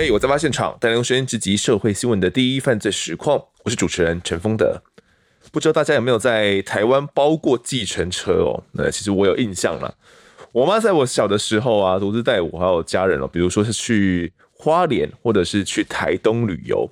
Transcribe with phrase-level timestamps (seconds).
[0.00, 3.46] 嘿，我在发现场，带来用声音直击社会新闻的第一犯罪实况。
[3.64, 4.80] 我是主持人陈丰德。
[5.50, 8.62] 不知道大家有没有在台湾包过计程车哦？
[8.74, 9.92] 那其实我有印象了。
[10.52, 16.88] 我妈在我小的时候啊，独自带我还有家人哦，比如说是去花莲或者是去台东旅游。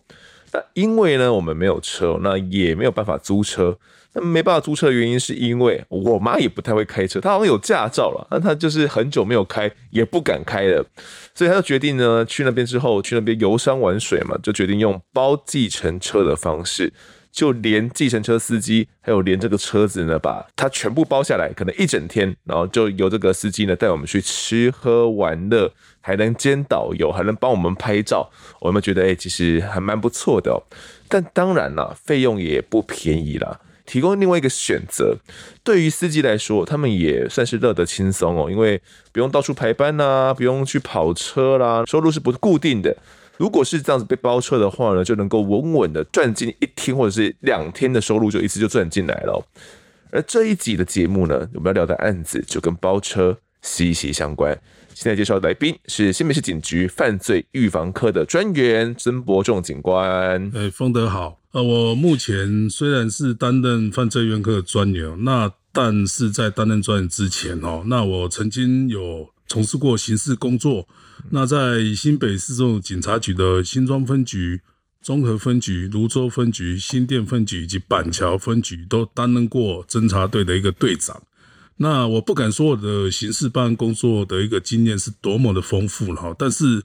[0.53, 3.79] 那因为呢，我们没有车，那也没有办法租车。
[4.17, 10.83] 那没办法租车的原因是因为我妈也不太会开车，她好像有驾照了，但她就是很久没有开，也不敢开了，
[11.35, 16.91] 所以她就决定呢，去那边之后去那边游山玩水嘛，就决定用包计程车的方式，
[17.31, 28.31] 就连计程车司机还有连这个车子呢，把它全部包下来，可能一整天，然后就由这个司机呢带我们去吃喝玩乐，还能兼导游，还能帮我们拍照，
[28.61, 30.63] 我们觉得哎、其实还蛮不错的哦。
[31.07, 33.61] 但当然啦，费用也不便宜啦。
[33.87, 35.17] 提供另外一个选择，
[35.63, 38.81] 对于司机来说，他们也算是乐得轻松哦，因为
[39.13, 42.95] 不用到处排班呐，不用去跑车啦，收入是不固定的。
[43.39, 49.47] 如果是这样子被包车的话呢，就能够稳稳的赚进一天或者是两天的收入，就一次就赚进来了。
[50.11, 54.59] 而这一集的节目呢，我们要聊的案子就跟包车息息相关。
[54.97, 60.51] 现在介绍的来宾是新北市警局犯罪预防科的专员曾博仲警官。
[60.55, 61.39] 哎，丰德好。
[61.51, 70.89] 呃，我目前虽然是担任犯罪预防科的专员，那但是在担任专员之前哦，那我曾经有从事过刑事工作。
[71.29, 74.63] 那在新北市政府警察局的新庄分局、
[75.03, 81.23] 中和分局、芦洲分局、新店分局以及板桥分局都担任过侦查队的一个队长。
[81.79, 86.83] 那我不敢说我的刑事办案工作的一个经验是多么的丰富了哈，但是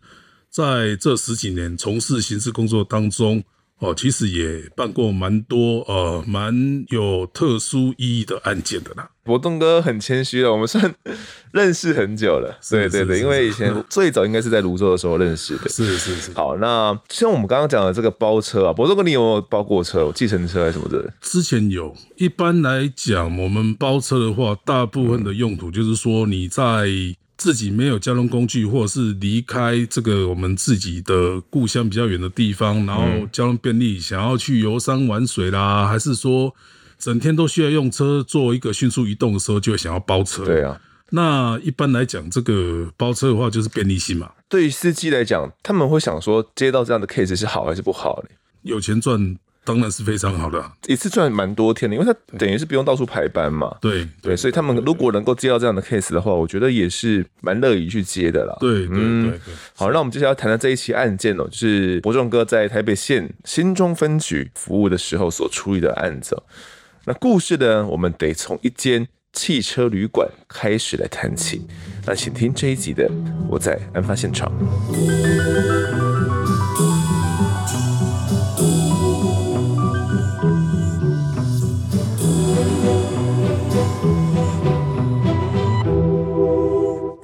[0.49, 3.43] 在这十几年从事刑事工作当中，
[3.81, 9.09] 哦，其实也办过蛮多呃蛮有特殊意义的案件的啦。
[9.23, 10.93] 博仲哥很谦虚了，我们算
[11.51, 12.55] 认识很久了。
[12.69, 15.67] 对对对，因为以前 最早应该是在泸州的时候认识的。
[15.67, 16.31] 是是是。
[16.33, 20.11] 好，那像我们刚刚讲的这个包车啊，博仲哥，你有没有包过车？
[20.11, 21.11] 计程车还是什么的？
[21.19, 21.95] 之前有。
[22.17, 26.87] 一般来讲，我们包车的话，大部分的用途就是说你在。
[27.41, 36.53] 自己没有交通工具，或者是离开这个我们自己的故乡比较远的地方，然后交通便利，想要去游山玩水啦，还是说
[36.99, 40.45] 整天都需要用车做一个迅速移动的时候，就会想要包车。
[40.45, 40.79] 对啊，
[41.09, 44.31] 那一般来讲，这个包车的话就是便利性嘛。
[44.47, 48.35] 对于司机来讲，他们会想说，接到这样的 case 是好还是不好呢？
[48.61, 49.35] 有钱赚。
[49.63, 53.77] 当然是非常好的，啊，一次赚蛮多天的，因为他等于是不用到处排班嘛。
[53.79, 58.57] 对对，对，所以他们如果能够接到这样的 case 的话，我觉得也是蛮乐意去接的啦。
[58.59, 59.53] 对，嗯，对对对。
[59.75, 66.41] 好，那我们接下来要谈的这一起案件哦，就是伯仲哥在台北县新中分局服务的时候所处理的案子。
[67.05, 71.67] 那故事呢，我们得从一间汽车旅馆开始来谈起。
[72.07, 73.07] 那请听这一集的
[73.47, 74.51] 我在案发现场。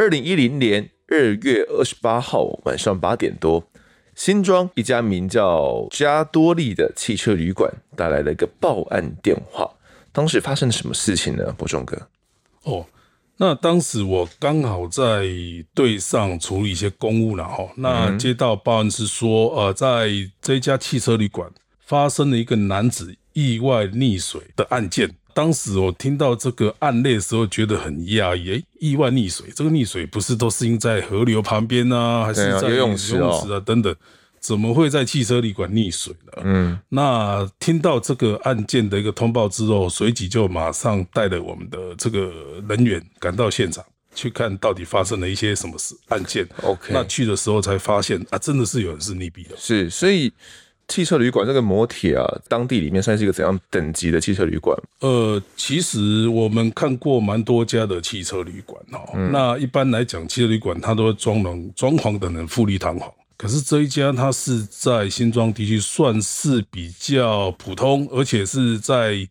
[0.08, 3.62] 二零一零年二月二十八号晚上八点多，
[4.16, 9.70] 新庄一家名叫加多利的汽车旅馆带来了一个报案电话。
[10.14, 11.52] 当时发生了什么事情呢？
[11.58, 12.08] 博仲哥？
[12.64, 12.86] 哦，
[13.36, 15.26] 那当时我刚好在
[15.74, 20.10] 队上处理一些公务，然后那接到报案是说，呃，在
[20.42, 21.52] 这家汽车旅馆
[21.82, 25.14] 发生了一个男子意外溺水的案件。
[25.38, 28.54] 当时我听到这个案例的时候，觉得很讶异。
[28.54, 33.96] 哎，意外溺水，这个溺水不是都是因在河流旁边啊，还是在游泳池啊等等？
[34.40, 36.42] 怎么会在汽车旅馆溺水呢？
[36.44, 42.34] 嗯，那听到这个案件的一个通报之后，随即就马上带了我们的这个
[42.68, 46.48] 人员赶到现场，去看到底发生了一些什么事案件。
[46.64, 49.56] OK，那去的时候才发现啊，真的是有人是溺毙的。
[49.56, 50.34] 是，所以。
[50.88, 54.78] 汽车旅馆这个摩铁啊，当地里面算是一个怎样等级的汽车旅馆？
[55.02, 59.00] 呃，其实我们看过蛮多家的汽车旅馆哦。
[59.14, 63.12] 嗯、那一般来讲，汽车旅馆它都会装潢装潢的很富丽堂皇。
[63.36, 69.28] 可是这一家它是在新庄地区算是比较普通，而且是在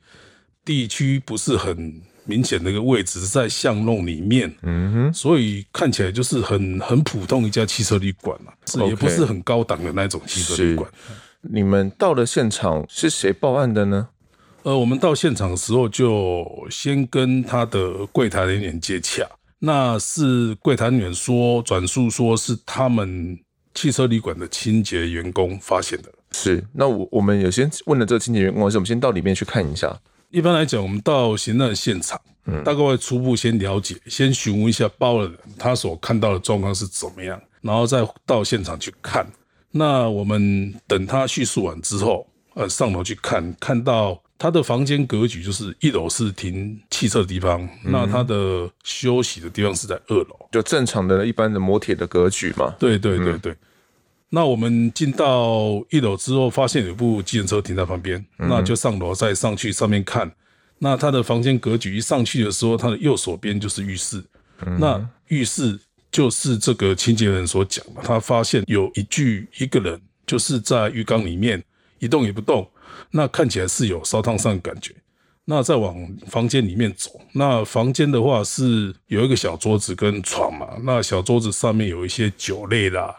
[0.64, 4.54] 地区不是很明显的一个位置，是在巷弄里面。
[4.62, 10.88] 嗯哼，所以看起来就是很很普通一家汽车旅馆嘛，是也不是很高档的那种汽车旅馆。
[11.50, 14.08] 你们到了现场是谁报案的呢？
[14.62, 19.24] 呃，我们到现场的时候就先跟他的柜台人员接洽，
[19.60, 23.38] 那是柜台人员说转述说是他们
[23.74, 26.10] 汽车旅馆的清洁员工发现的。
[26.32, 29.96] 是，那我我们有先问了这个清洁员工，还是我们先到里面去看一下？
[30.30, 39.24] 一般来讲，我们到刑案现场，嗯，大概会初步先了解，先询问一下包的人他所看到的状况是怎么样，然后再到现场去看。
[39.72, 52.74] 那我们等他叙述完之后，呃，上楼去看，看到他的房间格局就是一楼是停汽车的地方，嗯、那他的休息的地方是在二楼，就正常的一般的摩铁的格局嘛。
[52.78, 53.52] 对对对对。
[53.52, 53.58] 嗯、
[54.30, 60.32] 那我们进到一楼之后，发现有部计程车停在旁边，嗯、那就上楼再上去上面看。
[60.78, 64.24] 那他的房间格局一上去的时候，他的右手边就是浴室，
[64.64, 65.78] 嗯、那浴室。
[66.16, 71.62] 就是这个清洁人所讲的，他发现有一具一个人就是在浴缸里面
[71.98, 72.66] 一动也不动，
[73.10, 74.94] 那看起来是有烧烫伤的感觉。
[75.44, 75.94] 那再往
[76.26, 83.14] 房间里面走，那房间的话是有一个小桌子跟床嘛，那小桌子上面有一些酒类啦，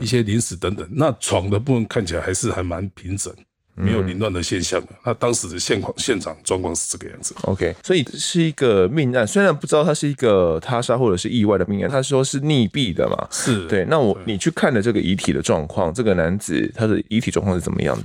[0.00, 0.88] 一些零食等等。
[0.90, 3.30] 那床的部分看起来还是还蛮平整。
[3.78, 4.88] 没有凌乱的现象的。
[5.04, 7.34] 那当时的现况、现场状况是这个样子。
[7.42, 13.28] OK，所以是一个命案，虽然不知道它是一个他杀或者是意外的命案，他说是溺毙的嘛。
[13.30, 13.84] 是对。
[13.86, 18.04] 那我你去看了这个遗体的状况，这个男子他的遗体状况是怎么样的？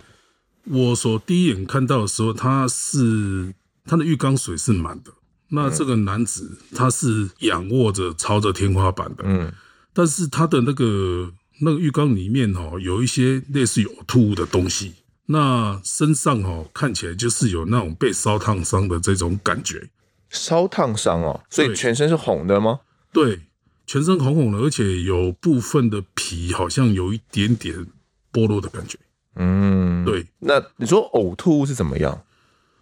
[0.65, 3.53] 我所第一眼看到的时候，他是
[3.85, 5.11] 他的浴缸水是满的。
[5.49, 9.23] 那这个男子他是仰卧着朝着天花板的。
[9.25, 9.51] 嗯。
[9.93, 11.31] 但是他的那个
[11.61, 14.93] 那个浴缸里面哦，有一些类似有呕吐物的东西。
[15.27, 19.89] 那身上哦，看起来就是有那种被烧烫伤的这种感觉，
[20.29, 22.81] 烧烫伤哦，所以全身是红的吗？
[23.11, 23.41] 对，
[23.85, 27.87] 全身红红的，而且有部分的皮好像有一点点
[28.31, 28.97] 剥落的感觉。
[29.35, 30.27] 嗯，对。
[30.39, 32.23] 那你说呕吐物是怎么样？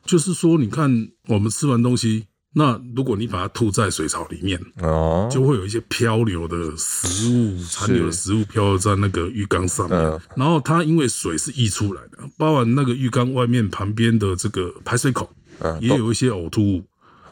[0.04, 2.28] 就是说，你看我们吃完东西。
[2.54, 9.98] 那如果你把它吐在水槽里面，哦，就会有一些漂流的食物，残留的食物漂在那个浴缸上面。
[10.36, 16.84] 然后它因为水是溢出来的，包含那个浴缸外面旁边的这个排水口，嗯也有一些呕吐物。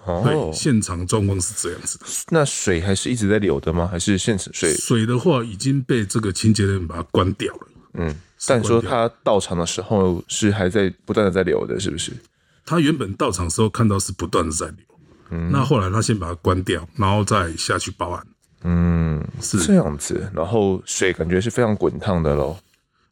[0.05, 2.05] 哦对，现场状况是这样子的。
[2.29, 3.85] 那水还是一直在流的吗？
[3.91, 4.73] 还是现场水？
[4.73, 7.67] 水的话已经被这个清洁人把它关掉了。
[7.95, 8.15] 嗯，
[8.47, 12.13] 但说他到场的时候是还在不断的在流的，是不是？
[12.65, 14.77] 他原本到场的时候看到是不断的在流。
[15.31, 18.25] 嗯，那后来他先把它关掉，然后再下去报案。
[18.63, 20.29] 嗯，是这样子。
[20.33, 22.57] 然后水感觉是非常滚烫的喽。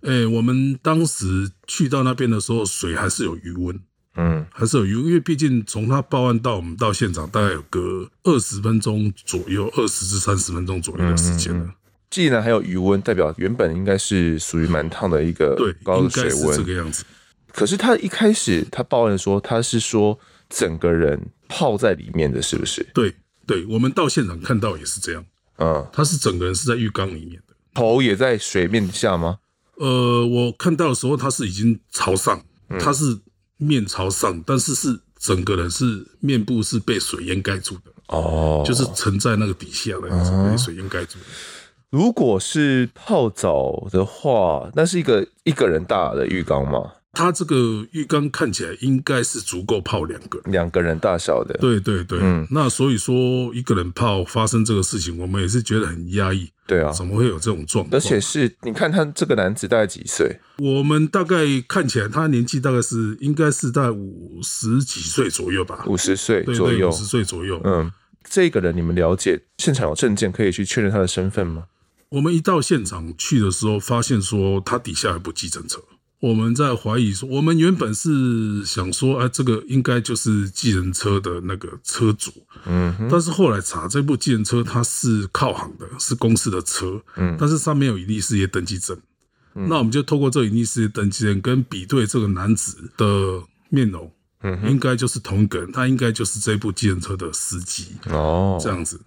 [0.01, 3.79] 哎、欸，我们当时去到那边的时候，水还是有余温。
[4.15, 11.71] 嗯，还是有余温，因为毕竟从他报案到我们到现场，大概有个二十分钟左右，二十至三十分钟左右的时间了。
[12.09, 16.57] 既然还有余温，代表原本应该是属于蛮烫的一个高的水温。
[16.57, 17.03] 这个样子。
[17.51, 20.17] 可是他一开始他报案的时候，他是说
[20.49, 21.19] 整个人。
[21.49, 22.85] 泡在里面的是不是？
[22.93, 23.15] 对
[23.45, 25.25] 对，我们到现场看到也是这样。
[25.59, 29.39] 嗯，他是整个人是在浴缸里面的，头也在水面下吗？
[29.75, 32.43] 呃，我看到的时候他是已经朝上，
[32.81, 33.17] 他是
[33.55, 37.83] 面朝上，但是是整个人是面部是被水淹盖住的。
[38.07, 40.09] 哦，就是沉在那个底下的，
[40.51, 41.25] 被水淹盖住的。
[41.89, 46.91] 如果是泡澡的话，那是一个一个人大的浴缸吗？
[47.17, 51.57] 它这个浴缸看起来应该是足够泡两个两个人大小的。
[51.59, 53.15] 对对对，嗯，那所以说
[53.55, 56.47] 一个人泡发生这个事情，我们也是觉得很压抑。
[56.67, 57.97] 对啊，怎么会有这种状况？
[57.97, 60.39] 而且是你看他这个男子大概几岁？
[60.59, 61.37] 我们大概
[61.67, 67.59] 看起来他年纪大概是应该是在五十几岁左右吧，五十岁左右，五十岁左右。
[67.63, 67.91] 嗯，
[68.29, 71.63] 这个人你们了解，现场有证件可以去确认他的身份吗？
[72.09, 75.81] 我们一到现场去的时候，发现说他底下有部计程车。
[76.19, 82.31] 我们在怀疑说，我们原本是想说，哎，这个应该就是计程车的那个车主，
[82.65, 88.97] 嗯，但是后来查这部计程车它是靠行的，是公司的车，嗯，但是上面有营利事业登记证，
[89.53, 99.05] 嗯，那我们就透过这营利事业登记证跟比对这个男子的面容，嗯，应该就是同一个人，他应该就是这部计程车的司机，哦，这样子，对。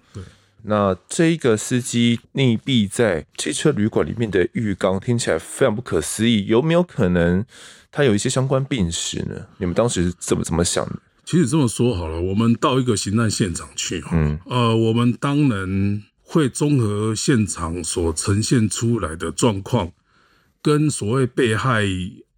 [0.65, 6.47] 那这一个司机溺毙在汽车旅馆里面的浴缸，听起来非常不可思议。
[6.47, 7.45] 有没有可能
[7.91, 9.47] 他有一些相关病史呢？
[9.59, 10.97] 你们当时怎么怎么想的？
[11.25, 19.93] 其实这么说好了，我们到一个刑案现场去，嗯，呃，我们当然会综合现场所呈现出来的状况，
[20.61, 21.85] 跟所谓被害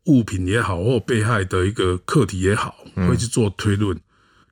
[0.07, 2.75] 物品也好，或被害的一个客体也好，
[3.09, 3.99] 会去做推论。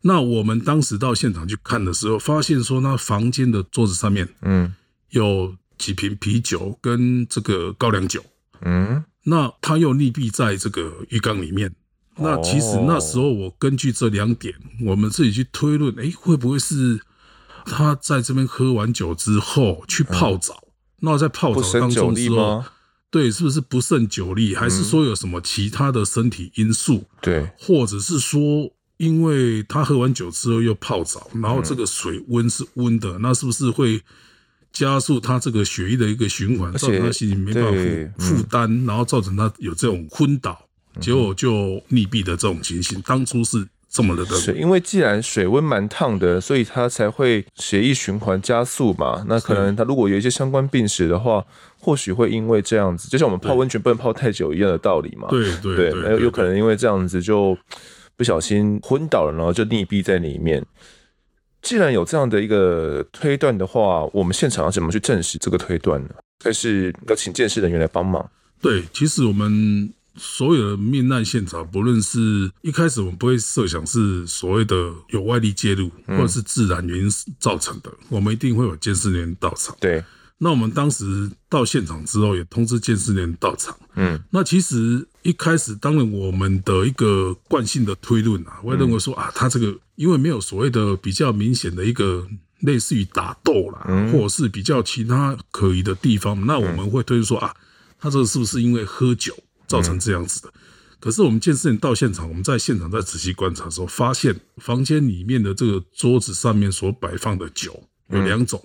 [0.02, 4.74] 那我们当时到现场去看的时候，发现说，那房间的桌子上面，嗯，
[5.10, 8.24] 有几瓶啤酒跟这个高粱酒，
[8.62, 11.74] 嗯，那他又溺毙在这个浴缸里面。
[12.16, 14.54] 那其实那时候我根据这两点，
[14.86, 17.00] 我们自己去推论，哎，会不会是
[17.66, 20.64] 他在这边喝完酒之后去泡澡？
[21.00, 22.64] 那在泡澡当中之后，
[23.10, 24.54] 对，是不是不胜酒力？
[24.54, 27.04] 还是说有什么其他的身体因素？
[27.20, 28.72] 对，或者是说？
[29.00, 33.98] 因为他喝完酒之后又泡澡，然后这个水温是温的，嗯、那是不是会
[34.70, 40.66] 加速他这个血液的一个循环，造成他心里没办法负负担，嗯、然后造成他有这种昏倒，
[41.00, 41.50] 结果就
[41.88, 43.00] 溺毙的这种情形。
[43.06, 49.24] 当初是这么的，是因为既然水温蛮烫的，所以他才会血液循环加速嘛。
[49.26, 51.42] 那可能他如果有一些相关病史的话，
[51.78, 55.26] 或许会因为这样子，就像我们泡温泉不能泡太久一样的道理嘛。
[55.30, 57.56] 对对对，对，有有可能因为这样子就
[58.20, 60.62] 不小心昏倒了，然后就溺毙在里面。
[61.62, 66.10] 既然有这样的一个推断的话，我们现场要怎么去证实这个推断呢？
[66.44, 68.30] 还是要请鉴识人员来帮忙？
[68.60, 77.08] 对，其实我们所有的命案现场，不论是一开始我们不会设想是所谓的有外力介入，或者是自然原因
[77.38, 79.74] 造成的，嗯、我们一定会有鉴识人员到场。
[79.80, 80.04] 对。
[80.42, 83.74] 那我们当时到现场之后，也通知鉴识员到场。
[83.94, 92.26] 嗯，那其实一开始，当然我们的一个惯性的推论啊，我也认为说啊，他这个因为没有所谓的比较明显的一个
[92.60, 97.54] 类似于打斗啦，或者是比较其他可疑的地方，那我们会推论说啊，
[97.98, 99.36] 他这个是不是因为喝酒
[99.66, 100.52] 造成这样子的？
[100.98, 108.62] 可是我们鉴识员到现场，我们在现场在仔细观察的时候，发现房间里面的这个桌子上面所摆放的酒有两种。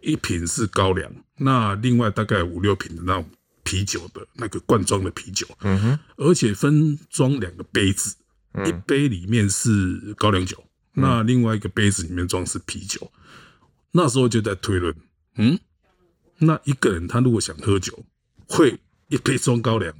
[0.00, 3.24] 一瓶是高粱，那另外大概五六瓶的那种
[3.64, 8.16] 啤酒的那个罐装的啤酒，嗯哼，而且分装两个杯子，
[8.54, 10.62] 嗯、一杯里面是高粱酒，
[10.94, 13.10] 嗯、那另外一个杯子里面装是啤酒。
[13.92, 14.94] 那时候就在推论，
[15.36, 15.58] 嗯，
[16.38, 18.04] 那一个人他如果想喝酒，
[18.48, 18.78] 会
[19.08, 19.94] 一杯装高粱，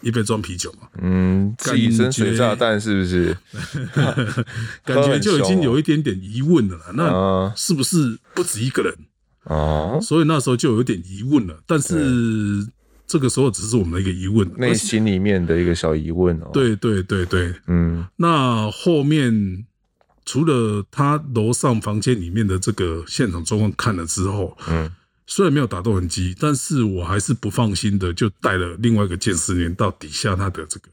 [0.00, 0.88] 一杯装啤酒吗？
[1.02, 3.36] 嗯，自己生水炸弹是不是？
[4.82, 6.78] 感觉就已经有一点点疑问了。
[6.94, 8.96] 那是不是不止一个人？
[9.44, 12.66] 哦，所以那时候就有点疑问了，但是
[13.06, 16.50] 这个时候只是我们的一个疑问，内心里面的一个小疑问哦。
[16.52, 19.64] 对对对对，嗯，那后面
[20.24, 24.90] 除了他楼上房间里面的这个现场状况看了之后，嗯，
[25.26, 30.88] 虽然没有打斗痕迹，但是我还是不放心的，就带了另外一个鉴识员到底下他的这个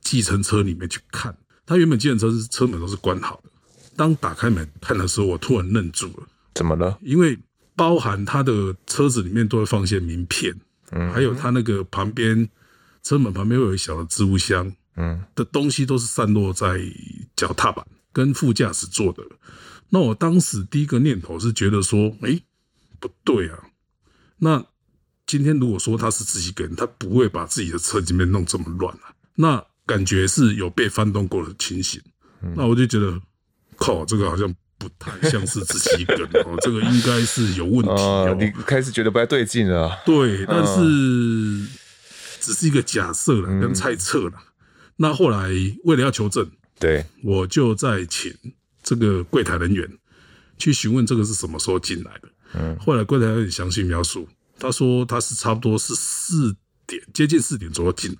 [0.00, 1.36] 计程车里面去看。
[1.66, 3.50] 他原本计程车是车门都是关好的，
[3.96, 6.26] 当打开门看的时候，我突然愣住了。
[6.54, 6.98] 怎么了？
[7.02, 7.38] 因为
[7.76, 10.54] 包含他的车子里面都会放一些名片，
[10.90, 12.48] 嗯，还有他那个旁边
[13.02, 16.80] 车门旁边会有一小的置物箱，嗯，的东西都是散落在
[17.36, 19.22] 脚踏板跟副驾驶座的。
[19.90, 22.40] 那我当时第一个念头是觉得说，哎，
[23.00, 23.58] 不对啊。
[24.38, 24.64] 那
[25.26, 29.12] 今天如果说他是自己一个人，他不会把自己的车里面弄这么乱啊。
[29.34, 32.00] 那感觉是有被翻动过的情形。
[32.54, 33.20] 那我就觉得，
[33.76, 34.54] 靠，这个好像。
[34.96, 38.36] 不太像是自己一个人哦，这个应该是有问题哦。
[38.38, 40.00] 你开始觉得不太对劲了。
[40.06, 40.80] 对，但是
[42.40, 44.32] 只是一个假设了，跟猜测了。
[44.96, 45.48] 那后来
[45.84, 48.34] 为了要求证，对，我就在请
[48.82, 49.88] 这个柜台人员
[50.56, 52.28] 去询问这个是什么时候进来的。
[52.54, 54.28] 嗯，后来柜台人员详细描述，
[54.58, 58.18] 他说他是差不多是四点，接近四点左右进来。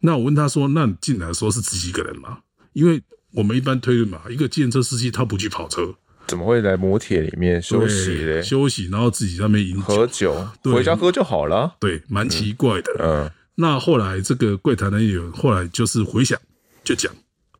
[0.00, 2.38] 那我问他说，那你进来的时候是自己一个人吗？
[2.72, 5.94] 因为我们一般推论嘛，一个计程车司机他不去跑车，
[6.26, 8.42] 怎么会来摩铁里面休息嘞？
[8.42, 11.76] 休息，然后自己在那边饮酒喝酒，对回家喝就好了。
[11.78, 12.92] 对，蛮奇怪的。
[12.98, 16.38] 嗯，嗯那后来这个柜台呢，有后来就是回想，
[16.82, 17.12] 就讲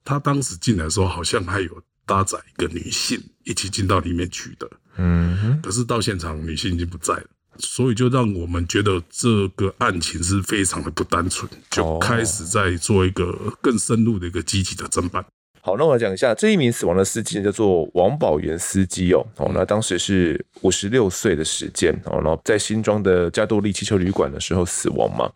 [0.04, 4.70] 他当时进来的时候，好像还有搭载一个女性一起进到里面去的。
[4.96, 7.26] 嗯，可是到现场女性已经不在了，
[7.58, 15.24] 所以就让我们觉得这个案情是非常的不单纯，就开始在做一个更深入的一个积极的侦办。
[15.62, 25.31] 好，那我来讲一下这一名死亡的司机叫做王宝元司机哦，哦，那当时是五十六岁的时间哦，然后在新庄的加多利汽车旅馆的时候死亡嘛，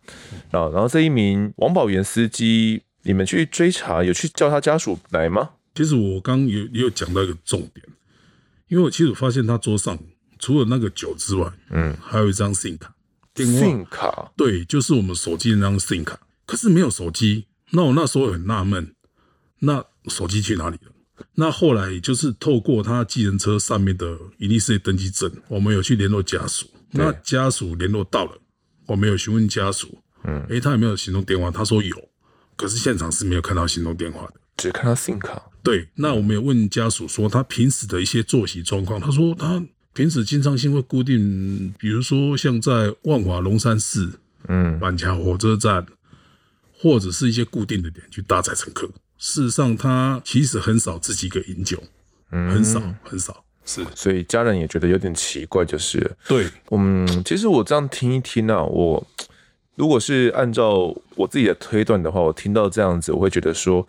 [0.49, 5.51] 然后然后这一名王宝元司机，你们去追查有去叫他家属来吗？
[5.75, 7.85] 其实我刚刚有也有讲到一个重点，
[8.67, 9.95] 因为我其实我发现他桌上
[10.39, 12.95] 除了那个酒之外，嗯，还有一张 SIM 卡，
[13.35, 18.95] 电话，SIM 卡，对，就是我们手机那张 SIM 卡，可是没有手机，那我那时候很纳闷，
[19.59, 19.85] 那。
[20.09, 20.91] 手机去哪里了？
[21.35, 26.67] 那后来就是透过他计程车上面的营利事业登记证，我们有去联络家属。
[26.91, 28.37] 那家属联络到了，
[28.85, 31.49] 我们有询问家属，嗯，诶、欸，他有没有行动电话？
[31.51, 32.09] 他说有，
[32.55, 35.41] 可是现场是没有看到行动电话的，只看到 SIM 卡。
[35.63, 39.61] 对，那我们有问家属说他平时的一些作息状况，他说他
[39.93, 45.85] 平时经常性会固定，比如说像在万华龙山寺、嗯，板桥火车站，
[46.73, 48.89] 或者是一些固定的点去搭载乘客。
[49.17, 51.81] 事实上，他其实很少自己一个饮酒，
[52.31, 59.05] 嗯，很少很少，是，所以家人也觉得有点奇怪，就是了对，嗯，其实我这样听一听啊，我
[59.75, 63.87] 如果是按照我自己的推断的话，我听到这样子，我会觉得说，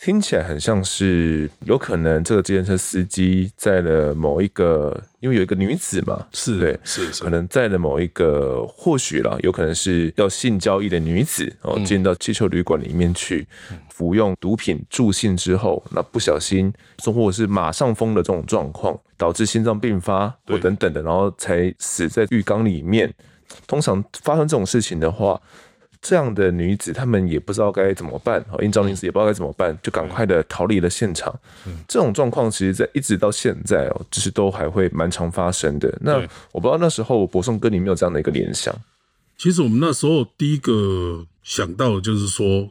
[0.00, 13.46] 听起来很像是有可能这个计程车司机载了某一个，因为有一个女子嘛，是对，是，是可能载了某一个，或许啦，有可能是要性交易的女子哦，进到汽车旅馆里面去
[13.88, 16.72] 服用毒品助兴之后，那不小心，
[17.04, 23.12] 或者是马上疯的这种状况，导致心脏病发或等等的，然后才死在浴缸里面。
[23.66, 25.40] 通常发生这种事情的话。
[26.08, 31.36] 这样的女子，她们也不知道该怎么办，应召女子也不知道该怎么办，就赶快的逃离了现场。
[31.88, 35.92] 这种状况，其实，在一直到现在哦，就是都还会蛮常发生的。
[36.00, 36.20] 那
[36.52, 38.72] 我不知道那时候柏颂哥，你没有这样的一个联想？
[39.36, 42.70] 其实我们那时候第一个想到的就是说，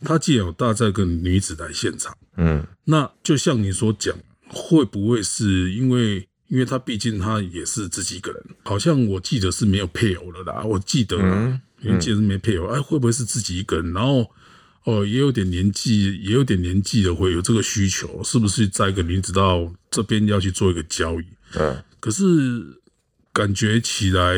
[0.00, 4.16] 他既然有带这个女子来现场，嗯，那就像你所讲，
[4.48, 11.18] 会不会是因为，因为他毕竟他也是自己一个人，好像我记得是没有配偶了啦，我记得。
[11.20, 13.92] 嗯因为其实没配偶，哎，会不会是自己一个人？
[13.92, 14.30] 然后，
[14.84, 21.24] 哦，也有点年纪，也有点年纪的，会有这个需求，是不是载一个女子到这边要去做一个交易？
[21.54, 22.22] 嗯，可是
[23.32, 24.36] 感觉起来，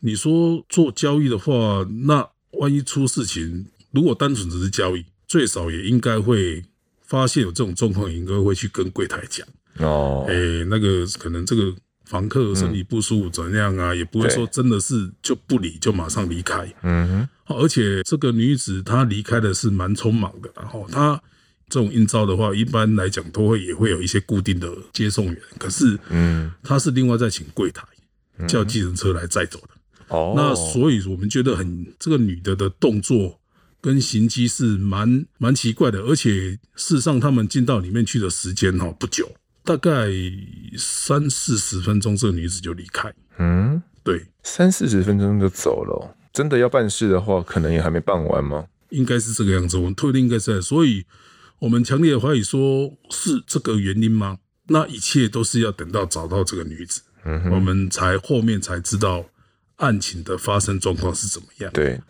[0.00, 6.64] 你说做交易的话，那万一出事情，如果单纯只是交易，最少也应该会
[7.02, 9.46] 发现有这种状况，应该会去跟柜台讲。
[9.78, 10.34] 哦，哎，
[10.70, 11.74] 那个可能这个。
[12.12, 13.94] 房客身体不舒服怎样啊？
[13.94, 16.70] 也不会说真的是就不理就马上离开。
[16.82, 17.08] 嗯
[17.46, 20.50] 哼，而且这个女子她离开的是蛮匆忙的。
[20.54, 21.18] 然后她
[21.70, 25.38] 这种应召的话，一般来讲都会也会有一些固定的接送员。
[25.58, 27.82] 可是，嗯，她是另外再请柜台
[28.46, 29.68] 叫计程车来载走的。
[30.08, 33.40] 哦，那所以我们觉得很这个女的的动作
[33.80, 36.00] 跟行迹是蛮蛮奇怪的。
[36.00, 39.32] 而且事实上，他们进到里面去的时间哈不久。
[39.64, 40.08] 大概
[40.76, 43.12] 三四十分钟，这个女子就离开。
[43.38, 46.16] 嗯，对，三四十分钟就走了。
[46.32, 48.66] 真的要办事的话，可能也还没办完吗？
[48.90, 50.60] 应该是这个样子，我们推定应该是。
[50.60, 51.04] 所以，
[51.60, 54.38] 我们强烈的怀疑说，是这个原因吗？
[54.68, 59.24] 那一切都是要等到找到这个女子，嗯，我们才后面才知道
[59.76, 61.70] 案情的发生状况是怎么样。
[61.72, 62.00] 对，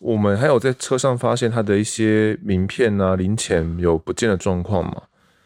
[0.00, 5.02] 我们还有在车上发现她的一些名片啊、零钱有不见的状况吗？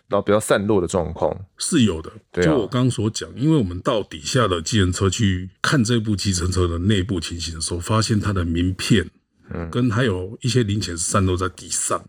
[0.08, 2.10] 然后比较散落的状况是有的，
[2.42, 9.10] 就我刚刚所讲，因为我们到底下的计程车去看这部计程车的内部情形的时候，发现它的名片，
[9.50, 12.02] 嗯，跟还有一些零钱散落在地上，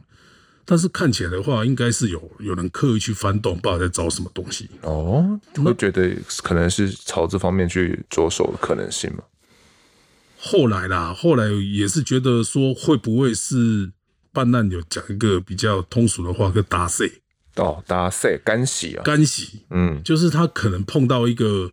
[0.64, 4.70] 但是看起来的话，应该是有有人刻意去翻动，不知道在找什么东西。
[4.84, 9.24] 哦，会觉得可能是朝这方面去着手的可能性吗？
[10.38, 13.92] 后来啦，后来也是觉得说，会不会是
[14.32, 17.12] 办案有讲一个比较通俗的话，叫打碎。
[17.60, 21.72] 哦，搭讪干洗啊，干洗，嗯，就是他可能碰到一个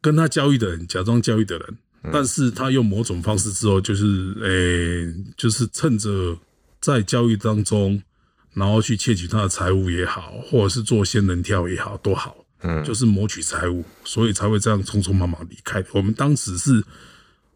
[0.00, 6.38] 跟他交易的人，假装交易的人，嗯，但是他用某种方式之后，就是诶、欸，就是趁着
[6.80, 8.00] 在交易当中，
[8.52, 15.84] 然后去窃取他的财物也好，或者是做仙人跳也好，都好，嗯，就是谋取财物，所以才会这样匆匆忙忙离开。
[15.92, 16.84] 我们当时是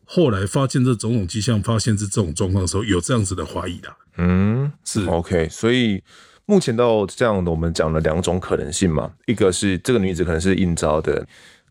[0.05, 5.05] 后来发现这种种迹象，发现是这种状况的时候，有这样子的怀疑的，嗯，是。
[5.05, 6.03] OK，所以。
[6.51, 11.23] 目前到这样的，我们讲了两种可能性嘛，一个是这个女子可能是应招的，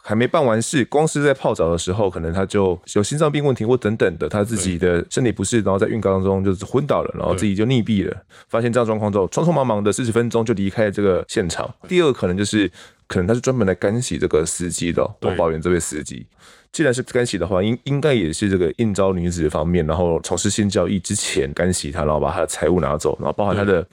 [0.03, 8.15] 还没办完事，光是在泡澡的时候，可能她就有心脏病问题或等等的，她自己的身体不适，然后在浴缸当中就是昏倒了，然后自己就溺毙了。
[8.49, 11.67] 发现这样状况之后，匆匆忙忙的四十分钟就离开了这个现场。
[11.87, 12.71] 第二个可能就是，
[13.07, 16.23] 可能他是专门来干洗这个司机的，我抱怨这位司机。
[16.71, 23.83] 既然是干洗的话，应应该也是这个应招女子方面，然后从事性交易之前干洗她，然后把她的财物拿走，然后包含她的。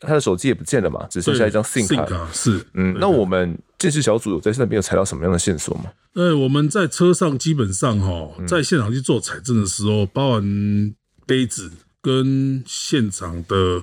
[0.00, 2.28] 他的手机也不见了嘛，只剩下一张 SIM 卡。
[2.32, 5.92] 是，嗯，那我们鉴识小组有在那边有采到什么样的线索吗？
[6.14, 10.94] 呃，我们在车上基本上哈，在现场去做采证的时候，包含
[11.26, 13.82] 杯子跟现场的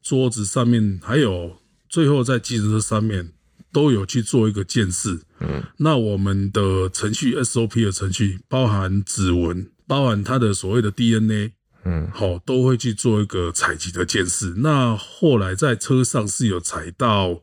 [0.00, 1.56] 桌子上面，还有
[1.88, 3.32] 最后在计程车上面
[3.72, 5.20] 都有去做一个鉴识。
[5.40, 11.52] 嗯，那我们的程序 SOP 的程序，包含指纹，包含他的所谓的 DNA。
[11.84, 14.54] 嗯，好，都会去做一个采集的鉴识。
[14.58, 17.42] 那后来在车上是有采到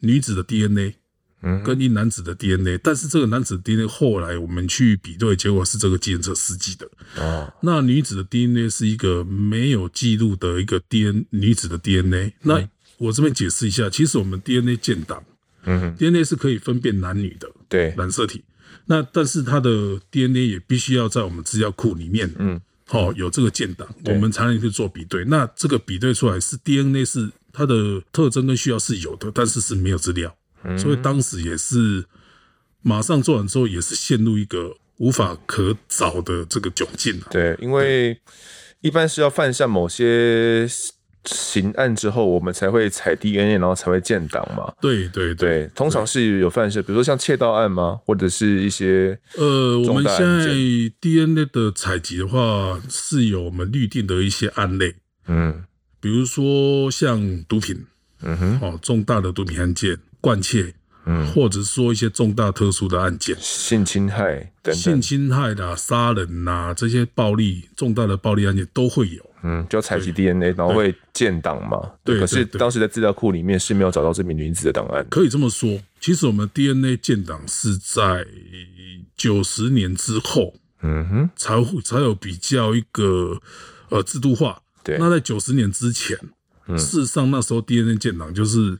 [0.00, 0.94] 女子的 DNA，
[1.42, 6.90] 嗯，跟一男子的 DNA，但是这个男子的 DNA 后来我们去比对，结果是这个计程车司机的。
[7.16, 12.32] 哦，那女子的 DNA 是一个没有记录的一个 DNA，女子的 DNA。
[12.42, 15.22] 那我这边解释一下，其实我们 DNA 建档，
[15.64, 18.42] 嗯，DNA 是可以分辨男女的，对，染色体。
[18.86, 22.60] 那但是它的 DNA 也必须要在我们资料库里面，嗯。
[22.90, 25.24] 哦，有这个建档，我们才能去做比对。
[25.24, 30.36] 那这个比对出来是 DNA 是它的特征跟需要是有的，但是是没有资料，
[30.76, 32.04] 所以当时也是
[32.82, 37.20] 马上做完之后，也是陷入一个无法可找的这个窘境。
[37.30, 38.20] 对，因为
[38.80, 40.66] 一般是要犯下某些
[41.24, 44.72] 刑案之后，我们才会采 DNA，然后才会建档嘛。
[44.80, 48.00] 对对对，对，通常是有犯事，比如说像窃盗案吗？
[48.04, 50.46] 或者是一些呃，我们现在
[51.00, 54.94] DNA 的采集的话，是有我们预定的一些案类，
[55.28, 55.64] 嗯，
[56.00, 57.84] 比如说像毒品，
[58.22, 60.74] 嗯哼，哦，重大的毒品案件，贯窃。
[61.06, 69.29] 嗯，或者说一些重大特殊的案件，性侵害等等，性侵害啦、杀人呐、啊，这些暴力重大的暴力案件都会有。
[69.42, 71.78] 嗯，就要采集 DNA，然后会建档嘛。
[72.04, 75.06] 对，可是当时在资料库里面是没有找到这名女子的档案。
[75.10, 78.26] 可以这么说，其实我们 DNA 建档是在
[79.16, 83.40] 九十年之后，嗯哼，才会才有比较一个
[83.88, 84.62] 呃制度化。
[84.82, 86.18] 对，那在九十年之前，
[86.66, 88.78] 嗯，事实上那时候 DNA 建档就是。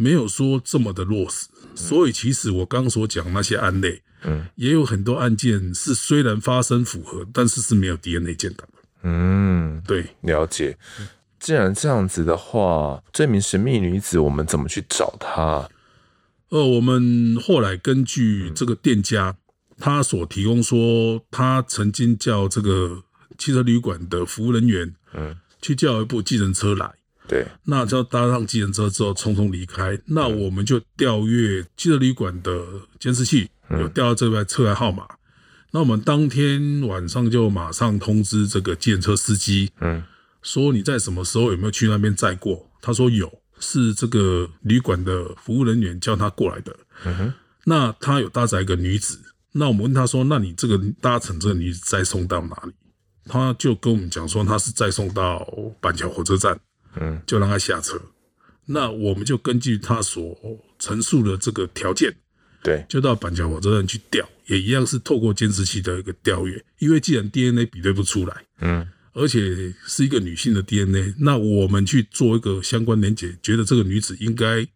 [0.00, 8.77] 没有说这么的落实，所以其实我刚刚所讲那些案例，嗯，也有很多案件是虽然发生符合，但是是没有 DNA 建档的。
[9.02, 10.76] 嗯，对，了解。
[11.38, 15.68] 既然这样子的话，这名神秘女子我们怎么去找她？
[16.48, 19.36] 呃，我们后来根据这个店家
[19.78, 23.02] 他所提供说，他曾经叫这个
[23.36, 26.90] 汽车旅馆的服务人员，嗯，去叫一部计程车来。
[27.28, 30.00] 对，那就搭上计程车之后匆匆离开。
[30.06, 32.64] 那我们就调阅汽车旅馆的
[32.98, 35.06] 监视器，有调到这台车牌号码。
[35.70, 40.02] 那我们当天晚上就马上通知这个计程车司机，嗯，
[40.42, 42.68] 说你在什么时候有没有去那边载过？
[42.80, 46.76] 他说有，是这个旅馆的服务人员叫他过来的。
[47.04, 49.20] 嗯哼，那他有搭载一个女子。
[49.52, 52.72] 那我们问他说，那你这个搭乘这个女子再送到哪里？
[53.26, 55.46] 他就跟我们讲说，他是再送到
[55.80, 56.58] 板桥火车站。
[57.00, 58.00] 嗯，就让他下车，
[58.64, 60.36] 那我们就根据他所
[60.78, 62.12] 陈述的这个条件，
[62.62, 74.66] 对，就到板桥火车站去调，也一样是透过监视器的一个调阅，因为既然 DNA 比对不出来，嗯，而且是一个女性的 DNA，那我们去做一个相关连结，觉得这个女子应该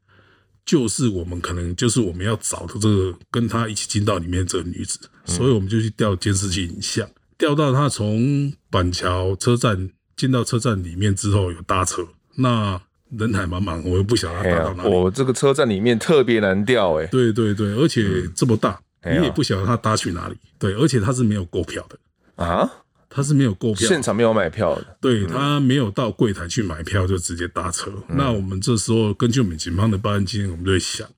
[0.65, 9.91] 就是我们可能就是我们要找的这个跟她一起进到里面这个女子，所以我们就去调监视器影像，调到她从板桥车站。
[10.15, 12.07] 进到车站里面之后有搭车，
[12.37, 12.81] 那
[13.19, 14.89] 人海茫茫，我又不晓得他搭到哪里。
[14.89, 17.07] 我、啊、这个车站里面特别难调哎。
[17.07, 20.37] 对对对，而且这么大，嗯、你也不晓得他搭去哪里。
[20.59, 21.99] 对，而且他是没有购票的
[22.37, 22.71] 啊，
[23.09, 24.97] 他是没有购票，现场没有买票的。
[25.01, 27.91] 对，他没有到柜台去买票，就直接搭车。
[28.09, 31.09] 嗯、那我们这时候根据我们警方的报案经验，我们就会想，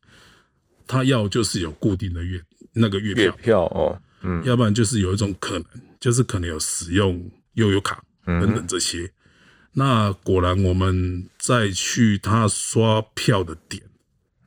[0.87, 2.41] 他要就是有固定的月
[2.73, 5.65] 那个月票，月票哦，嗯，要不然就是有一种可能，
[6.01, 8.03] 就是可能有使用悠游卡。
[8.27, 9.13] 等等这些，
[9.73, 13.83] 那果然我们再去他刷票的点，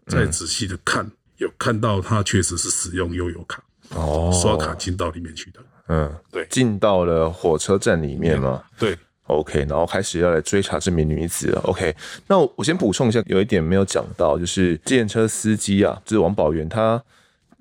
[0.07, 3.63] 再仔细的看，有看到他确实是使用悠游卡
[3.95, 5.59] 哦，刷卡进到里面去的。
[5.87, 8.63] 嗯，对，进到了火车站里面嘛。
[8.77, 8.97] 对
[9.27, 11.61] ，OK，然后开始要来追查这名女子了。
[11.61, 11.95] OK，
[12.27, 17.01] 那我先补充一下，有一点没有讲到，就是计程车司机啊，就是王宝元他。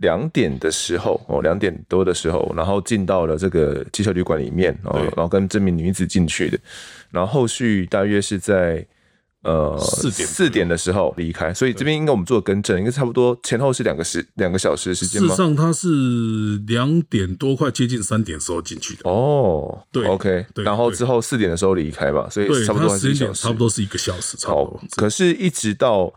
[0.01, 6.59] 两点的时候，哦，两点多的时候，然后进到了这个汽车旅馆里面，哦，然后跟这名女子进去的，
[7.11, 8.87] 然后后续大约是在
[9.47, 15.29] 呃四点四点的时候离开，所以这边应该我们做更正，应该差不多前后是两个时两个小时的时间吗？
[15.29, 15.89] 事实上，他是
[16.67, 19.09] 两点多快接近三点的时候进去的。
[19.09, 24.81] 哦，对，OK，对，然后之后四点的时候离开吧，所以差不多是一小时，差不多是一个小时，差不多。
[24.97, 26.13] 可是，一直到。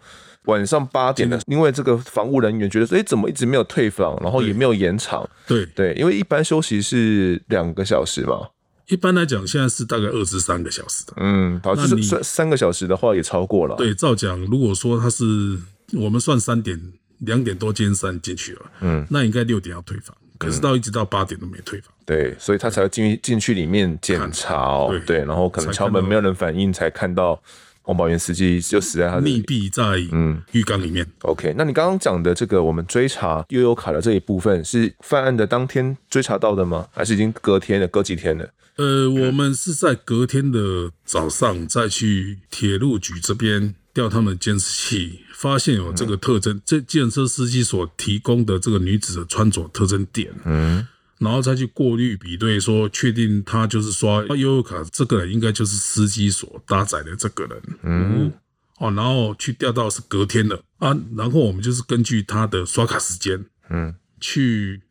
[0.46, 5.30] 晚上八点的，因为这个防务人员觉得说，哎，怎么一直没有退房，然后也没有延长。
[5.46, 8.48] 对对，因为一般休息是两个小时嘛。
[8.90, 11.14] 一般来讲，现在是大概二至三个小时的。
[11.18, 13.76] 嗯，好，就是算三个小时的话，也超过了。
[13.78, 15.58] 对，照讲，如果说他是
[15.94, 16.80] 我们算三点
[17.20, 21.94] 两点多间三进去了，嗯，那应该六点要退房，可是到一直到八点都没退房。
[22.06, 25.00] 对，所以他才要进进去里面检查哦。
[25.06, 27.42] 对，然后可能敲门没有人反应，才看到。
[27.90, 31.04] 王宝元司机就死在他的密闭在嗯浴缸里面。
[31.04, 36.88] 嗯、OK，那你刚刚讲的这个，我们追查悠悠卡的这一部分，是犯案的当天追查到的吗？
[36.94, 37.88] 还是已经隔天了？
[37.88, 38.48] 隔几天了？
[38.76, 50.32] 呃，我们是在隔天的早上再去铁路局这边调他们的监视器，发现有这个特征，嗯、这计程车司机所提供的这个女子的穿着特征点。
[50.46, 50.88] 嗯。
[51.20, 57.62] 然后再去过滤比对，说确定他就是刷悠游卡，这个人应该就是司机所搭载的这个人。
[57.84, 58.32] 嗯，
[58.78, 64.82] 哦，然后去调到是隔天的啊，然后我们就是根据他的刷卡时间，嗯，去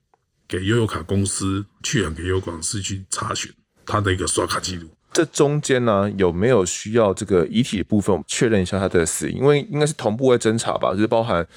[0.47, 3.51] 给悠游卡公司去给悠游卡公司去查询
[3.87, 4.91] 他的一个刷卡记录。
[5.11, 9.39] 这中间呢，有没有需要这个遗体的部分确认一下他的死因？
[9.39, 11.49] 因为应该是同步在侦查吧，就是包含。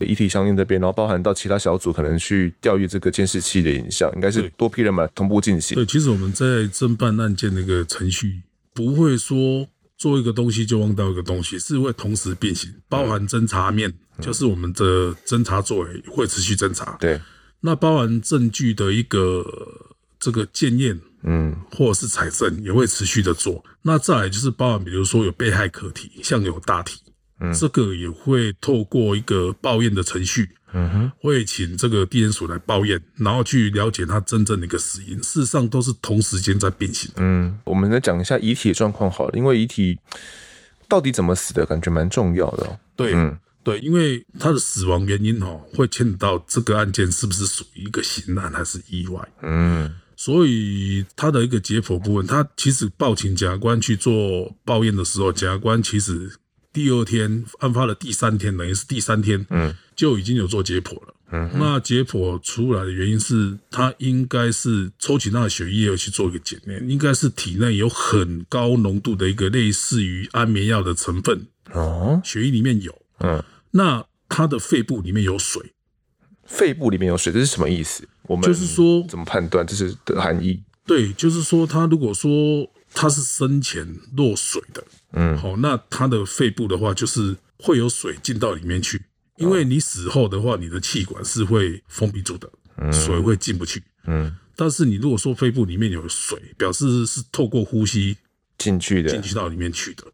[0.00, 5.74] 遗体相应这边，然后包含到其他小组可能去调阅这个监视器的影像，应该是多批人马同步进行。
[5.74, 16.96] 对，其实我们在侦办案件那个程序，不会说做一个东西就忘掉一个东西，是会同时并行，包含侦查面，嗯、就是我们的侦查作为会持续侦查。
[17.00, 17.20] 对，
[17.60, 19.44] 那包含证据的一个
[20.18, 23.64] 这个检验，嗯，或者是采证也会持续的做。
[23.82, 26.98] 那再来就是包含，比如说有被害课题，像有大体，
[27.50, 30.48] 嗯，这个也会透过一个报验的程序。
[30.76, 35.16] 嗯哼，会请这个地检署来报验，然后去了解他真正的一个死因。
[35.18, 37.18] 事实上都是同时间在变形的。
[37.18, 39.96] 嗯，我们来讲一下遗体的状况好了，因为遗体
[40.88, 42.76] 到底怎么死的，感觉蛮重要的。
[42.96, 49.28] 对，嗯，对，因为他的死亡原因哦，会牵扯到这个案件是不是属于一个刑案还是意外。
[49.42, 56.32] 嗯，所以他的一个解剖部分，他其实报请检察官去做报验的时候，检察官其实。
[56.74, 61.14] 第二天案发的第三天，等于是第三天，嗯，就已经有做解剖了。
[61.30, 71.46] 嗯，那解剖出来的原因是，他应该是抽取他的血液去做一个检验，应该是体内有很高浓度的一个类似于安眠药的成分。
[71.72, 72.92] 哦，血液里面有。
[73.20, 75.72] 嗯，那他的肺部里面有水，
[76.44, 78.06] 肺部里面有水，这是什么意思？
[78.22, 80.60] 我们就是说怎么判断这是的含义？
[80.84, 84.84] 对，就是说他如果说他是生前落水的。
[85.16, 89.00] 嗯，好，那他的肺部的话，就是会有水进到里面去，
[89.36, 92.50] 因为你死后的话，你的气管是会封闭住的，
[92.92, 93.82] 水会进不去。
[94.06, 98.16] 嗯，但是你如果说肺部里面有水，表示是透过呼吸
[98.58, 100.04] 进去的，进去到里面去的。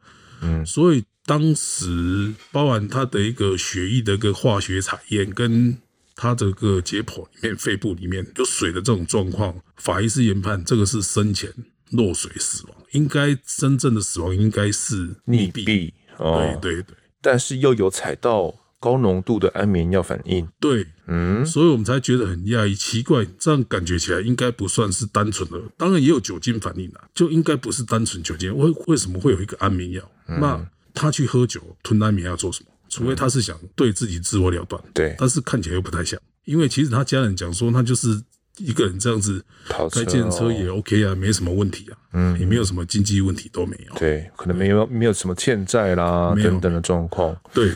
[0.43, 5.79] 嗯，所以当时包含他的一个血液的一个化学采验，跟
[6.15, 11.51] 他这个解剖里面肺部里面有水的这种状况，法医是研判这个是生前。
[11.91, 15.93] 落水死亡，应该真正的死亡应该是溺毙。
[16.19, 20.47] 哦，对对对，但是又有采到高浓度的安眠药反应。
[20.61, 28.57] 对，嗯，所以我们才觉得很讶异，奇怪，这样感觉起来应该不算是单纯的，当然也有酒精反应啦，就应该不是单纯酒精。
[28.57, 30.11] 为为什么会有一个安眠药？
[30.29, 32.71] 嗯、那他去喝酒吞安眠药做什么？
[32.89, 34.83] 除非他是想对自己自我了断。
[34.93, 38.23] 对，但是看起来又不太像，因为其实他家人讲说，他就是。
[38.59, 43.95] 一个人这样子开计程车也 OK 啊，没什么问题啊，嗯，也没有什么经济问题都没有。
[43.99, 47.35] 对，可能没有没有什么欠债啦等等的状况。
[47.55, 47.75] 对，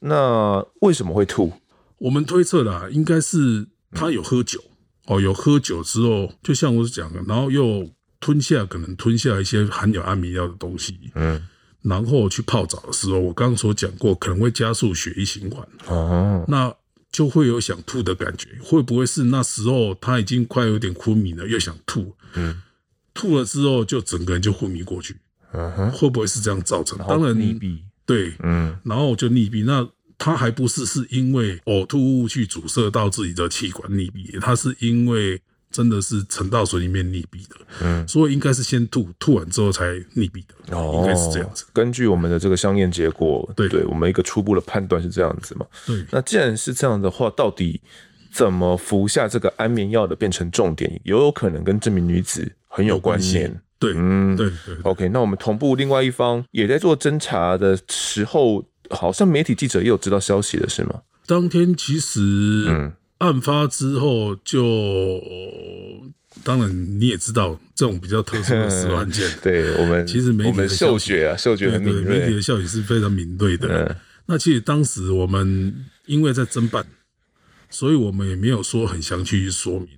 [0.00, 1.52] 那为什么会吐？
[1.98, 4.58] 我们推测啦，应该是他有喝酒
[5.06, 7.86] 哦，有喝酒之后，就像我讲的，然后又
[8.18, 11.46] 吞下可能吞下一些含有安眠药的东西，嗯，
[11.82, 15.66] 然后去泡澡的时候，我刚刚所讲过，可能会加速血液循环。
[15.88, 16.74] 哦，那。
[17.16, 22.14] 就会有想吐的感觉，会不会是那时候他已经快有点昏迷了，又想吐？
[22.34, 22.60] 嗯，
[23.14, 25.16] 吐了之后就整个人就昏迷过去。
[25.54, 26.98] 嗯哼，会不会是这样造成？
[27.08, 27.78] 当然溺毙。
[28.04, 29.64] 对，嗯，然后就溺毙。
[29.64, 35.40] 那他还不是是因为呕吐物去阻塞到自己的气管溺毙，他是因为。
[35.76, 39.84] 真的是沉到水里面溺毙的，嗯，所以应该是先吐，吐完之后才
[40.14, 41.66] 溺毙的，哦，应该是这样子。
[41.74, 45.66] 根据我们的这个相验结果，对，对，我们一个初步的判断是这样子嘛。
[45.84, 47.78] 对，那既然是这样的话，到底
[48.32, 53.60] 怎么服下这个安眠药的变成重点，也有可能跟这名女子很有关联。
[53.78, 54.76] 对，嗯，对对，对。
[54.84, 61.02] OK，那我们同步另外一方也在做侦查的时候，好像媒体记者也有知道消息的是吗？
[61.26, 62.92] 当天其实，嗯。
[63.18, 65.18] 案发之后就，
[66.44, 73.68] 当然你也知道这种比较特殊的死亡案件， 对我们其实媒体的嗅觉啊，嗅觉很敏锐，媒体的嗅觉是非常敏锐的。
[73.68, 76.86] 嗯、那其实当时我们因为在侦办，
[77.70, 79.88] 所以我们也没有说很详细去说明，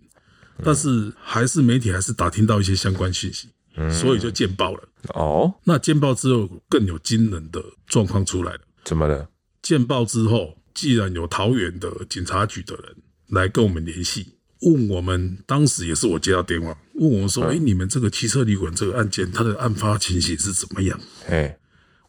[0.59, 4.89] 嗯、但是还是媒体还是打听到一些相关信息，嗯、所以就见报了。
[5.15, 8.61] 哦，那见报之后更有惊人的状况出来了。
[8.85, 9.29] 怎么了？
[9.61, 12.95] 见报之后，既然有桃园的警察局的人。
[13.29, 14.27] 来跟我们联系，
[14.63, 21.59] 问我们当时也是我接到电话，问我们说：“哎、你们这个汽车旅馆这个案件，它的案发情形是怎么样？”哎，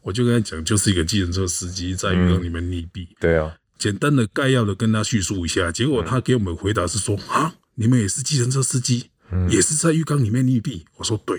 [0.02, 3.06] 我就跟他讲，就是一个计程车司机在鱼缸里面溺毙。
[3.20, 9.10] 对啊，简单的概要的跟他叙述一下，结果他给我们回答是说：“啊，你们也是计程车司机，
[9.48, 11.38] 也是在浴缸里面溺毙。”我说：“对。”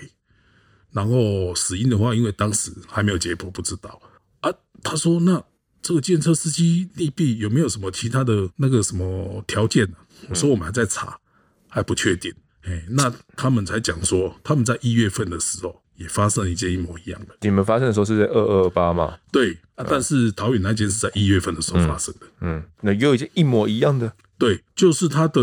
[0.92, 4.00] 然后死因的话，因为当时还没有解剖，不知道
[4.40, 4.52] 啊。
[4.82, 5.44] 他说：“那。”
[5.82, 9.96] 这个计程车司机利弊有没有什么其他的那个什么条件呢？
[10.28, 11.18] 我说我们还在查，
[11.68, 12.32] 还不确定。
[12.62, 17.36] 哎，那他们才讲说，他们在一月份的时候也发生一件一模一样的。
[17.40, 19.18] 你们发生的时候是在二二八吗？
[19.32, 22.26] 对啊，但是桃园那件是在一月份的时候发生的。
[22.40, 24.12] 嗯，嗯，那有一件一模一样的。
[24.38, 25.40] 对，就是他的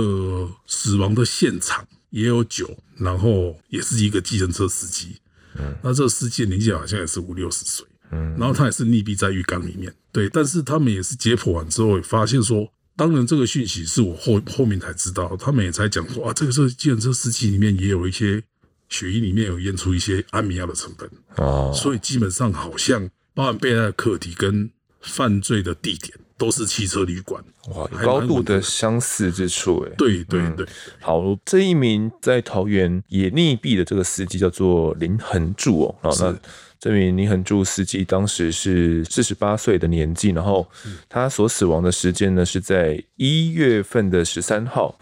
[0.66, 5.18] 死亡的现场也有酒，然后也是一个计程车司机。
[5.56, 7.86] 嗯，那这个司机年纪好像也是五六十岁。
[8.12, 9.94] 嗯，然后他也是溺毙在浴缸里面。
[10.12, 18.42] 对，但是他们也是解剖完之后也发现说，当然这个讯息是我后后面才知道，他们也才讲说啊，这个时候计程车司机里面也有一些
[18.90, 21.10] 血液里面有验出一些安眠药的成分。
[21.36, 24.70] 哦，所以基本上好像包含被害的客体跟
[25.02, 27.44] 犯罪的地点都是汽车旅馆，
[27.74, 30.68] 哇，有高度的相似之处，哎，对对对、嗯。
[31.00, 36.40] 好，这一名在桃园也溺毙的这个司机叫做林恒柱哦，好，那
[36.80, 40.66] 这名林恒柱司机当时是四十八岁的年纪，然后
[41.10, 44.98] 他所死亡的时间呢是在一月份的十三号。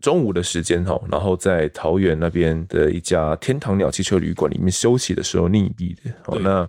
[0.00, 6.12] 中午的时间哈，然后在桃园那边的一家天堂鸟汽车旅馆里面休息的时候溺毙的。
[6.26, 6.68] 哦，那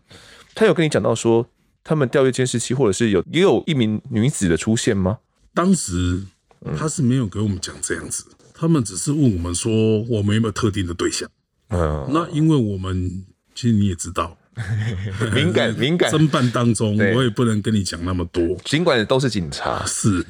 [0.53, 1.45] 他有跟你讲到说，
[1.83, 5.17] 他们调阅监视器，或者是有也有一名女子的出现吗？
[5.53, 6.23] 当时
[6.77, 9.69] 他是没有给我们讲这样子，他们只是问我们说，
[10.03, 11.29] 我们有没有特定的对象？
[11.71, 14.37] 嗯，那因为我们其实你也知道，
[15.33, 20.25] 敏感敏感侦办当中，我也不能跟你讲那么多，尽管都是警察是。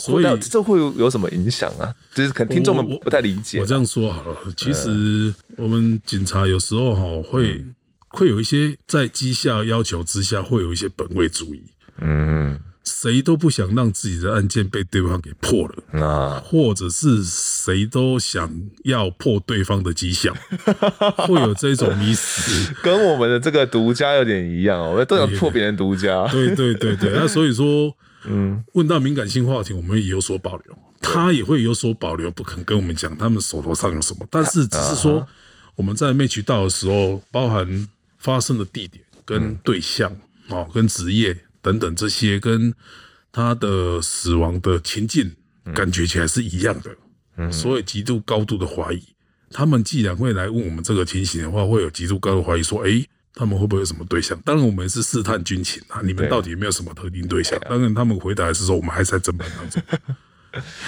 [0.00, 1.92] 所以这会有有什么影响啊？
[2.14, 3.58] 就是可能听众们不太理解。
[3.58, 7.64] 我这样说好了，其实我们警察有时候哈会
[8.06, 11.64] 会有一些在绩效要求之下，会有一些本位主义。
[12.00, 12.56] 嗯，
[12.88, 18.50] 谁都不想让自己的案件被对方给破了啊，或者是谁都想
[18.84, 20.34] 要破对方的迹象，
[21.28, 22.74] 会有这种迷思。
[22.82, 26.26] 跟我们的这个独家有点一样哦，我们都想破别人独家。
[26.28, 27.94] 对对对对，那所以说。
[28.24, 34.26] 嗯，问到敏感性话题，我们也有所保留，他也会有所保留，不肯跟我们讲他们手头上有什么。
[34.28, 35.24] 但是只是说
[35.76, 40.14] 我们在 match 到的时候，包含发生的地点、跟对象、
[40.48, 42.74] 哦、跟职业等等这些，跟
[43.32, 45.34] 他的死亡的情境，
[45.74, 46.90] 感觉起来是一样的。
[47.36, 49.02] 嗯，所以极度高度的怀疑。
[49.50, 53.06] 他们既然会来问我们这个情形的话，会有极度高度怀疑说，哎。
[53.34, 54.36] 他们会不会有什么对象？
[54.44, 56.00] 当然，我们是试探军情啊。
[56.02, 57.56] 你们到底有没有什么特定对象？
[57.68, 59.80] 当然，他们回答的是说，我们还在侦办当中。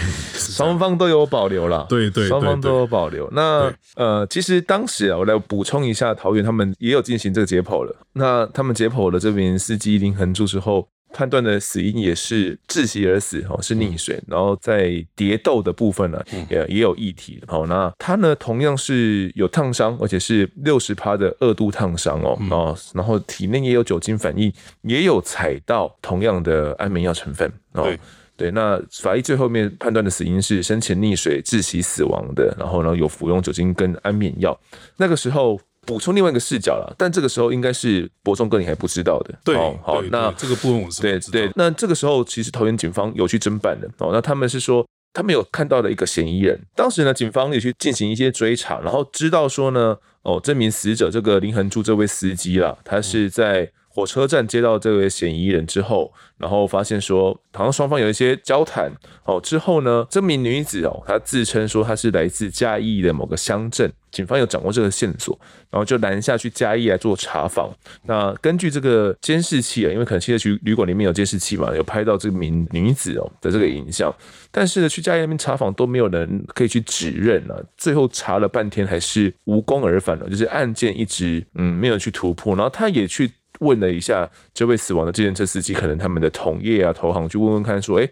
[0.35, 3.29] 双方都有保留了，对对，双方都有保留。
[3.33, 7.95] 那呃，其实当时啊，我来补充一下，桃园他们也有进行这个解剖了。
[8.15, 10.89] 那他们解剖了这名司机林恒柱之后。
[11.13, 24.53] 判断的死因也是窒息而死，哦，是溺水，然后在蝶斗的部分呢，也也有液体，好，那他呢同样是有烫伤，而且是六十趴的二度烫伤哦，哦，然后体内也有酒精反应，
[24.83, 27.93] 也有采到同样的安眠药成分，哦，
[28.41, 34.59] 对，那法医最后面判断的死因是生前溺水窒息死亡的，然后呢有服用酒精跟安眠药，
[34.97, 35.61] 那个时候。
[35.87, 39.35] 补充另外一个视角了，但这个时候应该是伯仲哥你还不知道的。
[39.43, 41.51] 对，好，好那这个部分我是对对。
[41.57, 53.73] 那这个时候其实桃园警方有去侦办的哦，那他们是说他们有看到的一个嫌疑人，当时呢警方也去进行一些追查，然后知道说呢哦这名死者这个林恒柱这位司机啦，他是在。
[54.01, 58.91] 火车站接到这位嫌疑人之后，然后发现说好像双方有一些交谈
[59.25, 59.39] 哦。
[59.39, 67.71] 之后呢，这名女子哦，她自称说她是来自嘉义的某个乡镇，警方有掌握这个线索，然后就拦下去嘉义来做查访。
[68.05, 74.11] 那根据这个监视器啊，因为可能现在去旅馆里面有监视器嘛，有拍到这名女子哦的这个影像，
[74.51, 77.55] 但是呢，去嘉义那边查访都没有人可以去指认啊。
[77.77, 82.57] 最后查了半天还是无功而返了，就是案件一直嗯没有去突破。
[82.57, 83.31] 然后他也去。
[83.61, 88.07] 问了一下这位死亡的计程车司机，可能他们的同业啊、投行，去问问看，说，哎，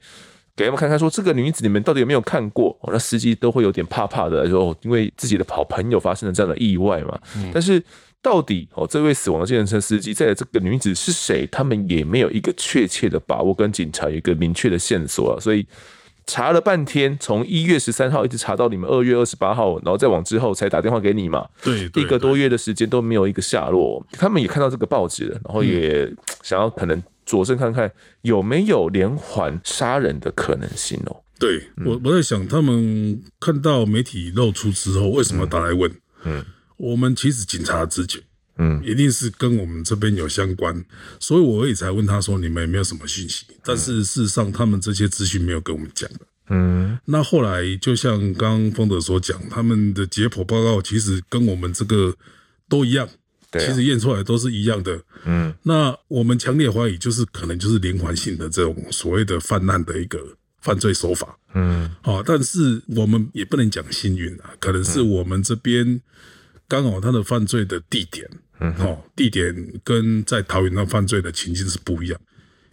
[0.57, 2.71] 给他们看看，说这个女子你们到底有没有看过？
[2.81, 7.19] 哦，那司机都会有点怕怕的，说因为自己的好朋友发生了这样的意外嘛。
[7.37, 7.51] 嗯。
[7.53, 7.83] 但是
[8.23, 11.47] 到底哦，这位死亡的计程车司机在这个女子是谁？
[11.51, 15.67] 他们也没有一个确切的把握，跟警察有一个明确的线索啊，所以。
[16.29, 21.49] 查了半天，从一月十三号一直查到你们二月二十八号，然后再往之后才打电话给你嘛。
[21.63, 24.07] 对，一个多月的时间都没有一个下落。
[24.13, 26.07] 他们也看到这个报纸了，然后也
[26.43, 31.17] 想要可能佐证看看有没有连环杀人的可能性哦。
[31.39, 35.91] 对，我我在想，他们看到媒体露出之后，为什么打来问？
[36.25, 36.45] 嗯，
[36.77, 38.21] 我们其实警察的直觉。
[38.59, 40.85] 嗯，一定是跟我们这边有相关，
[41.21, 43.47] 所以我也才问他说，你们有没有什么讯息？
[43.63, 46.21] 但是事实上，他们这些资讯没有跟我们讲的。
[46.51, 52.15] 嗯，那后来就像刚刚丰德所讲，他们的解剖报告其实跟我们这个
[52.69, 53.09] 都一样，
[53.51, 55.01] 对其实验出来都是一样的。
[55.25, 60.19] 嗯，那我们强烈怀疑，就是可能就是连环性的这种所谓的泛滥的一个
[60.63, 61.39] 犯罪手法。
[61.55, 66.01] 嗯，好，但是我们也不能讲幸运啊，可能是我们这边
[66.67, 68.29] 刚好他的犯罪的地点。
[68.61, 69.55] 嗯，好，地点
[69.85, 72.21] 跟在桃园那犯罪的情境是不一样，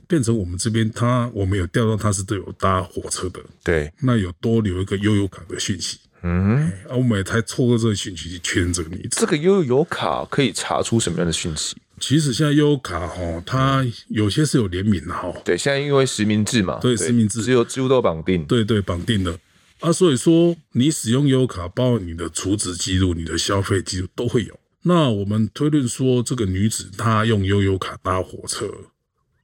[0.08, 9.20] 变成我们这边他，我们有调到他是都有搭火车的，对，那有多留一个悠游卡的讯息，嗯，啊，我们也才错过这个讯息去确认这个名字。
[9.20, 11.76] 这个悠游卡可以查出什么样的讯息？
[12.00, 17.42] 其实现在悠游卡哈，它有些是有联名的哈，对，现在因为实名制嘛，对，实名制。
[17.42, 19.40] 只有几乎都绑定，对对绑定的。
[19.80, 24.60] 啊，所以说你使用悠游卡，包括你的储值记录、你的消费记录都会有。
[24.88, 28.72] 那我们推论说，这个女子她用悠游卡搭火车，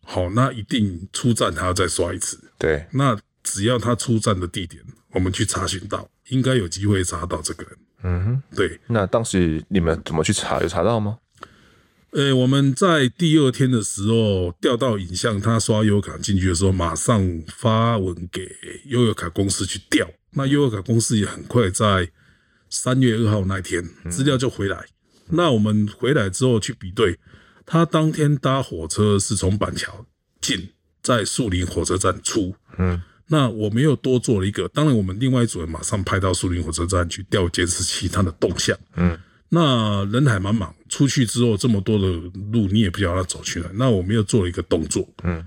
[0.04, 2.40] 好，那一定出站她要再刷一次。
[2.60, 4.84] 对，那只要她出站的地点，
[5.14, 7.78] 我们去查询到，应该有机会查到这个人。
[8.04, 8.80] 嗯哼，对。
[8.88, 10.62] 那当时你们怎么去查？
[10.62, 11.18] 有查到吗？
[12.12, 18.48] 呃、欸，我们在第二天的时候调到影像，他刷悠游卡进去的时候，马上发文给
[18.86, 20.08] 悠游卡公司去调。
[20.34, 22.10] 那悠游卡公司也很快在
[22.70, 24.78] 三月二号那一天资料就回来。
[24.78, 24.90] 嗯、
[25.32, 27.18] 那我们回来之后去比对，
[27.66, 30.06] 他当天搭火车是从板桥
[30.40, 30.70] 进，
[31.02, 32.56] 在树林火车站出。
[32.78, 38.78] 嗯，那我们又多做了一个，当然我们另外一组人马上派到树林火车站去调监视器他的动向。
[38.96, 39.18] 嗯。
[39.54, 42.08] 那人海茫茫，出去之后这么多的
[42.54, 43.70] 路，你也不知道他走去哪。
[43.74, 45.46] 那我们又做了一个动作，嗯，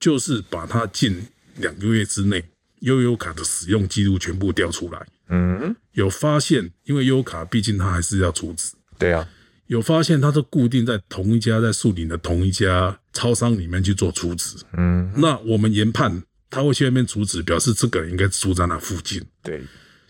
[0.00, 1.22] 就是把他近
[1.56, 2.42] 两个月之内
[2.80, 8.72] 悠游卡的使用记录全部调出来，嗯，有发现，因为悠游卡毕竟它还是要储值，
[9.02, 9.28] 对啊，
[9.66, 19.62] 有发现他是固定在同一家在树林的同一家超商里面去做储值，嗯，那我们研判他会去那边储值，表示这个人应该住在那附近，对，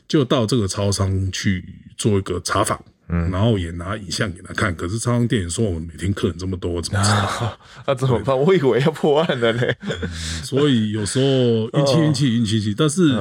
[0.07, 1.65] 就到这个超商去
[1.97, 2.83] 做一个查访。
[3.09, 7.59] 嗯，然后也拿影像给他看，可是超商店员说我们每天客人这么多，怎么知道？
[7.85, 8.39] 那、啊、怎么办？
[8.39, 9.63] 我以为要破案了呢。
[10.43, 11.25] 所以有时候
[11.79, 13.13] 运气、运气、运气气，但是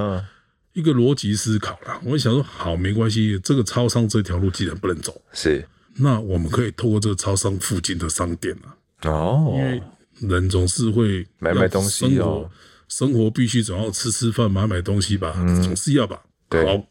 [0.73, 1.99] 一个逻辑思考啦。
[2.03, 8.75] 我想说，好，没关系，这个超商这条路既然不能走，是，那我们可以透过这个超商附近的商店啊。
[9.09, 9.81] 哦，因为
[10.19, 12.49] 人总是会买买东西哦，
[12.87, 16.21] 生活必须总要吃吃饭、买买东西吧，嗯、总是要吧。
[16.49, 16.65] 对。
[16.65, 16.85] 好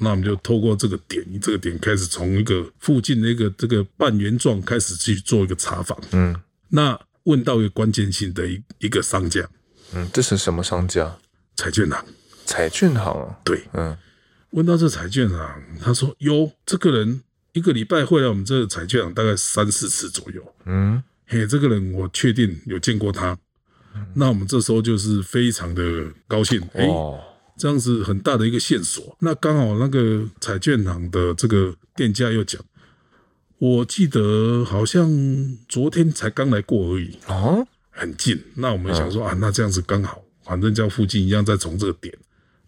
[0.00, 5.98] 那我们就透过这个点，以这个点开始从一个附近的一个这个半圆状开始去做一个查访。
[6.12, 9.44] 嗯，那问到一个关键性的一一个商家。
[9.92, 11.18] 嗯，这是什么商家？
[11.56, 12.04] 彩券行。
[12.48, 13.38] 彩券行啊？
[13.44, 13.96] 对，嗯。
[14.52, 17.22] 问到这彩券行，他说：“哟，这个人
[17.52, 23.38] 一个礼拜会来我们这个彩券行大概三四次左右。”嗯，嘿，这个人我确定有见过他。
[23.94, 26.60] 嗯，那我们这时候就是非常的高兴。
[26.74, 27.20] 哦。
[27.58, 32.62] 这样子很大的一个线索，那刚好那个彩券行的这个店家又讲，
[33.58, 35.10] 我记得好像
[35.68, 38.40] 昨天才刚来过而已，哦，很近。
[38.54, 42.16] 那我们想说啊，那这样子刚好，反正叫附近一样，再从这个点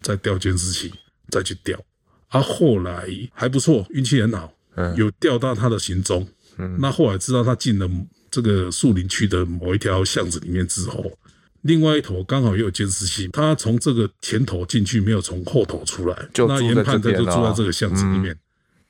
[0.01, 0.93] 再调监视器，
[1.29, 1.79] 再去调。
[2.29, 4.53] 啊，后来还不错，运气很好，
[4.97, 6.27] 有调到他的行踪。
[6.59, 7.89] 嗯那后来知道他进了
[8.31, 11.11] 这个树林区的某一条巷子里面之后。
[11.63, 18.39] 另外一头刚好也有监视器，他从这个前头进去，没有从后头出来，就那研判他就住在这个巷子里面，嗯、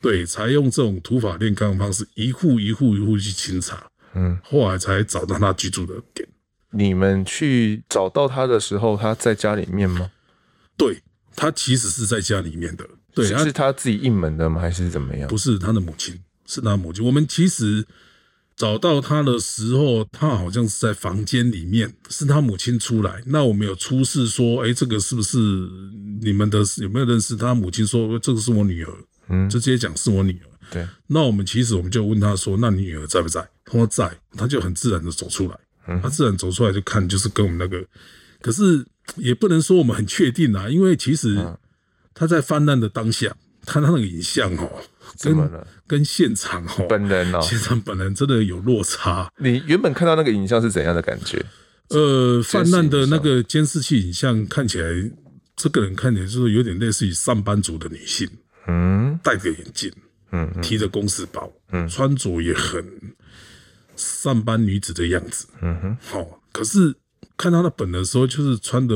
[0.01, 3.85] 对，才用这种土法炼钢的方式，一户一户一户去清查，
[4.15, 6.29] 嗯，后来才找到他居住的点。
[6.71, 10.09] 你们去找到他的时候，他在家里面吗？
[10.81, 11.01] 对，
[11.37, 14.61] 他其实是在家里面的，对，是，是他自己应门的吗？
[14.61, 15.29] 还是怎么样？
[15.29, 17.05] 不是他的母亲，是他母亲。
[17.05, 17.87] 我们其实。
[18.57, 23.23] 找到他的时候，他好像是在房间里面，是他母亲出来。
[23.25, 25.39] 那我们有出示说，哎，这个是不是
[26.21, 26.59] 你们的？
[26.77, 27.87] 有没有认识他母亲？
[27.87, 28.93] 说这个是我女儿，
[29.31, 30.47] 嗯，就直接讲是我女儿。
[30.71, 33.41] 对，那我们其实我们就问他说，那你女儿在不在？
[33.65, 35.59] 他说在，他就很自然的走出来。
[36.03, 37.83] 他自然走出来就看，就是跟我们那个，
[38.43, 38.85] 可是
[39.17, 41.39] 也不能说我们很确定啊，因为其实
[42.15, 44.71] 他在泛滥的当下，他那个影像哦。
[45.19, 45.37] 跟
[45.89, 49.29] 跟现场哦，本人哦，现场本人真的有落差。
[49.39, 51.45] 你原本看到那个影像是怎样的感觉？
[51.89, 54.89] 呃，泛滥的那个监视器影像看起来，
[55.57, 58.31] 这个人看起来就是有点类似于上班族的女性，
[58.69, 59.93] 嗯，戴个眼镜，
[60.31, 62.85] 嗯，提着公事包，嗯，穿着也很
[63.97, 66.41] 上班女子的样子，嗯哼，好。
[66.53, 66.95] 可是
[67.37, 68.95] 看他那本人的时候，就是穿的。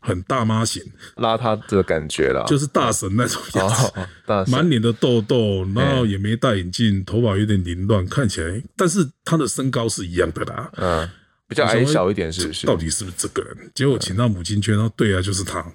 [0.00, 0.82] 很大妈型，
[1.16, 11.10] 邋遢的感觉啦，就是大神那种样子，满脸的痘痘，然后也没戴眼镜，头发有点凌乱，看起来，但是他的身高是一样的啦，嗯，
[11.48, 12.66] 比较矮小一点，是不是？
[12.66, 13.70] 到底是不是这个人？
[13.74, 15.66] 结果请到母亲圈，然后对啊，就是他。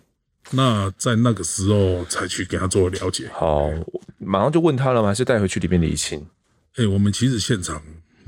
[0.52, 3.30] 那在那个时候才去给他做了解。
[3.34, 3.70] 好，
[4.18, 5.10] 马上就问他了吗？
[5.10, 6.26] 还是带回去里面理清？
[6.78, 7.84] 哎，我们其实现场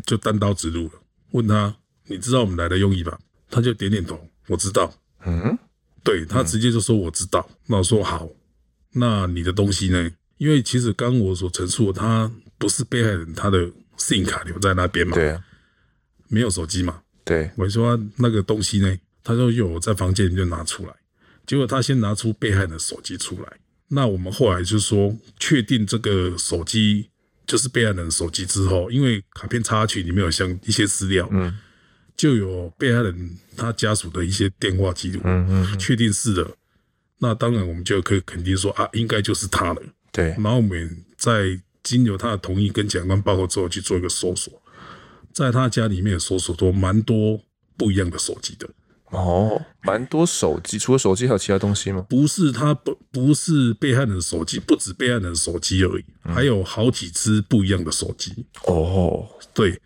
[0.06, 0.92] 就单刀直入了，
[1.32, 1.74] 问他，
[2.08, 3.18] 你知道我们来的用意吧？
[3.56, 4.94] 他就点点头，我知道。
[5.26, 5.58] 嗯。
[6.04, 8.30] 对，他直接就说我知道，那我说好，
[8.92, 10.12] 那你的东西呢？
[10.38, 13.58] 因为其实刚我所陈述的，他不是被害人，他的
[13.98, 15.44] SIM 卡留在那边嘛，对啊，
[16.28, 20.94] 没有手机嘛，对，我说那个东西呢，他说有，我在房间里就拿出来，
[21.48, 27.10] 结果他先拿出被害人的手机出来，那我们后来就说确定这个手机
[27.48, 31.58] 就是被害人的手机之后，因为卡片插曲里面有像一些资料，嗯。
[32.16, 36.50] 就有被害人他家属的一些电话记录，嗯嗯，确定是的，
[37.20, 39.82] 那当然我们就可以肯定说啊，应该就是他了。
[40.12, 44.62] 对，然后我们在经由他的同意跟检察官报告之后去做一个搜索，
[45.34, 47.42] 在他家里面搜索多蛮多
[47.76, 48.70] 不一样的手机的。
[49.12, 52.06] 哦，蛮多手机，除了手机还有其他东西吗？
[52.10, 58.46] 不是，他不不是被害人的手机，不止被害人的手机而已，嗯、还有好几只不一样的手机。
[58.64, 59.80] 哦，对，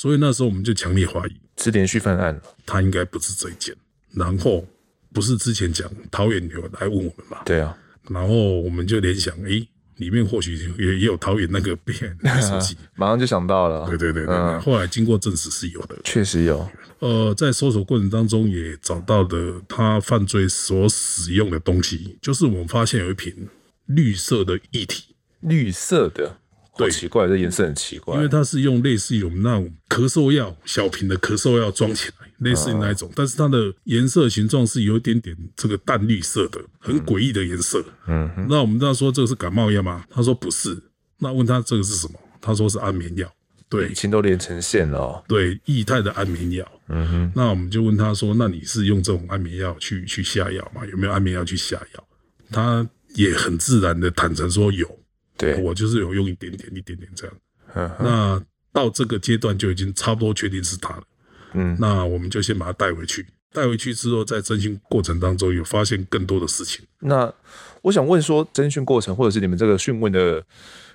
[0.00, 3.76] 所以那时候我们就强烈怀疑是连续犯案了，他应该不是这一件。
[4.14, 4.66] 然后
[5.12, 7.42] 不是之前讲桃园有来问我们嘛？
[7.44, 7.76] 对啊，
[8.08, 9.68] 然后我们就联想，诶。
[9.96, 13.86] 里面或许也也有桃园那个被害人 手机，马上就想到了。
[13.86, 16.66] 对对对对，嗯、后来经过证实是有的，确实有。
[17.00, 23.46] 呃，在搜索过程当中也找到的他犯罪所使用的东西，就是我们发现有一瓶
[23.84, 26.38] 绿色的液体，绿色的。
[26.76, 28.14] 对，奇怪，这颜色很奇怪。
[28.16, 37.84] 因为它是用类似于我们那种咳嗽药小瓶的咳嗽药装起来，类似于那一种，但是它的颜色形状是有一点点这个淡绿色的，很诡异的颜色。
[38.06, 40.04] 嗯，那我们这样说这个是感冒药吗？
[40.08, 40.76] 他说不是。
[41.18, 42.14] 那问他这个是什么？
[42.40, 43.30] 他说是安眠药。
[43.68, 45.24] 对，已经都连成线了哦。
[45.28, 46.72] 对，液态的安眠药。
[46.88, 47.32] 嗯哼。
[47.36, 50.80] 那我们就问他说：“那你是用这种安眠药去去下药吗？
[50.86, 52.04] 有没有安眠药去下药？”
[52.50, 54.99] 他也很自然的坦诚说有。
[55.40, 57.34] 对，我就是有用一点点、一点点这样。
[57.98, 61.02] 那到这个阶段就已经差不多确定是他了。
[61.54, 63.26] 嗯，那我们就先把他带回去。
[63.52, 66.86] 带回去之后，在侦讯过程当中有发现更多的事情。
[67.00, 67.32] 那
[67.82, 70.44] 我想问说，侦讯过程或者是你们这个讯问的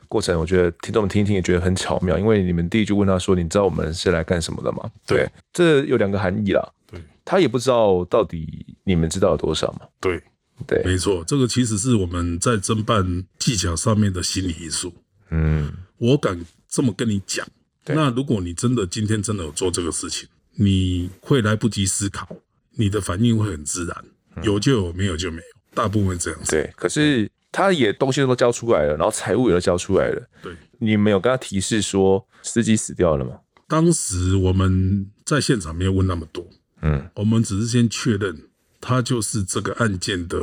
[0.08, 6.66] 过程，我觉得听众们听一听也觉得很巧妙，因为你们第一句问他说：“你知道我们是来干什么的吗？”对，这有两个含义啦。
[6.88, 9.82] 对，他也不知道到底你们知道有多少嘛。
[10.00, 10.24] 对。
[10.66, 14.94] 对，没错，这个其实是我们在侦办技巧上面的心理因素。
[15.30, 17.46] 嗯，我敢这么跟你讲。
[17.88, 22.28] 那如果你真的今天真的有做这个事情，你会来不及思考，
[22.72, 24.06] 你的反应会很自然，
[24.44, 25.44] 有就有，没有就没有，
[25.74, 26.52] 大部分这样子。
[26.52, 30.30] 对，可是他也东西都交出来了，然后财物也都交出来了。
[30.42, 33.40] 对，你没有跟他提示说司机死掉了吗？
[33.68, 36.48] 当时我们在现场没有问那么多。
[36.82, 38.36] 嗯，我们只是先确认。
[38.80, 40.38] 她就是这个案件的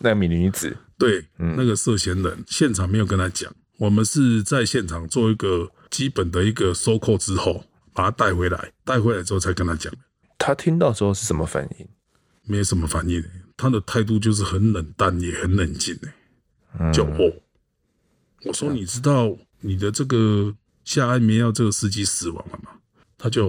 [0.00, 7.64] 那名女子，对，嗯、那个涉嫌人，现场没有跟她讲，我们是在现场做一个基本的一个收扣之后，
[7.94, 9.92] 把她带回来，带回来之后才跟她讲。
[10.38, 11.88] 她听到之后是什么反应？
[12.42, 13.24] 没什么反应，
[13.56, 15.98] 她的态度就是很冷淡，也很冷静，
[16.78, 17.32] 哎，就哦，
[18.44, 22.70] 我说你知道你的这个下安眠药这个司机死亡了吗？
[23.18, 23.48] 他就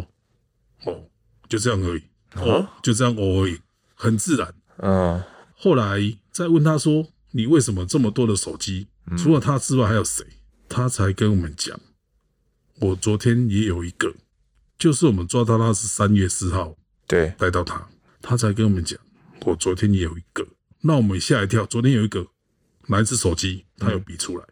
[0.85, 1.03] 哦，
[1.49, 2.01] 就这样而已，
[2.35, 3.59] 哦，就这样哦而已。
[3.97, 5.21] 很自然，嗯。
[5.59, 5.99] 后来
[6.31, 8.87] 再问他说：“你为什么这么多的手机？
[9.17, 10.23] 除了他之外还有谁？”
[10.69, 11.79] 他才跟我们讲
[12.79, 14.13] ：“我昨天也有一个，
[14.77, 16.75] 就是我们抓到他是三月四号，
[17.07, 17.89] 对，带到他，
[18.21, 18.99] 他才跟我们讲，
[19.47, 20.47] 我昨天也有一个。
[20.81, 22.27] 那我们吓一跳，昨天有一个
[22.85, 23.65] 哪一只手机？
[23.77, 24.45] 他有比出来。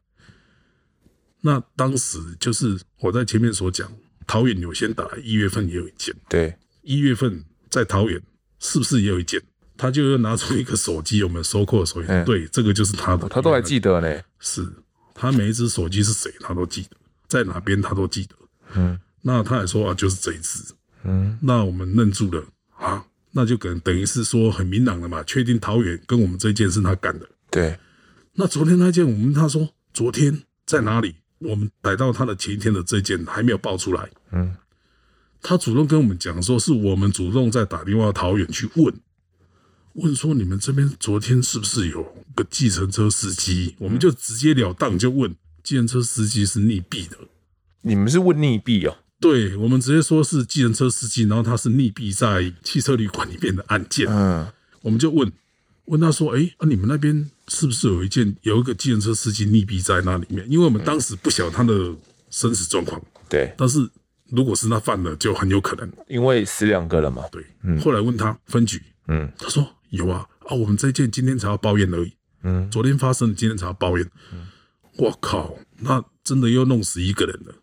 [1.42, 8.20] 那当时就是我在前面所讲，桃园有先打，一月份也有一件，对，一月份在桃园。”
[8.60, 9.42] 是不是也有一件？
[9.78, 14.22] 他就又拿出一个手机，我们收购的手机，嗯、对，这个就是他的，他都还记得呢。
[14.40, 14.66] 是
[15.14, 16.96] 他每一只手机是谁，他都记得，
[17.28, 18.36] 在哪边他都记得。
[18.76, 20.60] 嗯，那他还说啊，就是这一只。
[21.04, 22.42] 嗯，那我们愣住了
[22.78, 27.28] 啊，那就可能等于是说很明朗了嘛，确定桃园跟我们这件是他干的。
[27.52, 27.78] 对，
[28.32, 31.14] 那昨天那件，我们他说昨天在哪里？
[31.40, 34.10] 我们逮到他的前一天的这件还没有爆出来。
[34.32, 34.56] 嗯。
[35.48, 38.92] 他主动跟我们讲说，是我们主动在打电话到桃园去问，
[39.94, 43.76] 问说你们这边昨天是不是有个计程车司机？
[43.78, 47.18] 我们就直截了当就问，计程车司机是溺毙的。
[47.84, 48.98] 你们是问溺毙哦？
[49.20, 54.08] 对，我们直接说是计程车司机，然后他是溺毙在汽车旅馆里面的案件。
[54.10, 54.48] 嗯，
[54.82, 55.32] 我们就问
[55.86, 60.44] 问他说，哎，啊，你们那边是不是有一件有一个计程车司机溺毙在那里面？
[60.50, 61.96] 因为我们当时不晓得他的
[62.32, 63.00] 生死状况。
[63.30, 63.88] 对，但是。
[64.36, 67.24] 如果是他犯了，就很有可能，因为死两个了嘛。
[67.32, 67.80] 对，嗯。
[67.80, 72.14] 后来问他分局，嗯，他说有啊，啊，我们这件今天才要报验而已，
[72.44, 74.10] 嗯，昨天发生的，今天才要报验。
[74.34, 74.48] 嗯，
[74.98, 77.56] 我靠，那真的又弄死一个人了。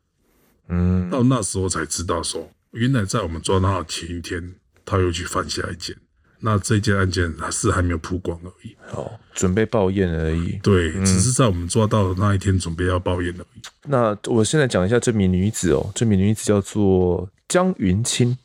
[0.69, 4.55] 嗯，到那时候才知道说，原来在我们抓他的前一天，
[4.85, 5.97] 他又去犯下一件。
[6.45, 10.59] 那这件案件还是还没有曝光而已，哦，准备报验而已。
[10.61, 13.63] 对，只是在我们抓到的那一天准备要报验而已。
[13.85, 18.37] 那我现在讲一下这名女子哦，这名女子叫做江云清。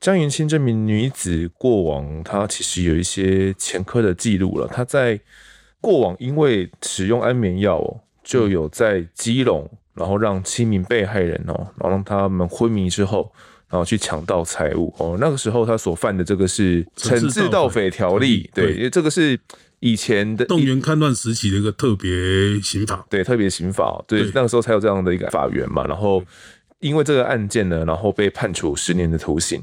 [0.00, 5.18] 江云清这名女子过往她其实有一些前科的记录了，她在
[5.80, 13.32] 过往因为使用安眠药哦，就有在基隆，然后让七名被害人哦，然后让他们昏迷之后。
[13.68, 19.38] 然后去抢盗财物哦，那个时候他所犯的这个是《惩治盗匪条例》，对，因为这个是
[19.80, 22.10] 以前的动员戡乱时期的一个特别
[22.60, 25.84] 刑法，对，特别刑法，对，对那个时候才有这样的一个法源嘛。
[25.86, 26.22] 然后
[26.78, 29.60] 因为这个案件呢，然后被判处十年的徒刑，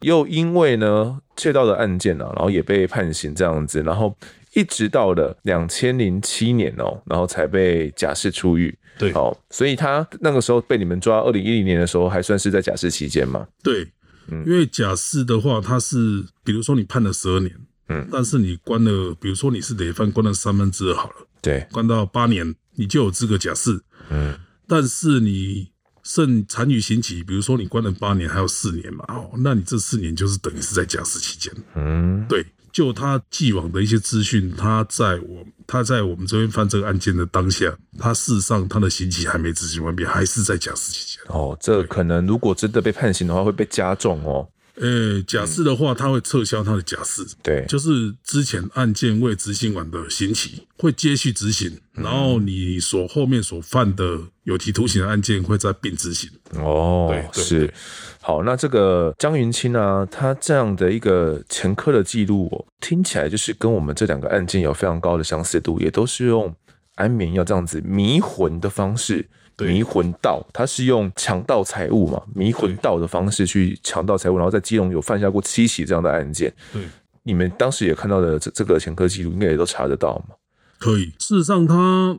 [0.00, 4.16] 又因为呢窃盗的案件呢，然后也被判刑这样子，然后
[4.54, 8.76] 一直到了两千零七年哦，然后才被假释出狱。
[8.98, 13.46] 对，哦，所以他那个时候被你们抓，二零一零年的时候还算是在假释期间嘛？
[13.62, 13.86] 对，
[14.28, 17.52] 嗯，因为假释的话，他是比如说你判了十二年。
[17.88, 23.80] 嗯，但是你关了，比如说你是累犯，关了三分之二好了，对，关到八年，你就有资格假释。
[24.10, 24.36] 嗯，
[24.66, 25.70] 但是你
[26.02, 31.54] 剩残余刑期，比如说你关了八年，还有四年嘛，哦，那你这四年就是等于是在假释期间。
[31.76, 32.44] 嗯，对，
[32.76, 41.24] 就他既往的一些资讯，他在我他在我们这边犯这个案件的当下，他事实上他的刑期还没执行完毕，还是在假释期间。
[41.28, 44.46] 哦，这可能如果真的被判刑的话，会被加重哦。
[44.78, 56.28] 呃、欸，假释的话，他会撤销他的假释，对，就是之前案件未执行完的刑期会接续执行，然后你所后面所犯的有期徒刑的案件会再并执行。
[56.56, 57.74] 哦，对，对是。
[58.20, 66.54] 好，那这个江云清啊，他这样的一个前科的记录，听起来就是跟我们这两个案件有非常高的相似度，也都是用
[66.96, 69.26] 安眠药这样子迷魂的方式。
[69.58, 72.22] 迷魂道，他是用强盗财物嘛？
[72.34, 76.52] 迷魂道的方式去强盗财物，然后在基隆有犯下过七起这样的案件。
[76.72, 76.82] 对，
[77.22, 80.34] 你们当时也看到的这这个前科记录，应该也都查得到嘛？
[80.78, 81.06] 可以。
[81.18, 82.18] 事实上他，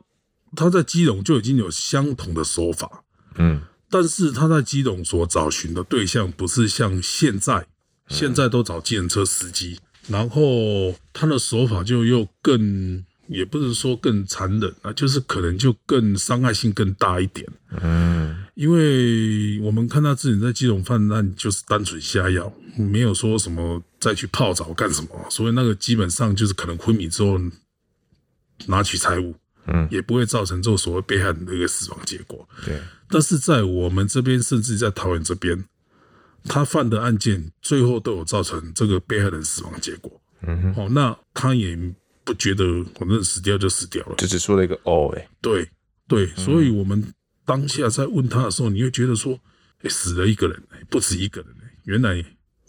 [0.56, 3.04] 他他在基隆就已经有相同的手法。
[3.36, 7.66] 嗯，但是他在基隆所找寻的对象不是像现在，
[8.08, 9.78] 现在都找计程车司机，
[10.08, 10.42] 嗯，然后
[11.12, 13.04] 他的手法就又更。
[13.28, 17.46] 也不是说更残忍啊，就是可能就更伤害性更大一点。
[17.82, 27.38] 嗯，因为我们看到之前在基隆犯案，就是单纯下药，没有说什么再去泡澡干什么，所以那个基本上就是可能昏迷之后
[28.66, 29.34] 拿取财物，
[29.66, 32.48] 嗯，也不会造成这所谓被害人的一个死亡结果。
[32.64, 35.66] 对，但是在我们这边，甚至在桃园这边，
[36.44, 40.18] 他犯的案件最后都有造成这个被害人死亡结果。
[40.40, 41.78] 嗯，哦，那他也。
[42.28, 45.66] 不觉得反正死掉就死掉了，就只说了一个哦，哎，对
[46.06, 47.02] 对，所以我们
[47.46, 49.32] 当下在问他的时候，你会觉得说，
[49.80, 51.50] 欸、死了一个人，不止一个人，
[51.84, 52.22] 原来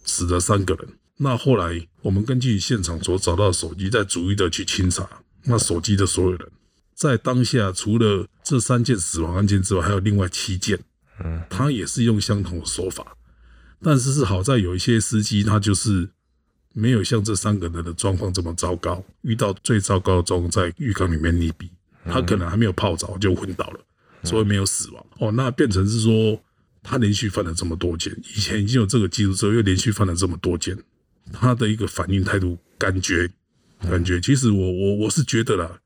[0.06, 0.88] 死了三个人。
[1.18, 5.06] 那后来我们根据现场所找到的手机，再逐一的去清查，
[5.44, 6.50] 那手机的所有人，
[6.96, 10.80] 在当下除了这三件死亡案件之外，还有另外七件，
[11.22, 13.18] 嗯，他也是用相同的手法，
[13.82, 16.12] 但是是好在有一些司机他就是。
[16.80, 21.68] 没有像这三个人的状况这么糟糕，遇到最糟糕的状况在浴缸里面溺毙，
[22.06, 23.80] 他可能还没有泡澡就昏倒了，
[24.24, 25.06] 所以没有死亡。
[25.20, 26.42] 哦，那变成是说
[26.82, 30.78] 他连续犯了这么多件，以前已经有这个记录之后，又连续犯了这么多件，
[31.34, 33.30] 他的一个反应态度，感觉
[33.82, 35.80] 感觉，其实我我我是觉得啦，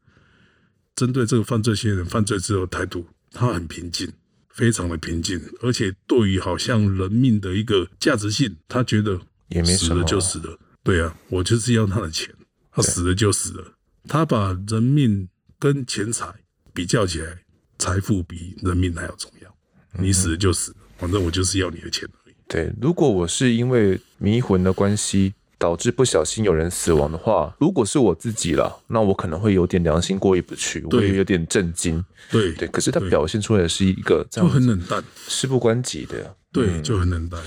[0.96, 4.12] 针对这个犯罪嫌疑人犯罪之后态度，他很平静，
[4.50, 9.20] 非常的平静，而且对于好像人命的一个价值性，他觉得
[9.50, 10.60] 也没死了就死了。
[10.84, 12.30] 对啊，我就是要他的钱，
[12.72, 13.74] 他死了就死了。
[14.06, 16.28] 他把人命跟钱财
[16.74, 17.40] 比较起来，
[17.80, 19.56] 财富比人命还要重要。
[19.98, 22.36] 你死了就死了，反正我就是要你的钱而已。
[22.50, 32.04] 对，如果我是因为迷魂的关系导致不小心有人死亡的话，如果是我自己了，那我可能会有点良心过意不去，我也有点震惊。
[32.30, 36.36] 对对，可是他表现出来的是一个就很冷淡、事不关己的。
[36.52, 37.42] 对，就很冷淡。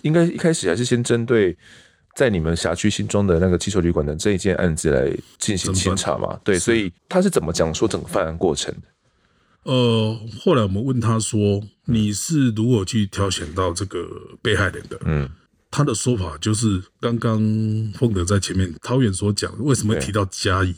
[0.00, 1.54] 应该一开始还是先针对。
[2.18, 6.36] 在你们辖区新庄的那个汽车旅馆的这一件案子来进行清查嘛？
[6.42, 8.88] 对，所以他是怎么讲说整个犯案过程的？
[9.62, 14.04] 呃，后来我们问他说：“你是如何去挑选到这个
[14.42, 15.30] 被害人的？”嗯，
[15.70, 17.38] 他的说法就是刚刚
[17.94, 20.74] 丰德在前面桃园所讲，为什么提到嘉义？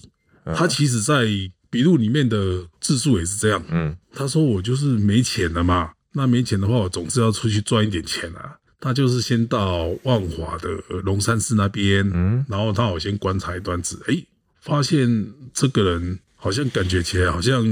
[0.54, 1.24] 他其实在
[1.70, 3.64] 笔录里面的自述也是这样。
[3.70, 10.70] 嗯，他说：“我就是没钱了嘛，那没钱的话，我总是要出去赚一点钱啊。”他就是先到万华的
[11.04, 14.16] 龙山寺那边，嗯，然后他好先观察一段子，哎，
[14.60, 17.62] 发现这个人好像感觉起来好像，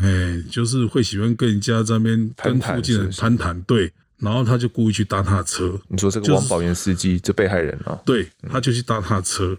[0.00, 5.80] 哎，就是会喜欢跟人家在那边跟附近人攀谈，对，然后他就故意去搭他的车。
[5.88, 7.96] 你说这个王宝元司机，这被害人啊？
[8.04, 9.56] 对，他就去搭他的车。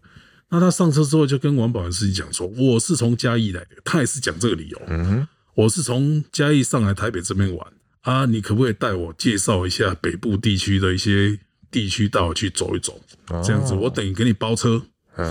[0.50, 7.68] 那他上车之后就跟王宝元司机讲说：“我是从嘉义来的。”他也是讲这个理由，嗯哼，我是从嘉义上来台北这边玩。
[8.10, 11.39] 啊，你可不可以带我介绍一下北部地区的一些
[11.70, 12.99] 地区，带我去走一走？
[13.43, 14.82] 这样子，我等于给你包车。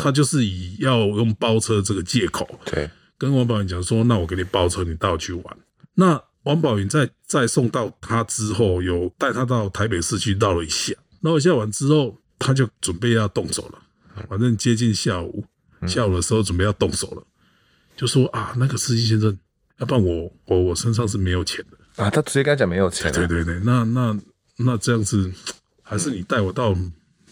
[0.03, 5.57] 他就是以要用包车这个借口，对，跟王宝云讲说，那我给你包车，你带我去玩。
[5.95, 13.83] 那王宝云在再送到他之后，有带他到台北市区绕了一下，绕一下完之后，他就准备要动手了。
[14.29, 15.47] 反正接近下午，
[15.87, 17.23] 下午的时候准备要动手了，
[17.97, 19.39] 就说啊，那个司机先生，
[19.79, 24.19] 要不然我我我身上是没有钱的啊，他直接跟他讲没有钱，对对对，那那
[24.57, 25.33] 那这样子，
[25.83, 26.75] 还是你带我到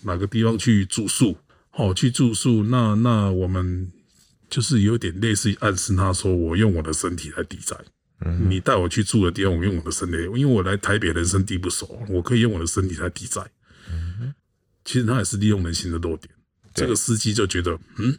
[0.02, 1.36] 哪个地方去住宿？
[1.72, 3.90] 哦，去住宿，那那我们
[4.48, 7.76] 就是有点类似于暗示他说，我用我的身体来抵债。
[8.24, 13.42] 嗯，你带我去住的地方，我用我的身体，因为我来台北人生地不熟，我可以用我的身体来抵债。
[13.90, 14.32] 嗯，
[14.84, 16.32] 其实他也是利用人性的弱点。
[16.72, 18.18] 这个司机就觉得，嗯，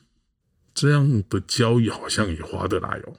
[0.74, 3.16] 这样的交易好像也划得来哦。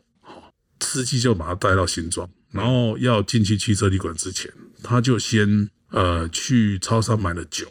[0.80, 4.52] 好，司机就把他带到新庄，然后要进去汽车旅馆之前，
[4.82, 7.66] 他就先呃去超商买了酒。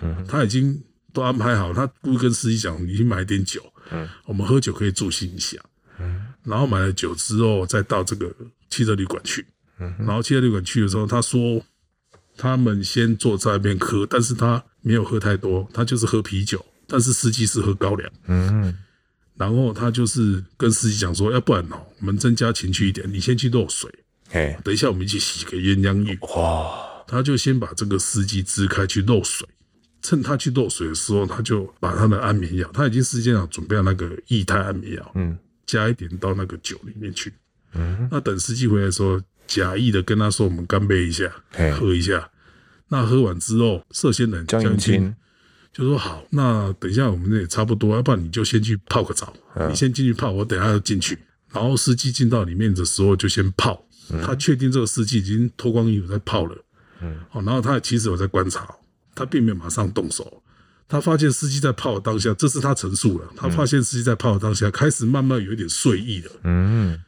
[0.00, 0.82] 嗯，他已经。
[1.12, 5.58] 都安排好，他故意跟司机讲：“你去买点酒，嗯，我们喝酒可以助兴一下。”
[5.98, 8.32] 嗯，然后买了酒之后，再到这个
[8.68, 9.44] 汽车旅馆去。
[9.80, 11.60] 嗯，然后汽车旅馆去的时候，他说
[12.36, 18.08] 他们先坐在那边喝，但是他没有喝太多，他就是喝啤酒，但是司机是喝高粱。
[18.28, 18.72] 嗯，
[19.40, 23.90] 然后他就是跟司机讲说：“要不然哦，我们增加情趣一点，你先去漏水，
[24.32, 29.48] 哎，等一下我们一起洗个鸳鸯浴。”哇，他就先把这个司机支开去漏水。
[30.02, 37.32] 趁他去漏水的时候，他就把他的安眠药，他已经事先啊准备了那个液态安眠药，嗯，加一点到那个酒里面去，
[37.72, 41.32] 嗯，那等司机回来的时候，假意的跟他说：“我们干杯一下，
[41.78, 42.28] 喝一下。”
[42.88, 45.14] 那喝完之后，涉嫌人江云清
[45.72, 49.32] 就说：“好，那等一下我们也差不多，要不然你就先去泡个澡，
[49.68, 51.18] 你先进去泡，我等下要进去。”
[51.52, 53.84] 然后司机进到里面的时候就先泡，
[54.22, 56.56] 他确定这个司机已经脱光衣服在泡了，
[57.00, 58.68] 嗯，哦，然后他其实有在观察。
[59.12, 60.42] 他并没有马上动手，
[60.88, 63.28] 他发现司机在泡的当下，这是他陈述了。
[63.36, 66.30] 他发现司机在泡的当下，开始慢慢有一点睡意了。
[66.44, 66.98] 嗯，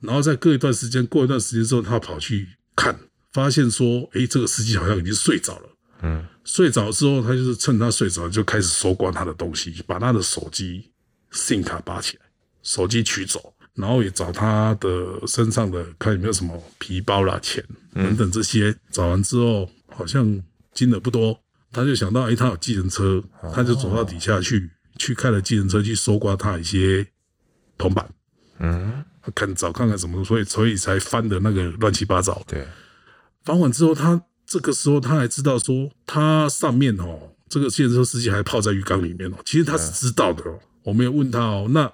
[0.00, 2.98] 然后在隔一段时间，过一段时间之后，他跑去看，
[3.32, 5.68] 发现说，哎，这个司机好像已经睡着了。
[6.02, 10.90] 嗯，睡着之后，他就是趁他睡着，就开始搜刮他的东西，把他的手机
[11.32, 12.22] SIM 卡拔起来，
[12.62, 18.76] 手机取走，然后也找他的身上的看有没有什么皮包啦、钱等等这些。
[18.90, 20.42] 找完之后，好像。
[20.74, 21.38] 金额不多，
[21.70, 23.22] 他就想到，哎、欸，他有计程车，
[23.52, 27.06] 他就走到底下去，去开了计程车去搜刮他一些
[27.76, 28.08] 铜板，
[28.58, 32.42] 嗯，看找看看什么，所以所以才翻的那个乱七八糟。
[32.46, 32.66] 对，
[33.44, 34.18] 翻完之后，他
[34.52, 40.58] 这个时候他还知道说，他上面哦，这个计程车司机还泡在浴缸里面哦，其实他是知道的哦。
[40.82, 41.90] 我没有问他哦，那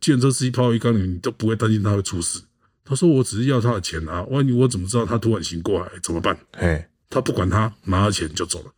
[0.00, 2.40] 计程车司机泡在浴缸里，你都不会担心他会出事？
[2.82, 6.34] 他说，我只是要他的钱啊，万一我怎么知道他突然醒过来怎么办？
[6.56, 6.82] 嘿。
[7.10, 8.72] 他不管他，拿了钱就走了，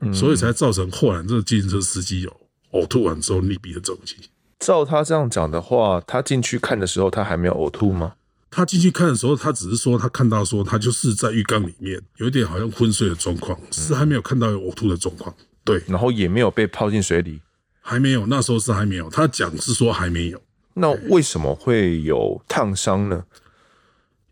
[0.00, 2.40] 嗯、所以才造成后来这个计程车司机有
[2.72, 4.28] 呕吐完之后溺毙的这种情形。
[4.58, 8.14] 照他这样讲的话，他进去看的时候，他还没有呕吐吗？
[8.50, 15.34] 他进去看的时候，他只是说他看到说他就是在浴缸里面有点好像昏睡的状况，嗯、是还没有看到有呕吐的状况。
[15.64, 17.40] 对，然后也没有被泡进水里，
[17.82, 19.10] 还没有，那时候是还没有。
[19.10, 20.40] 他讲是说还没有。
[20.74, 23.24] 那为什么会有烫伤呢？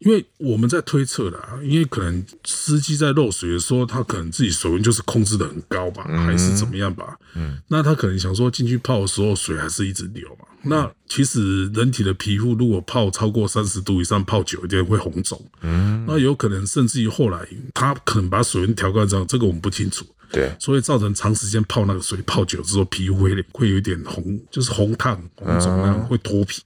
[0.01, 7.17] 因为我们在推测的，因为可能司机在漏水的时候，他可能自己水温就是控制的很高吧，嗯、还是怎么样吧？
[7.35, 10.47] 嗯，那他可能想说进去泡的时候水还是一直流嘛。
[10.65, 15.43] 嗯、那其实人体的皮肤如果泡超过三十度以上，泡久一点会红肿。
[15.63, 20.05] 嗯，那有可能甚至于后来他可能把水温调高这样，这个我们不清楚。
[20.31, 26.61] 对，所以造成长时间泡那个水泡久之后，皮肤会会有点红，就是红烫红肿那样，会脱皮。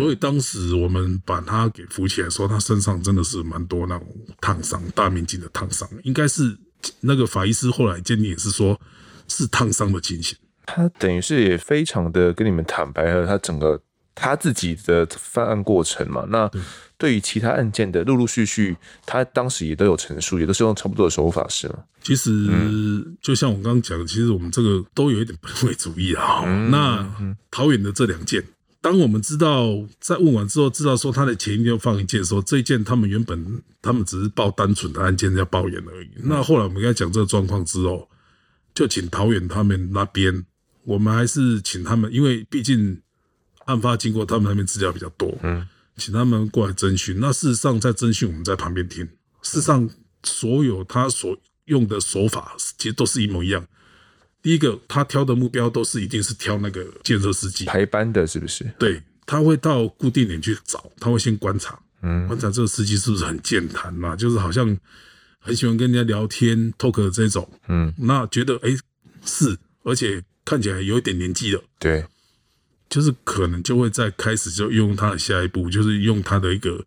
[0.00, 4.08] 所以当时我们把他给扶起来，说他身上真的是蛮多那种
[4.40, 6.56] 烫伤，大面积的烫伤，应该是
[7.00, 8.80] 那个法医师后来鉴定也是说
[9.28, 10.36] 是烫伤的情形。
[10.64, 13.82] 他等于是也非常的跟你们坦白了他整个
[14.14, 16.24] 他自己的犯案过程嘛。
[16.30, 16.50] 那
[16.96, 21.78] 对于其他案件的陆陆续续，他当时也都有陈述，也都是用差不多的手法，是吗？
[22.02, 22.30] 其实
[23.20, 26.44] 就像我刚刚讲的，其实我们这个都有一点本位主义啊。
[26.70, 28.42] 那桃园的这两件。
[28.82, 29.68] 当我们知道
[30.00, 36.08] 在问完之后，知道说他的前一件放一件的时候，这一件他们原本他们只是报单纯的案件要报验而已。
[36.24, 38.10] 那后来我们跟他讲这个状况之后，
[38.74, 40.44] 就请桃园他们那边，
[40.82, 43.00] 我们还是请他们，因为毕竟
[43.66, 45.64] 案发经过他们那边资料比较多，嗯，
[45.96, 47.20] 请他们过来征询。
[47.20, 49.04] 那事实上在征询，我们在旁边听，
[49.42, 49.88] 事实上
[50.24, 53.64] 所有他所用的手法其实都是一模一样。
[54.42, 57.64] 第一个，他挑的目标都是一定是挑那个建设司机。
[57.64, 58.64] 排班的，是不是？
[58.78, 64.76] 对，他会到固定点去找，他会先观察，嗯，观察这个司机是不是很健谈嘛，就是好像
[65.38, 68.76] 很喜欢跟人家聊天、talk 这种，嗯，那觉得哎
[69.24, 72.04] 是，而且看起来有一点年纪了，对，
[72.90, 76.84] 就是可能就会在开始就用他的下一步，就是用他的一个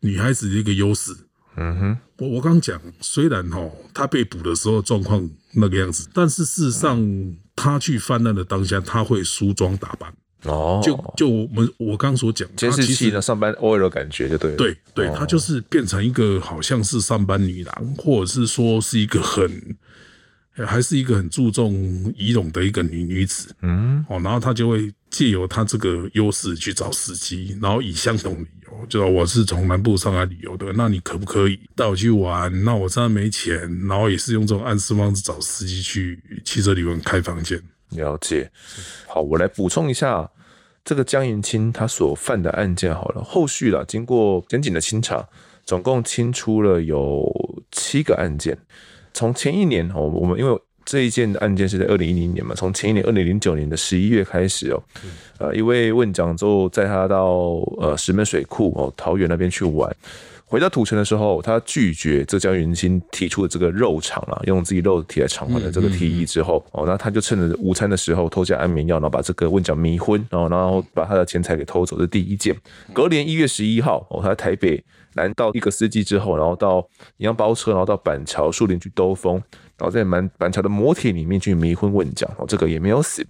[0.00, 1.12] 女孩子的一个优势。
[1.56, 10.14] 嗯哼，我我刚讲，虽然哦，他被捕的时候状况那个样子，但是事实上他去犯案的当下，他会梳妆打扮。
[10.44, 14.56] 哦，就就我们我刚刚所讲，监视器的上班 OL 的感觉就对了。
[14.58, 19.76] 对对，她就是变成一个好像是上班女郎，或者是说是一个很，
[20.66, 23.56] 还是一个很注重仪容的一个女女子。
[23.62, 28.46] 嗯，哦，然后她就会借由她这个优势去找司机，然后以相同理
[28.88, 32.64] 就我是从南部上来旅游的，那你可不可以带我去玩？
[32.64, 37.60] 那我现在没钱，然后也是用这种暗示方式找司机去汽车旅馆开房间。
[37.90, 38.50] 了解，
[39.06, 40.28] 好，我来补充一下
[40.84, 42.94] 这个江云清他所犯的案件。
[42.94, 45.26] 好了，后续了，经过检警的清查，
[45.64, 47.24] 总共清出了有
[47.70, 48.58] 七个案件。
[49.12, 54.82] 从前一年哦，我们因为这一件案件是在二零一零年嘛，从前一年二零零九年的十一月开始哦，
[55.38, 57.26] 呃，一位问讲之后载他到
[57.78, 59.94] 呃石门水库哦桃园那边去玩。
[60.46, 71.98] 回到土城的时候，他拒绝浙江云清提出的这个肉偿啊，用自己肉体来偿还的这个提议之后，哦，那他就趁着午餐的时候偷下安眠药，然后把这个问讲迷昏，然后然后把他的钱财给偷走。
[71.98, 72.54] 这第一件。
[72.92, 79.42] 隔年一月十一号，哦，他在台北拦到一个司机之后，然后到一辆包车，然后到板桥树林去兜风，
[79.78, 83.26] 然后在板板桥的摩铁里面去迷昏问讲，哦，这个也没有死。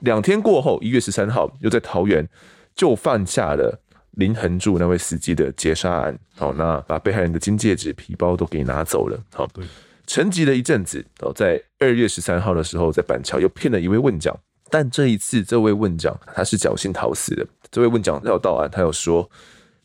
[0.00, 2.28] 两天过后，一月十三号，又在桃园
[2.74, 3.80] 就犯下了。
[4.12, 9.64] 林恒柱那位司机的劫杀案，好，那把被害人的金戒指、皮包都给拿走了，好，对，
[10.08, 14.36] 沉寂了一阵子，哦，在二月十三号的时候，在板桥又骗了一位问讲，
[14.70, 19.30] 但这一次这位问讲他是侥幸逃死的，这位问讲要到案，他有说，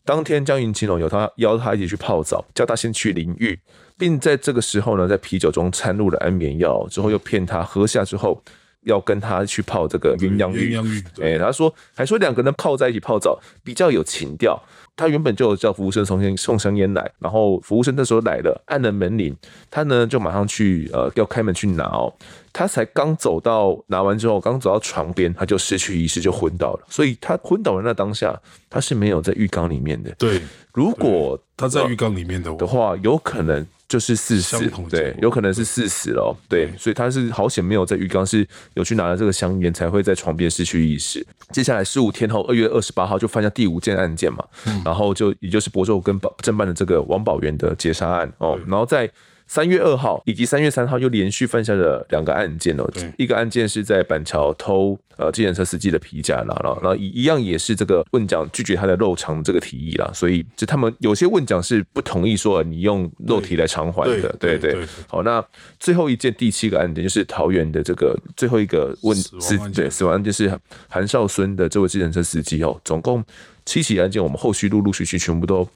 [0.04, 3.56] 当天江云钦有他邀他一起去泡澡，叫他先去淋浴，
[3.98, 8.42] 并在这个时候呢，在啤酒中掺入了安眠药，之后又骗他喝下之后。
[8.84, 14.62] 要跟他去泡这个鸳鸯浴，哎，他说还说两个人泡在一起泡澡比较有情调。
[14.94, 19.34] 他原本就有叫服务生送烟送香烟来，然后服务生那时候来了，按了门铃，
[19.70, 22.12] 他呢就马上去呃要开门去拿哦。
[22.52, 26.80] 他才刚走到拿完之后，刚走到床边，他就失去意识就昏倒了。
[26.90, 28.38] 所以他昏倒的那当下，
[28.68, 30.14] 他是没有在浴缸里面的。
[30.18, 30.42] 对，
[30.74, 33.66] 如果他在浴缸里面的的话，有可能。
[33.94, 41.24] 就是四十，对，有可能是四十了，对，所以他是好险没有在浴缸，是有去拿了这个香烟，才会在床边失去意识。
[41.52, 44.44] 接下来十五天后，二月二十八号就犯下第五件案件嘛，
[44.84, 49.08] 然后就也就是博州跟保侦办的这个王宝元的劫杀案哦，然后在。
[49.54, 64.84] 三月二号以及三月三号又连续犯下了两个案件哦，一个案件是在板桥偷呃计程车司机的皮夹啦，然后一样也是这个问讲拒绝他的肉偿这个提议啦，所以就他们有些问讲是不同意说你用肉体来偿还的，对对，对。
[65.06, 65.40] 好，那
[65.78, 70.52] 最后一件第七个案件就是桃园的这个最后一个问司对死亡案件是
[70.88, 73.24] 韩少孙的这位计程车司机哦，总共
[73.64, 75.68] 七起案件，我们后续陆陆续续全部都。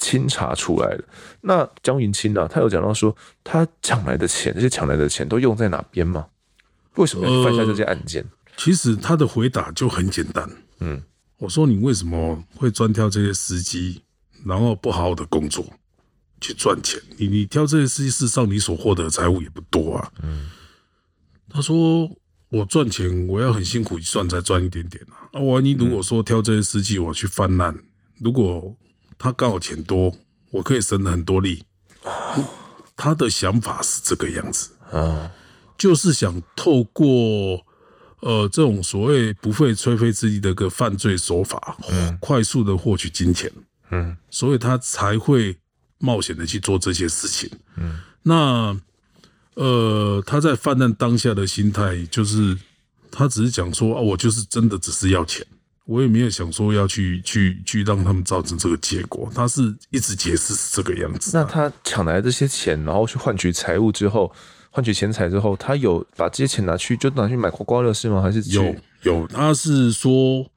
[0.00, 1.04] 清查出来了。
[1.42, 2.48] 那江云清呢？
[2.48, 6.26] 他有讲到说，他抢来的钱，这些抢来的钱都用在哪边吗？
[6.96, 8.22] 为什么要犯下这些案件？
[8.22, 10.50] 呃，其实他的回答就很简单。
[10.80, 11.00] 嗯，
[11.38, 14.02] 我说你为什么会专挑这些司机，
[14.44, 15.64] 然后不好好的工作
[16.40, 17.00] 去赚钱？
[17.16, 20.10] 你你挑这些司机，事实上你所获得的财物也不多啊。
[20.22, 20.50] 嗯，
[21.48, 22.10] 他说
[22.48, 25.28] 我赚钱，我要很辛苦赚才赚一点点啊。
[25.32, 27.78] 那万一如果说挑这些司机，我去犯案，
[28.18, 28.76] 如果
[29.22, 30.16] 他刚好钱多，
[30.50, 31.62] 我可以省很多力。
[32.96, 35.30] 他的想法是这个样子啊，
[35.76, 37.06] 就是想透过
[38.20, 41.76] 呃这种所谓不费吹灰之力的一个犯罪手法，
[42.18, 43.52] 快速的获取金钱。
[43.90, 45.54] 嗯，所以他才会
[45.98, 47.50] 冒险的去做这些事情。
[47.76, 48.74] 嗯，那
[49.54, 52.56] 呃他在犯案当下的心态，就是
[53.10, 55.46] 他只是讲说啊，我就是真的只是要钱。
[55.86, 61.30] 我也没有想说要去去去让他们造成这个结果，他是一直解释是这个样子。
[61.34, 64.32] 那他抢来这些钱，然后去换取财物之后，
[64.70, 68.22] 换取钱财之后，他有把这些钱拿去就拿去买刮刮乐是吗？
[68.22, 69.26] 还是有有？
[69.26, 70.48] 他是说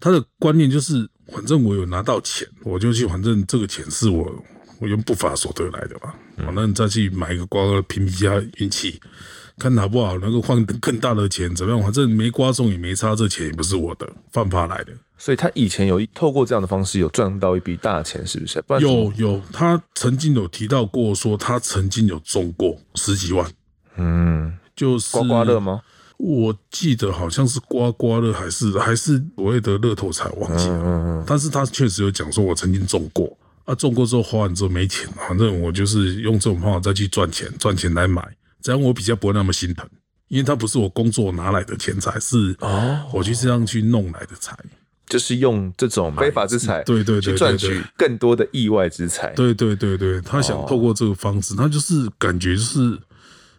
[0.00, 4.44] 他的观念就是，反正我有拿到钱，我就去，反正这个钱是我
[4.80, 9.00] 我用不法所得来的嘛，反正再去买一个刮刮乐拼一下运气。
[9.58, 11.80] 看好不好，能够换更大的钱，怎么样？
[11.82, 14.92] 反正没刮中也没差，这钱也不是我的，犯法来的。
[15.16, 18.60] 所以他以前有透过这样的方式有赚到一笔大钱，是不是？
[18.62, 23.48] 不有有，他曾经有提到过，说他曾经有中过十几万。
[23.96, 25.80] 嗯，就是刮刮乐吗？
[26.16, 30.76] 我记得好像是刮刮乐，还是还是所谓的乐透彩，忘记了。
[30.78, 31.24] 嗯嗯嗯。
[31.26, 38.22] 但是他确实有讲说，我曾经中过啊，中过之后花完之后没钱，反正我就是用这种方法再去赚钱，赚钱来买。
[38.64, 39.86] 这样我比较不会那么心疼，
[40.28, 44.56] 因为他不是我工作拿来的钱财，是哦，我去这样去弄来的财，
[45.06, 49.34] 就是用这种非法之财，对对对，去赚取更多的意外之财。
[49.34, 52.98] 对对对对，他想透过这个方式，他就是感觉是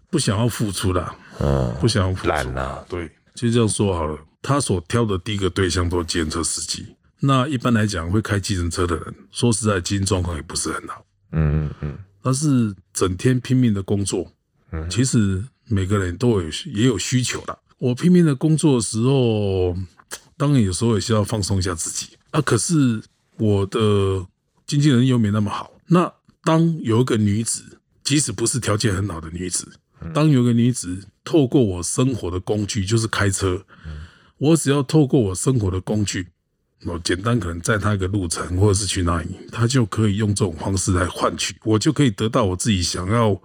[0.10, 2.84] 不想要付出啦，嗯，不想要懒了。
[2.89, 4.18] 对，就这样说好了。
[4.41, 6.84] 他所挑的第一个对象都是计程车司机。
[7.20, 11.06] 那一般来讲，会开计程车的人，说实在，经济状况也不是很好。
[11.32, 11.97] 嗯嗯嗯。
[12.24, 14.32] 他是整天拼命的工作。
[14.76, 14.89] 嗯。
[14.89, 17.57] 其实每个人都有也有需求的。
[17.78, 19.76] 我拼命的工作的时候，
[20.38, 22.41] 当然有时候也需要放松一下自己啊。
[22.41, 23.01] 可是
[23.38, 24.26] 我的
[24.65, 25.71] 经纪人又没那么好。
[25.88, 26.11] 那
[26.43, 29.67] 当有一个女子，即使不是条件很好的女子，
[30.13, 33.65] 当有一个女子透过我生活的工具，就是开车。
[34.38, 36.28] 我只要透过我生活的工具，
[36.86, 43.39] 我简单可能载他一个路程，或者是去哪里，他就可以用这种方式来换取，我就可以得到我自己想要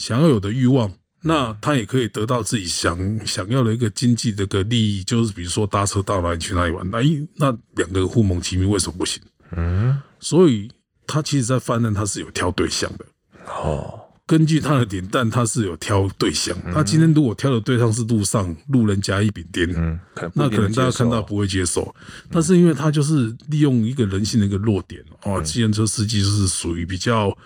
[0.00, 0.90] 想要有的欲望。
[1.22, 9.22] 那他也可以得到自己想想要的一个经济的个利益，就是比如说搭车到哪里去哪里玩，那一那两个互蒙其名，为什么不行？
[9.54, 10.70] 嗯，所以
[11.06, 13.04] 他其实，在犯案他是有挑对象的。
[13.46, 14.00] 哦。
[14.26, 16.56] 根据他的点，但他是有挑对象。
[16.72, 19.98] 他今天如果挑的对象是路上路人甲乙丙丁，嗯，
[20.34, 21.92] 那可能大家看到不会接受。
[22.30, 27.36] 但是因为他就是利用一个人性的一个弱点哦，计程车司机就是属于比较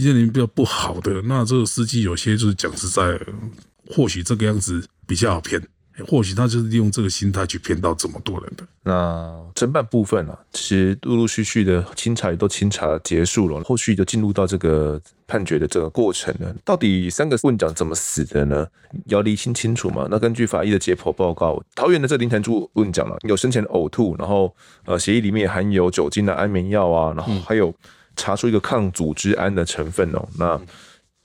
[0.00, 1.20] 济能力比较不好的。
[1.22, 3.20] 那这个司机有些就是讲实在，
[3.94, 5.62] 或许这个样子比较好骗。
[6.08, 8.66] 或许他就是利用这个心态去骗到这么多人的。
[8.82, 16.52] 那侦办部分啊，其实陆陆续续的清查也都清查结束了，后续就进入到这个判决的这个过程了。
[16.64, 18.66] 到底三个问长怎么死的呢？
[19.04, 20.08] 要厘清清楚嘛。
[20.10, 24.52] 那根据法医的解剖报告，桃园的这林腾柱问长了，有生前呕吐，然后
[24.86, 27.72] 呃血液里面含有酒精的安眠药啊，然后还有
[28.22, 30.28] 查出一个抗组织胺的成分哦。
[30.38, 30.60] 那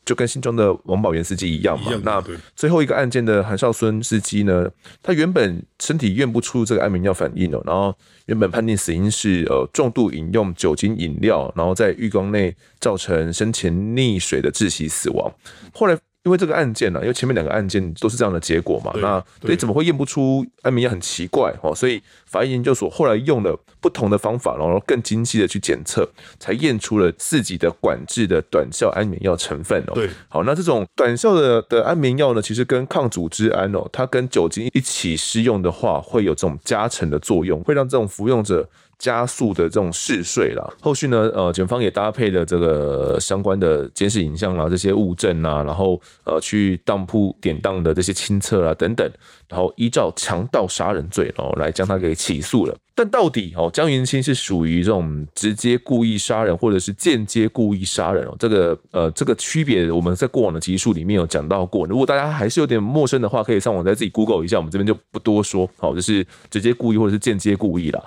[0.04, 1.91] 就跟新庄的王宝元司机一样嘛。
[2.04, 2.24] 那
[2.56, 4.68] 最后一个案件的韩少孙司机呢，
[5.04, 7.95] 他原本身体验不出这个安眠药反应哦，然后
[8.26, 15.32] 原本判定死因是呃重度饮用酒精饮料，然后在浴缸内造成生前溺水的窒息死亡。
[15.74, 15.95] 后来。
[16.28, 26.05] 因为这个案件呢、啊，因为前面两个案件都是这样的结果嘛，那所以怎么会验不出安眠药很奇怪哦，所以法医研究所后来用了不同的方法，然后更精细的去检测，
[26.38, 29.93] 才验出了自己的管制的短效安眠药成分哦。
[29.95, 38.67] 对，好，那这种短效的的安眠药呢，其实跟抗组织胺哦，它跟酒精一起施用的话，会有这种加成的作用，会让这种服用者。
[39.00, 49.08] 加速的这种嗜睡啦，后续呢，呃，检方也搭配了这个相关的监视影像啦，这些物证啊，然后呃，去当铺典当的这些清册啊等等，
[49.48, 52.76] 然后依照强盗杀人罪，然后来将他给起诉了。
[52.95, 58.36] 但到底哦，江云清是属于这种直接故意杀人，或者是间接故意杀人哦？
[58.39, 61.86] 这个呃，这个区别我们在过往的集数里面有讲到过。
[61.86, 65.70] 如果大家还是有点陌生的话，可以上网再自己 Google 一下，我们这边就不多说。
[65.78, 68.04] 好，就是直接故意或者是间接故意啦。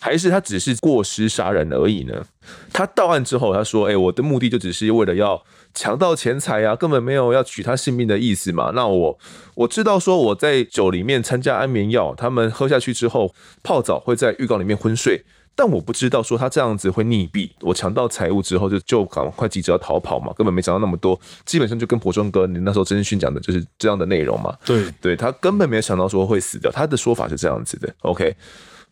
[0.00, 2.26] 还是他只是过失杀人而已呢？
[2.72, 5.42] 他到案之后，他说：“哎、我的目的就只是为了要
[5.72, 8.72] 抢到钱财啊，根本没有要取他性命的意思嘛。
[8.74, 9.18] 那我
[9.54, 15.24] 我知道说我在酒里面参加安眠药，他们喝下去之后泡澡会在浴缸里面昏睡，
[15.54, 17.48] 但我不知道说他这样子会溺毙。
[17.60, 21.18] 我抢到财物之后就就赶快急着要逃跑嘛，根本没想到那么多。
[21.46, 24.54] 基本上就跟柏庄哥你那时候真讯讲的就是这样的内容嘛。
[24.66, 27.90] 对，对他根本没有想到说会死掉，他的说法是这样子的。
[28.02, 28.36] OK。”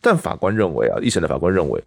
[0.03, 1.83] 但法官认为啊，一审的法官认为，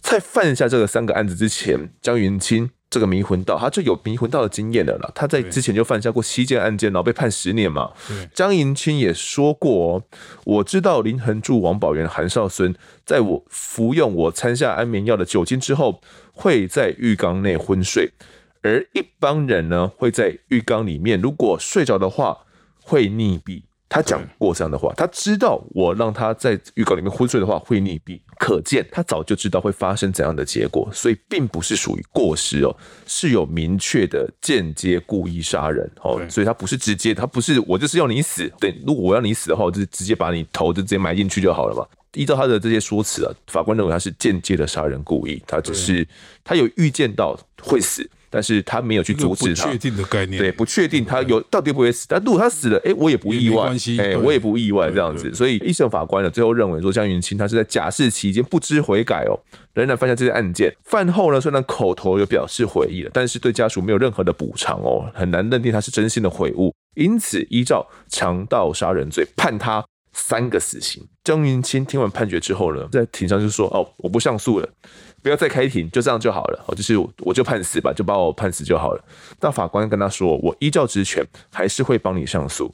[0.00, 5.12] 在犯下这个三个案子之前，江云清这个迷魂道他就有迷魂道的经验的了啦。
[5.14, 7.90] 他在之前就犯下过七件案件，然后被判十年嘛。
[8.32, 10.02] 江云清也说过哦，
[10.44, 12.72] 我知道林恒柱、王宝元、韩少孙，
[13.04, 16.00] 在我服用我掺下安眠药的酒精之后，
[16.32, 18.12] 会在浴缸内昏睡，
[18.62, 22.38] 而一般人呢会在浴缸里面，如果睡着的话，
[22.80, 23.64] 会溺毙。
[23.88, 32.76] 他讲过这样的话，他知道我让他在预告里面昏睡的话会溺毙，可见他早就知道会发生怎样的结果，所以并不是属于过失哦，
[33.06, 41.86] 是有明确的间接故意杀人哦，所以他不是直接，他不是我就是要你死，对，如果我要你死的话，我就直接把你头就直接埋进去就好了嘛。
[42.14, 46.06] 依照他的这些说辞啊，法官认为他是间接的杀人故意，他只是
[46.44, 48.08] 他有预见到会死。
[48.30, 52.06] 但是他没有去阻止他，不确定的概念，对，不确定他有到底会不会死。
[52.08, 55.32] 但如果他死了，哎，我也不意外，哎，我也不意外这样子。
[55.34, 59.38] 所以一审法官呢，最后认为说江云清他是在假释期间不知悔改哦，
[59.74, 60.74] 仍然犯下这些案件。
[60.84, 66.74] 饭后呢，虽然口头有表示悔意了，但是对家属没有任何的补偿哦，很难认定他是真心的悔悟。
[66.94, 69.84] 因此，依照强盗杀人罪判他
[70.18, 71.06] 三个死刑。
[71.24, 74.68] 江云清听完判决之后呢，在庭上就说：“哦，我不上诉了。”
[75.22, 76.64] 不要再开庭，就这样就好了。
[76.66, 79.04] 哦，就是我就判死吧，就把我判死就好了。
[79.40, 82.72] 但法官跟他说：“我依照职权，还是会帮你上诉。”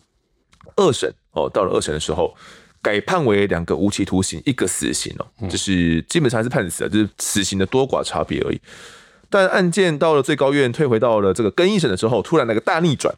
[0.76, 2.34] 二审哦，到了二审的时候，
[2.82, 8.60] 改判为两个无期徒刑，一个死刑哦，就是基本上还是判死啊，就是死刑的多寡差别而已。
[9.30, 13.14] 但案件到了最高院，退回到了这个更一审的时候，突然那个大逆转，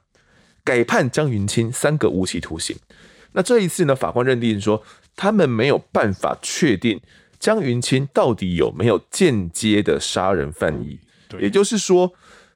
[0.64, 2.76] 改判江云清三个无期徒刑。
[3.36, 4.82] 那这一次呢，法官认定说，
[5.14, 6.98] 他们没有办法确定
[7.38, 10.98] 江云清到底有没有间接的杀人犯意，
[11.38, 12.10] 也就是说，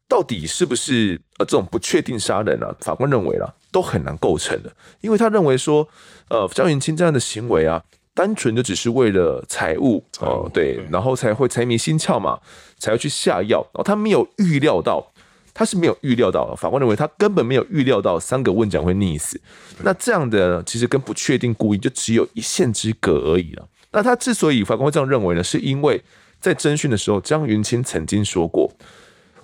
[0.08, 2.74] 到底是不是呃这种不确定杀人啊？
[2.80, 4.72] 法官认为啦，都很难构成的，
[5.02, 5.86] 因为他认为说，
[6.28, 7.84] 呃，江云清这样的行为啊。
[8.12, 12.38] 单纯就只是为了财物哦，对，然后才会财迷心窍嘛，
[12.76, 13.64] 才会去下药。
[13.72, 15.09] 然后他没有预料到，
[15.53, 16.55] 他是没有预料到。
[16.55, 19.40] 法官认为他根本没有预料到三个问讲会溺死。
[19.82, 23.68] 那这样的其实跟不确定故意就只有一线之隔而已了。
[23.92, 26.03] 那他之所以法官会这样认为呢，是因为
[26.40, 28.72] 在侦讯的时候，江云清曾经说过。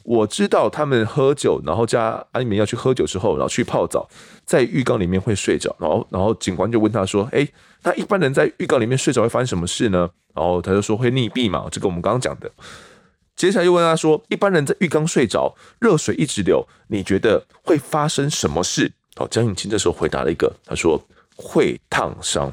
[0.05, 4.09] 我知道他们喝酒，然后加安眠药去喝酒之后，然后去泡澡，
[4.45, 5.75] 在浴缸里面会睡着。
[5.81, 7.45] 然后，然后警官就问他说：“哎，
[7.83, 12.49] 那一般人在浴缸里面睡着会发生什么事呢？”然后他就说：“会溺毙嘛。”这个我们刚刚讲的。
[13.37, 21.01] 接下来又问他说：“一般人在浴缸睡着，热水一直流，你觉得会发生什么事？”哦，江永清这时候回答了一个，他说
[21.37, 22.53] ：“会烫伤。”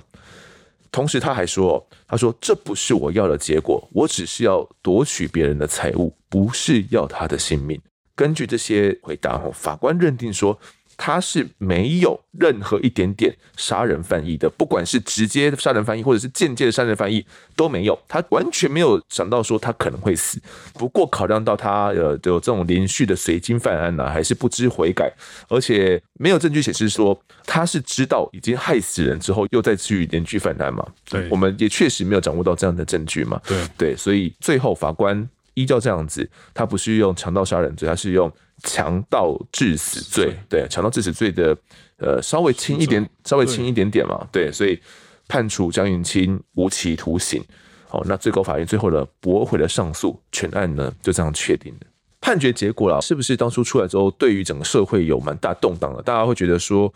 [0.92, 7.82] 同时他还说：“他说这不是我要的结果，我只是要夺取别人的财物，不是要他的性命。”
[8.16, 10.60] 根据这些回答，法官认定说。
[11.06, 17.26] 他是没有任何一点点杀人犯意的，不管是直接的杀人犯意，或者是间接的杀人犯意
[17.58, 18.00] 都没有。
[18.08, 20.42] 他完全没有想到说他可能会死。
[20.76, 25.12] 不过考量到他呃有这种连续的随机犯案呢、啊，还是不知悔改，
[25.50, 30.88] 而且没有证据显示说他是知道已经害死人之后又再去连续犯案嘛。
[31.10, 33.42] 对，我们也确实没有掌握到这样的证据嘛。
[33.46, 38.32] 对对，所以最后法官依照这样子，他不是用强盗杀人罪，他是用。
[38.64, 41.56] 强盗致死罪，对，强盗致死罪的，
[41.98, 44.80] 呃，稍微轻一点，稍微轻一点点嘛，对，所以
[45.28, 47.44] 判处江云清无期徒刑。
[47.88, 51.86] 好，那最高法院最后呢驳回了上诉，全案呢就这样确定的。
[52.20, 56.02] 判决结果了，是不是当初出来之后，对于整个社会有蛮大动荡的？
[56.02, 56.92] 大家会觉得说，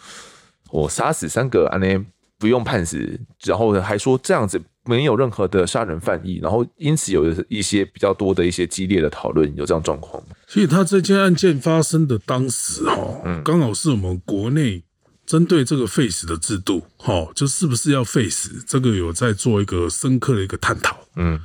[0.71, 2.05] 我杀死三个安呢，
[2.39, 4.61] 不用判死，然后还说这样子。
[4.89, 10.23] 没有任何的杀人犯意，然后因此有一些比较多的一些激烈的讨论，有这样状况。
[10.47, 14.81] 所以他这件案件发生的当时，哈，嗯，刚好是我们国内
[15.25, 20.97] 针对这个废死的制度，哈，就是不是要废死，这个有在做一个深刻的一个探讨。
[21.17, 21.39] 嗯，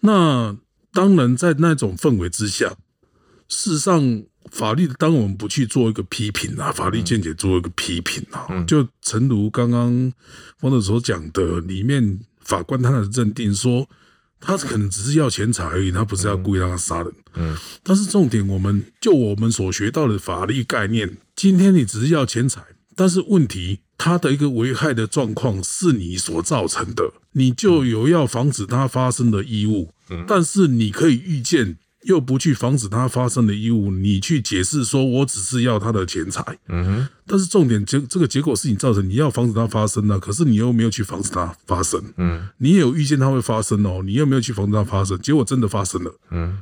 [0.00, 0.56] 那
[0.92, 2.70] 当然在那种氛围之下，
[3.48, 10.12] 事实上法律当我们不去做一个批评啊，法律见解做一个批评啊，嗯，就诚如刚刚
[10.58, 12.18] 方德所讲的里面。
[12.40, 13.86] 法官他的认定说，
[14.40, 17.12] 他可能只是要钱财而已，他不是要故意让他杀人。
[17.34, 22.62] 嗯，但是重点，我们就我们所学到的法律概念，今天你只是要钱财，
[22.94, 29.92] 但是问题，他的一个危害的状况是你所造成的，你就有要防止它发生的义务。
[30.10, 31.76] 嗯，但是你可以预见。
[32.08, 36.58] 又不去防止它发生的义务，你去解释说，我只是要他的钱财。
[36.68, 37.08] 嗯哼。
[37.26, 42.02] 但是重点结这个结果是你造成，你要防止它发生的，可是你又没有去防止它发生。
[42.16, 42.48] 嗯。
[42.56, 46.14] 你也有预见它会发生哦，你又没有去防止它发生，结果真的发生了。
[46.30, 46.60] 嗯。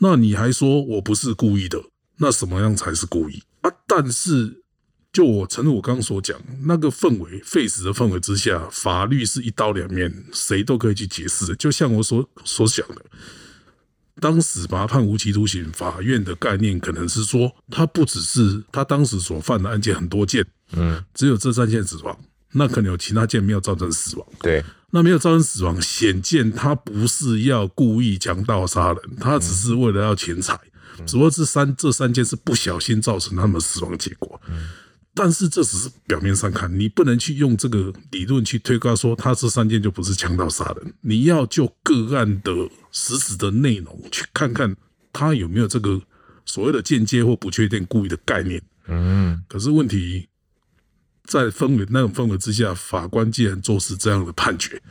[0.00, 1.82] 那你还说我不是故意的？
[2.18, 3.70] 那什么样才是故意啊？
[3.86, 4.62] 但是
[5.10, 11.56] 就我诚如我刚刚所讲，那个氛围，face 的氛围之下，法律是一刀两面，谁都可以去解释。
[11.56, 13.02] 就像我所所讲的。
[14.24, 22.18] 当时把他判无期徒刑，法院的概念可能是说，他不只是他当时所犯的案件很多件，嗯，只有这三件死亡，
[22.52, 30.58] 那可能有其他件没有造成死亡，对，那没有造成死亡，显见他不是要故意强盗杀人，他只是为了要钱财，
[31.04, 34.40] 只不过这三这三件是不小心造成他们死亡结果。
[35.16, 40.92] 但是这只是表面上看，你不能去用这个理论去推告说他这三件就不是强盗杀人。
[41.02, 42.52] 你要就个案的
[42.90, 44.74] 实质的内容去看看
[45.12, 46.02] 他有没有这个
[46.44, 48.60] 所谓的间接或不确定故意的概念。
[48.88, 49.40] 嗯。
[49.46, 50.26] 可是问题
[51.22, 54.82] 在氛围那种氛围之下，法官既然做出这样的判决，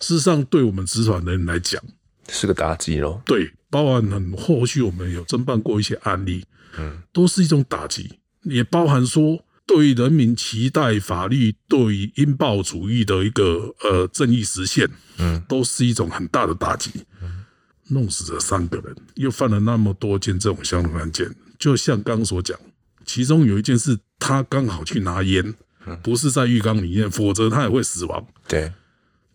[0.00, 1.82] 事实上对我们执法的人来讲
[2.28, 3.22] 是个打击喽。
[3.24, 6.44] 对，包含很后续我们有侦办过一些案例，
[6.76, 9.42] 嗯，都是一种打击，也包含说。
[9.66, 16.90] 对于人民期待法律对于应报主义的一个呃正义实现，嗯，都是一种很大的打击。
[17.22, 17.44] 嗯，
[17.88, 22.58] 弄死了三个人，又犯了那么多件这种相同案件，就像刚刚所讲，
[23.04, 25.54] 其中有一件是他刚好去拿烟，
[26.02, 28.26] 不是在浴缸里面，否则他也会死亡。
[28.48, 28.72] 对，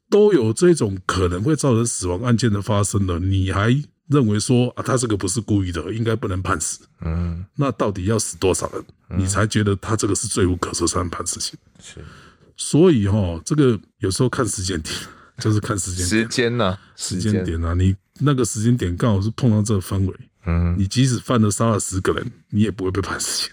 [0.10, 3.82] 都有这种可能会造成死亡案件的发生了，你还？
[4.08, 6.80] 认为说啊，他这个不是故意的，应该不能判死。
[7.02, 11.58] 嗯，那到底要死多少人，嗯、你才觉得他这个是罪无可赦，才能判死刑？
[11.82, 12.04] 是，
[12.56, 14.96] 所以哈，这个有时候看时间点，
[15.40, 16.22] 就是看时间点。
[16.24, 16.78] 时间呢？
[16.96, 20.16] 时间点啊，你那个时间点刚好是碰到这个氛围。
[20.46, 23.52] 嗯，你即使犯了杀了十个人，你也不会被判死刑。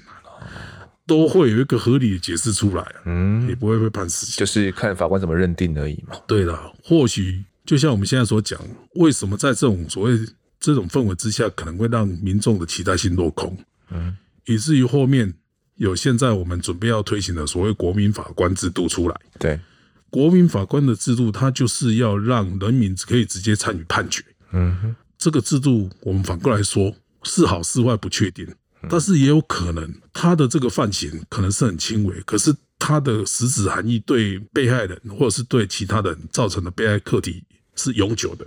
[1.07, 6.17] 都会有一个合理的解释出来，嗯，也不会被判死刑，就是看法官怎么认定而已嘛。
[6.27, 8.59] 对了，或许就像我们现在所讲，
[8.95, 10.19] 为什么在这种所谓
[10.65, 13.55] 这种氛围之下，可能会让民众的期待性落空，
[13.91, 14.17] 嗯，
[14.47, 15.35] 以至于后面
[15.77, 19.21] 有现在我们准备要推行的所谓国民法官制度出来。
[19.39, 19.61] 对，
[20.09, 24.25] 国民法官的制度，它就是要让人民可以直接参与判决。
[24.53, 28.49] 嗯哼，这个制度我们反过来说，是好是坏不确定。
[28.89, 37.43] 但是也有可能，他的这个犯行可能是很轻微，可是他的实质含义对被害人或者是对其他人造成的被害课题
[37.75, 38.47] 是永久的。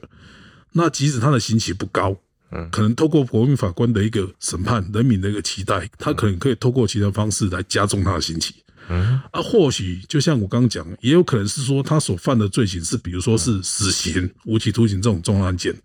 [0.73, 2.15] 那即使他的刑期不高，
[2.52, 8.56] 嗯，可能透过国民法官的一个审判，人民的一个期待，他可能可以透过其他方式来加重他的刑期。
[8.89, 15.76] 嗯，啊，或许就像我刚刚讲，也有可能是说他所犯的罪行是，比如说是死刑、无期徒刑这种重案件，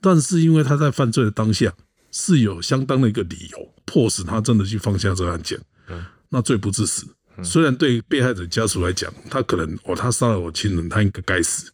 [0.00, 1.72] 但是因为他在犯罪的当下。
[2.10, 7.06] 是有相当的一个理由，迫使他真的去放下这个案件，嗯，那罪不至死。
[7.44, 11.70] 虽然对被害者家属来讲，他可能哦，他杀了我亲人，他应该该死。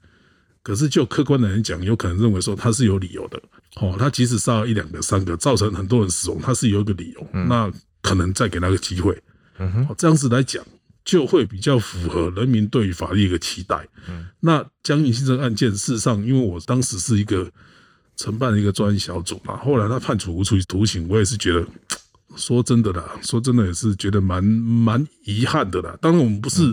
[0.64, 3.40] 可是就客观的人讲，有可能认为说他是有理由的。
[3.76, 7.28] 哦，他即使杀了一两个、三个，造成很多人死亡，他是有一个理由。
[7.46, 7.70] 那
[8.02, 9.16] 可能再给他个机会。
[9.60, 10.64] 嗯，这样子来讲，
[11.04, 13.86] 就会比较符合人民对于法律一个期待。
[14.08, 17.48] 嗯，那江义信这个案件，事实上，因为我当时是一个。
[18.16, 21.66] 承办的一个专案小组嘛，后来他判处无期徒刑，我也是觉得，
[22.38, 25.98] 说真的啦，说真的也是觉得蛮蛮遗憾的啦。
[26.00, 26.72] 当然我们不是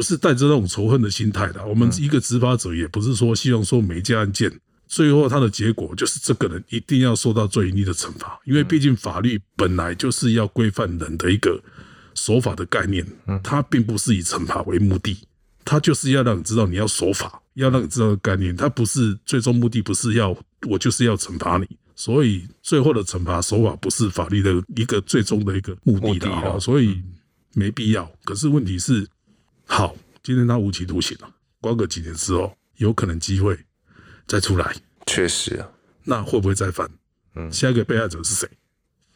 [0.00, 4.50] 不是带着那种仇恨的心态的，我们一个执法者也不是说希望说每一件案件
[4.88, 11.62] 最后他的结果就是这个人一定要受到最严厉的惩罚，因为毕竟法律本来就是要规范人的一个
[12.14, 13.06] 守法的概念，
[13.44, 15.14] 它并不是以惩罚为目的，
[15.66, 17.42] 它就是要让你知道你要守法。
[17.54, 20.34] 要让你知道概念，它不是最终目的，不是要
[20.66, 27.02] 我就是要惩罚你，所以最后的惩罚手法不是法律的一个最终的一个目的的啊，所以
[27.52, 28.10] 没必要。
[28.24, 29.06] 可是问题是，
[29.70, 31.30] 好，今天他无期徒刑了，
[31.60, 33.56] 关个几年之后，有可能机会
[34.26, 34.74] 再出来，
[35.06, 35.68] 确实啊，
[36.02, 36.90] 那会不会再犯？
[37.36, 38.48] 嗯，下一个被害者是谁？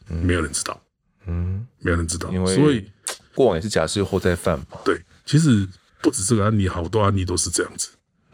[0.07, 0.81] 没有人知道，
[1.25, 2.89] 嗯，没有人知道，因为所以
[3.35, 4.65] 过往也是假释后再犯嘛。
[4.85, 5.67] 对，其实
[6.01, 7.89] 不止这个案例，好多案例都是这样子。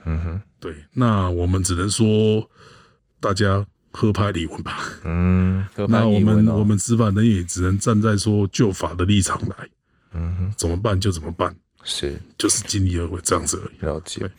[0.06, 2.48] 嗯哼，对，那我们只能说
[3.20, 4.80] 大家合拍离婚吧。
[5.04, 9.68] 嗯，那我们我们执法人也只能站在说就法的立场来。
[10.14, 13.86] 嗯哼，怎么办就怎么办，是就是尽力而为这样子而已。
[13.86, 14.30] 了解。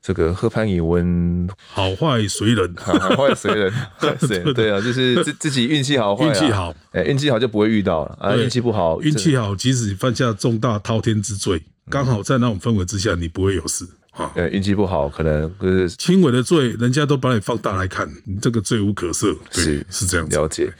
[0.00, 3.70] 这个喝潘以文，好坏随人， 好坏随人。
[4.00, 8.34] 对对啊，就是自自己运气好，运气好，哎，运气好就不会遇到了啊。
[8.34, 13.86] 运气不好，运气好，即使你犯下重大滔天之罪，刚好在那种氛围之下，你不会有事。
[14.34, 20.26] 呃，运气不好，可能就是轻微的罪，人家都把你放大来看，你这个罪无可赦，是是这样。
[20.30, 20.72] 了解。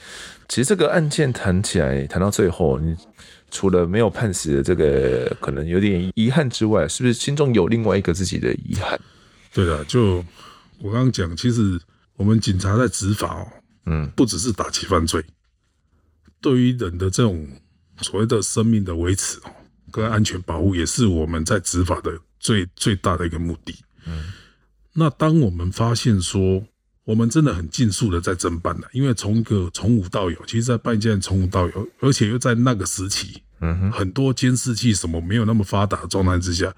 [0.49, 2.97] 其实这个案件谈起来，谈到最后，你
[3.51, 8.99] 除了没有判死的这个可能有点遗憾之外，是不是心中有另外一个自己的遗憾？
[9.53, 10.25] 对的，就
[10.79, 11.81] 我刚刚讲，其实
[12.17, 13.49] 我们警察在执法哦，
[13.87, 15.25] 嗯，不只是打击犯罪，
[16.41, 17.49] 对于人的这种
[18.03, 19.51] 所谓的生命的维持哦，
[19.91, 22.19] 跟安全保护，也是我们在执法的。
[22.41, 23.75] 最最大的一个目的，
[24.07, 24.33] 嗯，
[24.93, 26.65] 那当我们发现说，
[27.09, 36.71] 我们真的很尽速的在侦办了，因为从一个从无到有，其实，在办一件从无到有，而且又在那个时期，嗯哼，很多监视器什么没有那么发达的状态之下，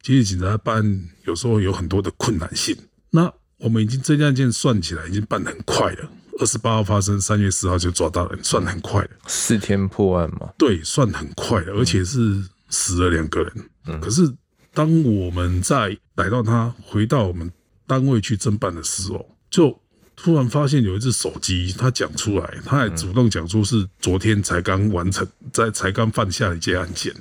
[0.00, 0.82] 其实警察办
[1.26, 2.74] 有时候有很多的困难性。
[3.10, 10.48] 那我们已经这件案件算起来已经办得很快了，二十八号发生，三月四号就抓到了，算很快了，四天破案嘛？
[10.56, 13.52] 对，算很快了，而且是死了两个人，
[13.86, 14.34] 嗯，可是。
[14.74, 17.50] 当我们在逮到他回到我们
[17.84, 19.80] 单位去侦办的时候，就
[20.16, 27.14] 突然发现有一只手机，他讲出来，他还主动讲出是昨天才刚完成，在才刚犯下一件案件。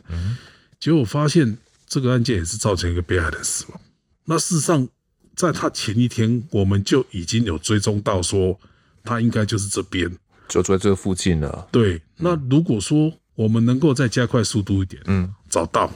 [0.80, 3.82] 结果发现这个案件也是造成一个被害人死亡。
[4.26, 4.88] 那事实上，
[5.36, 8.60] 在他前一天，我们就已经有追踪到说
[9.04, 10.12] 他应该就是这边，
[10.48, 11.68] 就在这附近了。
[11.72, 15.92] 对，那如果说我们能够再加快速度一点，嗯，找到。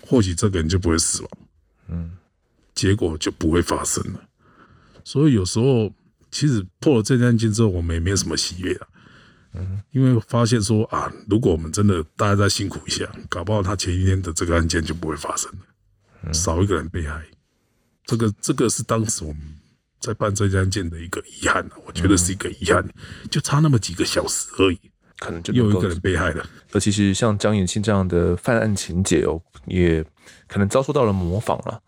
[0.00, 1.30] 或许这个人就不会死亡，
[1.88, 2.16] 嗯，
[2.74, 4.20] 结果就不会发生了。
[5.08, 5.90] 所以有时候，
[6.30, 8.88] 其实破了这件案件之后，我们也没有什么喜悦了，
[9.54, 17.24] 嗯，因为发现说啊，如果我们真的大家再辛苦一下，搞不好他前一天的这个案件就不会发生了，少一个人被害，
[18.04, 19.40] 这个这个是当时我们
[19.98, 22.86] 在办这件案件的一个遗憾，我觉得是一个遗憾，
[23.30, 24.78] 就差那么几个小时而已。
[25.20, 26.46] 可能就又一个人被害了。
[26.72, 30.04] 而其实像江义信这样的犯案情节哦，也
[30.46, 31.82] 可能遭受到了模仿了。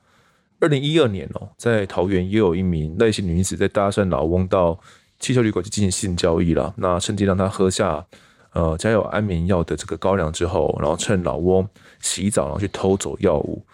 [0.60, 4.78] 二零一二年哦，在桃园也有一名赖姓女子在搭讪老翁到
[5.18, 8.04] 汽车旅馆去进行性交易了，那趁机让他喝下
[8.52, 11.66] 呃加有安眠药的这个高粱之后，然后趁老翁
[12.00, 13.64] 洗澡，然后去偷走药物。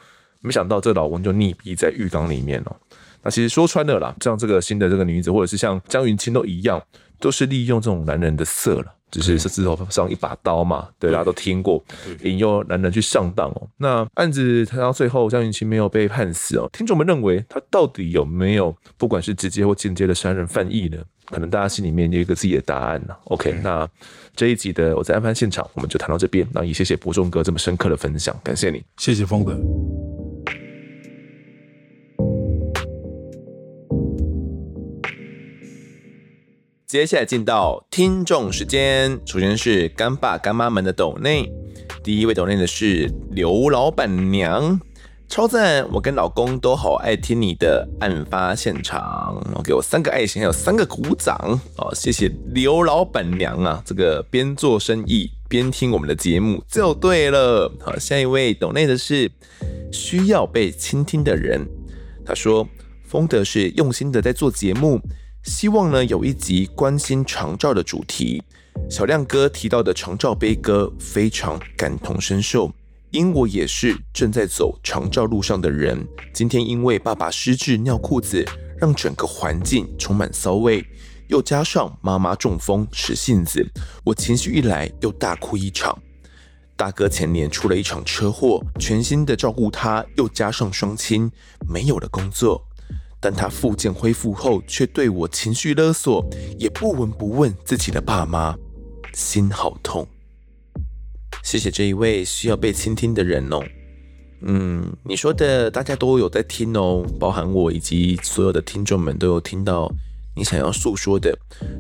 [0.40, 2.76] 没想到这老翁就溺毙在浴缸里面了。
[3.22, 6.80] 那其实说穿了啦，像这个新的这个女子，或者是像江云清都一样，
[7.18, 10.88] 都是利用这种男人的色了，只是是之后上一把刀嘛。
[10.98, 11.82] 对，大家都听过，
[12.22, 13.68] 引诱男人去上当哦。
[13.76, 16.68] 那案子谈到最后，江云清没有被判死哦。
[16.72, 20.98] 听众们认为他到底有没有不管是直接或间接的杀人犯意呢？
[21.26, 23.14] 可能大家心里面有一个自己的答案呢。
[23.24, 23.88] OK，那
[24.36, 26.46] 这一集的我在案发现场，我们就谈到这边。
[26.52, 29.85] 那也谢谢伯仲哥这么深刻的分享，感谢你，谢谢丰德。
[36.86, 41.50] 接下来进到听众时间，首先是干爸干妈们的抖内，
[42.04, 44.80] 第一位抖内的是刘老板娘，
[45.28, 45.84] 超赞！
[45.90, 51.36] 我跟老公都好爱听你的案发现场，给我三个爱心，还有三个鼓掌
[51.76, 57.68] 哦，谢谢刘老板娘啊，这个边做生意边听我们的节目就对了。
[57.80, 59.28] 好，下一位抖内的是
[59.90, 61.66] 需要被倾听的人，
[62.24, 62.64] 他说
[63.02, 65.00] 丰德是用心的在做节目。
[65.46, 68.42] 希望呢有一集关心长照的主题，
[68.90, 72.70] 小亮哥提到的长照悲歌非常感同身受，
[73.12, 76.04] 因我也是正在走长照路上的人。
[76.34, 78.44] 今天因为爸爸失智尿裤子，
[78.76, 80.84] 让整个环境充满骚味，
[81.28, 83.64] 又加上妈妈中风使性子，
[84.02, 85.96] 我情绪一来又大哭一场。
[86.74, 91.30] 大哥前年出了一场车祸，全心的照顾他，又加上双亲
[91.68, 92.65] 没有了工作。
[93.26, 96.24] 但他复健恢复后，却对我情绪勒索，
[96.60, 98.56] 也不闻不问自己的爸妈，
[99.14, 100.06] 心好痛。
[101.42, 103.60] 谢谢这一位需要被倾听的人哦。
[104.42, 109.92] 嗯，你说的大家都有在听哦，包含我以及所有的听众们都有听到。
[110.36, 111.36] 你想要诉说的，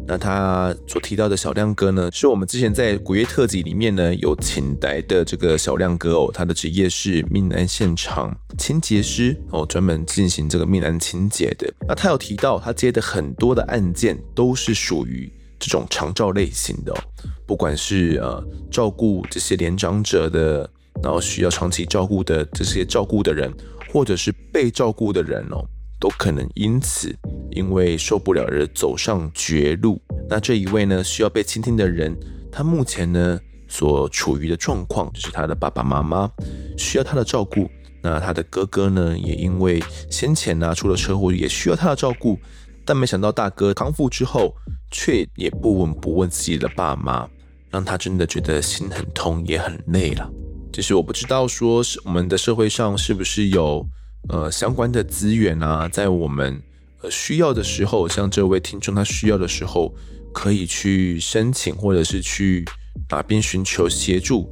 [0.06, 11.70] 那他所提到的小亮哥呢，是我们之前在古月特辑里面呢有请来的这个小亮哥哦，他的职业是命案现场清洁师哦，专门进行这个命案清洁的。
[11.86, 16.98] 那他有提到，他接的很多的案件都是属于这种长照类型的哦，
[17.46, 20.68] 不管是呃照顾这些年长者的，
[21.02, 23.52] 然后需要长期照顾的这些照顾的人，
[23.92, 25.62] 或者是被照顾的人哦。
[25.98, 27.16] 都可能因此
[27.50, 30.00] 因为受不了而走上绝路。
[30.28, 32.16] 那这一位呢，需要被倾听的人，
[32.50, 36.30] 他目前呢所处于的状况，就是他的爸爸妈妈
[36.76, 37.70] 需要他的照顾。
[38.02, 42.38] 那他的哥哥呢，也因为先前呢出了车祸，也需要他的照顾。
[42.84, 44.54] 但没想到大哥康复之后，
[44.90, 47.28] 却也不闻不问自己的爸妈，
[47.70, 50.30] 让他真的觉得心很痛，也很累了。
[50.72, 53.84] 就是我不知道说是我们的社会上是不是有。
[54.28, 56.60] 呃，相关的资源啊，在我们
[57.02, 59.94] 呃需要的时候，像这位听众他需要的时候，
[60.32, 62.64] 可以去申请，或者是去
[63.08, 64.50] 哪边寻求协助。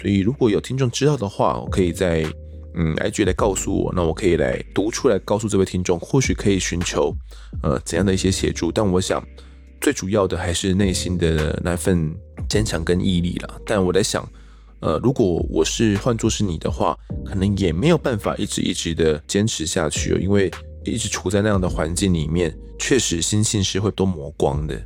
[0.00, 2.24] 所以如果有听众知道的话，我可以在
[2.74, 7.12] 嗯 IG 来告诉我，那我可以来读出来告诉这位听众，或许可以寻求
[7.62, 8.70] 呃怎样的一些协助。
[8.70, 9.20] 但我想
[9.80, 12.14] 最主要的还是内心的那份
[12.48, 13.58] 坚强跟毅力啦。
[13.66, 14.28] 但我在想。
[14.86, 20.48] 呃，如果我是换作是你的话，可能也没有办法一直一直的坚持下去，因为
[20.84, 24.80] 一直处在那样的环境里面，确实心性是会都磨光的。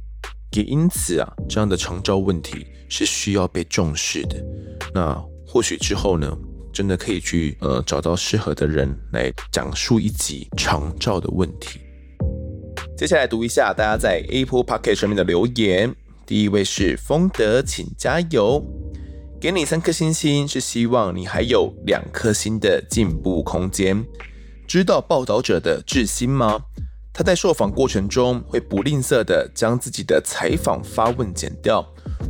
[0.52, 4.42] 也因此啊，这样的长照问题是需要被重视的。
[4.94, 6.34] 那或许之后呢，
[6.72, 11.78] 真的可以去呃找到适合的人来讲述一集长照的问题。
[12.96, 15.94] 接下来读一下大家在 Apple Podcast 上面的留言，
[16.24, 18.79] 第一位是丰德，请加油。
[19.40, 24.04] 给你三颗星星，是希望你还有两颗星的进步空间。
[24.68, 26.60] 知道报道者的志心吗？
[27.10, 31.82] 他在受访过程中会不吝啬地将自己的采访发问剪掉，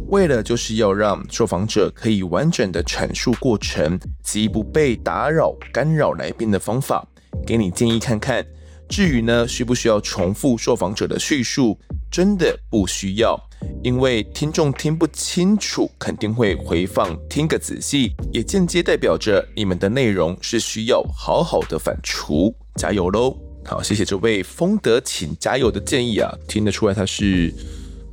[0.06, 7.04] 为了就是要让受访者可以完整的阐述过程及不被打扰干扰来宾的方法。
[7.44, 8.46] 给你建议看看。
[8.88, 11.76] 至于呢，需不需要重复受访者的叙述？
[12.08, 13.36] 真的不需要，
[13.82, 22.54] 因为听众听不清楚，肯定会回放听个仔细，也间接代表着你们的内容是需要好好的反刍。
[22.76, 23.36] 加油喽！
[23.64, 27.52] 好，谢谢这位丰德，请加油的建议啊，听得出来他是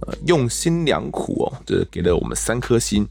[0.01, 3.07] 呃用心良苦哦，这给了我们三颗星。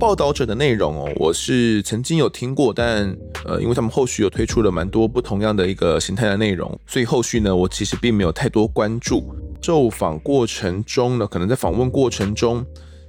[0.00, 3.14] 报道者的内容哦，我是曾经有听过，但
[3.44, 9.22] 呃，因为他们后续有推出了蛮多不同样的一个形态的内容，所以后续呢，我其实并没有太多关注。
[9.62, 12.66] 受访过程中呢，可能在访问过程中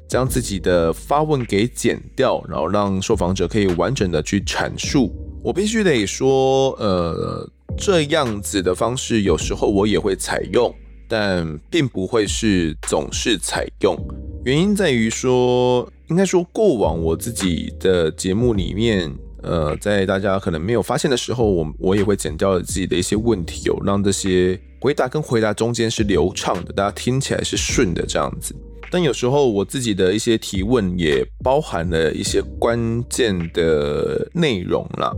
[0.08, 5.12] 将自己的发问给剪掉，然后让受访者可以完整的去阐述。
[5.44, 10.74] 我必须得说，呃，这样子的方式有时候我也会采用，
[11.10, 13.98] 但并不会是总是采用。
[14.46, 19.12] 原因在于说，应该说过往我自己的节目里面，
[19.42, 28.54] 呃，在大家可能没有发现的时候，我我也会剪掉自己的一些问题，有让这些回答跟回答中间是流畅的，大家听起来是顺的这样子。
[28.92, 35.10] 但有时候我自己的一些提问也包含了一些关键的内容啦，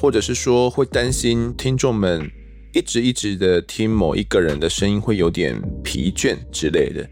[0.00, 2.28] 或者是说会担心听众们
[2.74, 7.08] 一直一直的听某一个人的声音会有点疲倦之类的。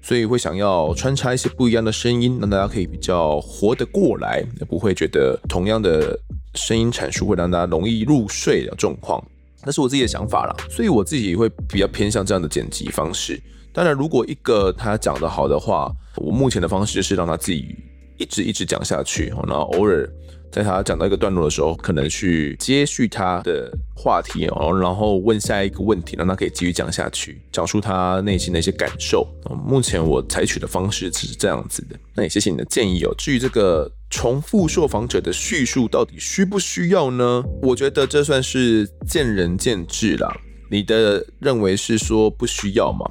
[0.00, 6.18] 所以会想要穿插一些不一样的声音，让大家可以比较活得过来，也不会觉得同样的
[6.54, 9.22] 声音阐述会让大家容易入睡的状况。
[9.64, 13.40] 那是我自己的想法啦，所以我自己会比较偏向这样的剪辑方式。
[13.72, 17.74] 当然，如果一个他讲得好的话，我目前的方式是让他自己
[18.18, 20.08] 一直一直讲下去，然后偶尔。
[20.54, 29.26] 在他讲到一个段落的时候，可能去接续他的话题哦，然后问下一个问题，让他可以继续讲下去，讲述他内心的一些感受。
[29.66, 31.96] 目前我采取的方式只是这样子的。
[32.14, 33.12] 那也谢谢你的建议哦。
[33.18, 37.42] 至于这个重复受访者的叙述到底需不需要呢？
[37.60, 40.32] 我觉得这算是见仁见智啦。
[40.70, 43.04] 你的认为是说不需要嘛？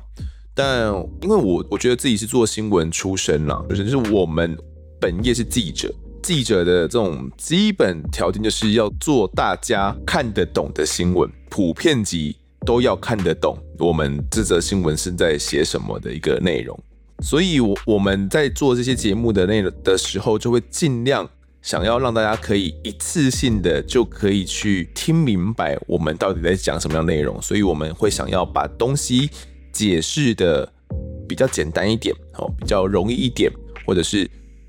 [0.55, 0.87] 但
[1.21, 4.57] 因为我我觉得自己是做新闻出身啦，就是就是我们
[4.97, 5.93] 本业是记者。
[6.23, 16.79] 记者的这种基本条件就是要做大家看得懂的新闻，普遍级都要看得懂我们这则新闻是在写什么的一个内容。
[17.21, 21.29] 所以，我我们在做这些节目的内容的时候，就会尽量
[21.61, 27.41] 想要让大家可以一次性的就可以去听明白我们到底在讲什么样内容。
[27.41, 29.29] 所以，我们会想要把东西
[29.73, 30.71] 解释的
[31.27, 33.51] 比较简单一点，哦，比较容易一点，
[33.85, 34.25] 或者是。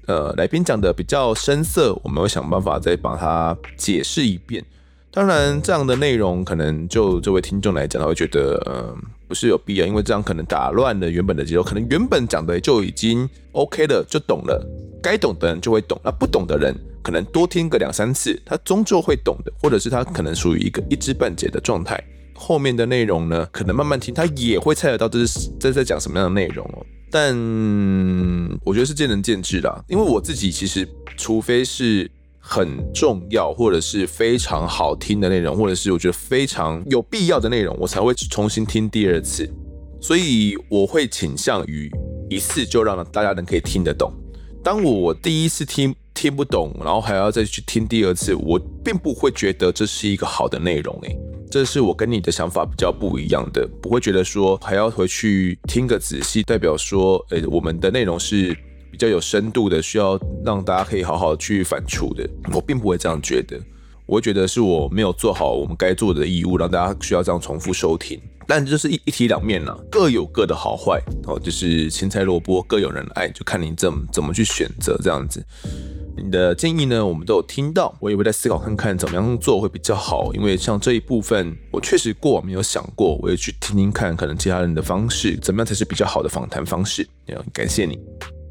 [0.06, 4.64] 呃，来宾讲的比较生涩，我们会想办法再把它解释一遍。
[5.10, 8.92] 当然，这样的内容可能就这位听众来讲，他会觉得，呃，
[9.28, 11.62] 不是有必要，因为这样可能打乱了原本的节奏。
[11.62, 14.60] 可能原本讲的就已经 OK 了，就懂了，
[15.00, 22.02] 该懂的人就会懂，那不懂的人可能多听个两三次，他终究会懂的，或者是他可能属于一个一知半解的状态。
[22.34, 26.84] 后面的内容呢，可能慢慢听，他也会猜得到这是这在讲什么样的内容哦。
[27.14, 27.32] 但
[28.64, 30.84] 我觉得是见仁见智啦，因为我自己其实，
[31.16, 32.10] 除非是
[32.40, 39.48] 很重要或者是非常好听的内容，或者是我觉得非常有必要的内容，我才会重新听第二次。
[40.00, 41.88] 所以我会倾向于
[42.28, 44.12] 一次就让大家能可以听得懂。
[44.64, 51.16] 当我第一次听听不懂，然后还要再去听第二次，我并不会觉得这是一个好的内容诶。
[51.54, 58.52] 这是我跟你的想法比较不一样的，不会觉得说还要回去听个仔细，代表说，诶，我们的内容是
[58.90, 62.28] 比较有深度的，需要让大家可以好好去反刍的。
[62.52, 63.56] 我并不会这样觉得，
[64.04, 68.20] 我会觉得是我没有做好我们该做的义务，让大家需要这样重复收听。
[68.48, 75.40] 但就是一一体两面了，各有各的好坏，哦，就是青菜萝卜各有人爱，就看你怎么怎么去选择这样子。
[76.16, 80.32] 你的建议呢，我们都有听到，我也会在思考看看怎么样做会比较好。
[80.32, 87.06] 因为像这一部分，我确实过往没有想过，我也去听听看，可能其他人的方式怎么样才是比较好的访谈方式。
[87.52, 87.98] 感谢你，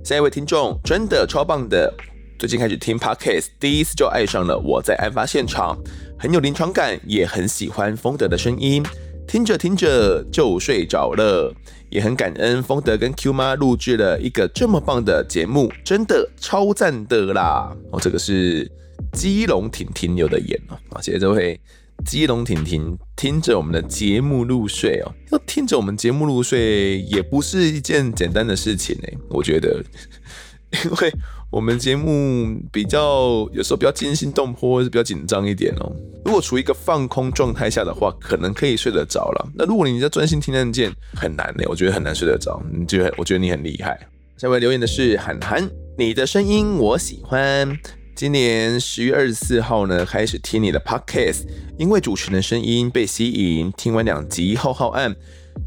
[0.04, 1.94] 下一位听众真的超棒的，
[2.38, 5.78] 最近开始听 Podcast，第一次就爱上了我在案发现场，
[6.20, 8.84] 很有临场感，也很喜欢丰德的声音，
[9.26, 11.54] 听着听着就睡着了。
[11.94, 17.72] 也很感恩丰德跟 Q 妈录制了一个这么棒的节目，真的超赞的啦！
[17.92, 18.68] 哦，这个是
[19.12, 21.62] 基隆婷婷留的言哦，啊，谢谢这位
[22.04, 29.84] 基隆婷婷听着我们的节目入睡哦，要听着我们节目入睡也不是一件简单的事情哎，我觉得，
[30.86, 31.14] 因为。
[31.54, 35.96] 我们节目比较有时候比较惊心动魄，或是比较紧张一点哦。
[36.26, 39.52] 如果处于一个放空状态下的话，可能可以睡得着了。
[39.54, 41.64] 那如果你在专心听案件，很难呢。
[41.68, 42.60] 我觉得很难睡得着。
[42.74, 43.14] 你觉得？
[43.18, 44.00] 我觉得你很厉害。
[44.36, 47.78] 下位留言的是涵涵，你的声音我喜欢。
[48.16, 51.44] 今年十月二十四号呢，开始听你的 podcast，
[51.78, 55.16] 因为主持人的声音被吸引，听完两集浩浩案。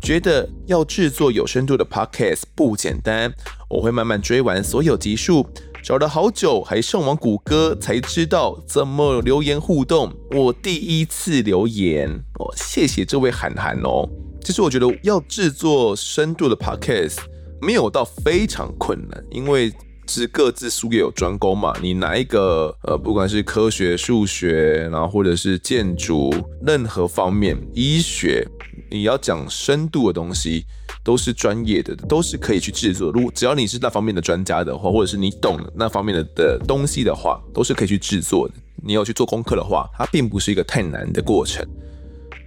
[0.03, 3.33] 觉得要制作有深度的 podcast 不简单，
[3.71, 5.47] 我会慢慢追完所有集数，
[5.87, 10.13] 找了好久，还上网谷歌才知道怎么留言互动。
[10.33, 12.11] 我第一次留言
[12.41, 14.05] 哦，谢谢这位涵涵哦。
[14.43, 17.19] 其实我觉得要制作深度的 podcast
[17.63, 19.73] 没有到非常困难，因为
[20.09, 21.73] 是各自术业有专攻嘛。
[21.81, 26.35] 你哪一个呃，不管是科学、数学，然后或者是建筑，
[26.67, 28.45] 任何方面，医学。
[28.91, 30.65] 你要讲深度的东西，
[31.07, 33.13] 都是专业的，都是可以去制作。
[33.13, 38.55] 如果只要你是那方面的专家的话，或者是你懂那方面的的东西的话，都是可以去制作的。
[38.85, 41.65] 你要去做功课的话，它并不是一个太难的过程。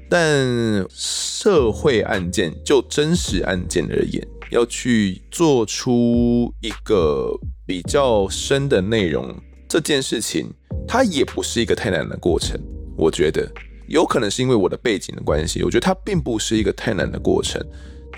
[0.09, 7.31] 但社会案件就真实案件而言，要去做出一个
[7.65, 9.33] 比较深的内容，
[9.69, 10.53] 这件事情
[10.85, 12.59] 它也不是一个太难的过程。
[12.97, 13.49] 我觉得
[13.87, 17.65] 有可能是因为我的背景的关系，我觉得它并不是一个太难的过程。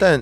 [0.02, 0.20] 但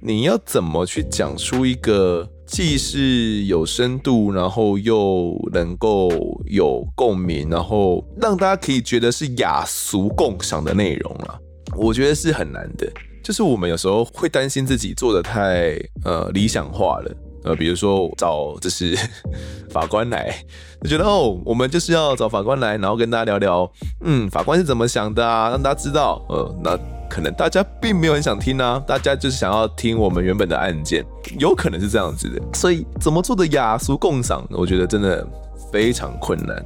[0.00, 6.10] 你要怎么去讲出一个既是有深度，然后又能够
[6.46, 11.38] 有共鸣，然后让大家可以觉得是雅俗共赏的内容啊？
[11.76, 12.90] 我觉得是很难的。
[13.22, 17.14] 就是我们有时候会担心自己做的太呃理想化了，
[17.44, 18.96] 呃，比如说找就是
[19.70, 20.34] 法官来，
[20.82, 23.72] 就觉得哦，我们就是要找法官来，然后跟大家聊聊，
[24.04, 31.04] 嗯，法官是怎么想的啊，让大家知道，呃，那可能大家并没有很想听啊，大家就是想要听我们原本的案件，
[31.38, 35.26] 有可能是这样子的，所以怎么做的雅俗共赏，我觉得真的
[35.72, 36.64] 非常困难。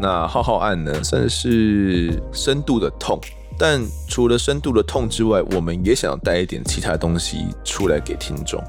[0.00, 3.18] 那浩浩案呢，算是深度的痛。
[3.56, 8.60] 但除了深度的痛之外，我们也想要带一点其他东西出来给听众。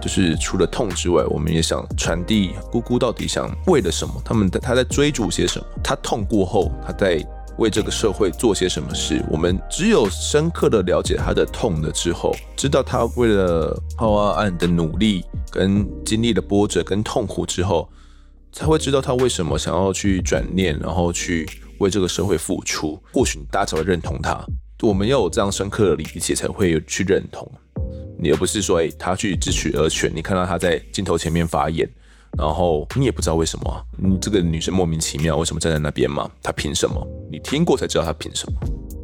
[0.00, 4.14] 就是除了痛之外，我们也想传递姑姑到底想为了什么？
[4.24, 5.66] 他们他在追逐些什么？
[5.82, 7.24] 他痛过后，他在
[7.58, 9.24] 为这个社会做些什么事？
[9.30, 17.88] 我们只有深刻的了解他的痛了之后，知道他为了浩浩案的努力跟经历的波折跟痛苦之后，
[18.52, 21.48] 才会知道他为什么想要去转念，然后去。
[21.78, 24.42] 为这个社会付出，或许大家才会认同他。
[24.80, 27.46] 我们要有这样深刻的理解，才会去认同
[28.18, 31.88] 你，而不是说，哎，他去自取儿拳，你看到他在镜头前面发言，
[32.38, 36.30] 然后你也不知道为什么，你这个女生莫名其妙为什么站在那边嘛？
[36.42, 37.06] 她凭什么？
[37.30, 38.58] 你听过才知道她凭什么。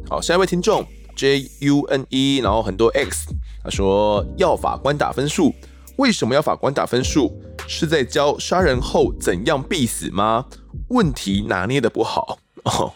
[0.09, 0.85] 好，下一位听众
[1.15, 3.27] J U N E，然后很多 X，
[3.63, 5.53] 他说要法官打分数，
[5.97, 7.31] 为什么要法官打分数？
[7.67, 10.45] 是在教杀人后怎样必死吗？
[10.89, 12.37] 问题拿捏的不好。
[12.63, 12.91] 哦，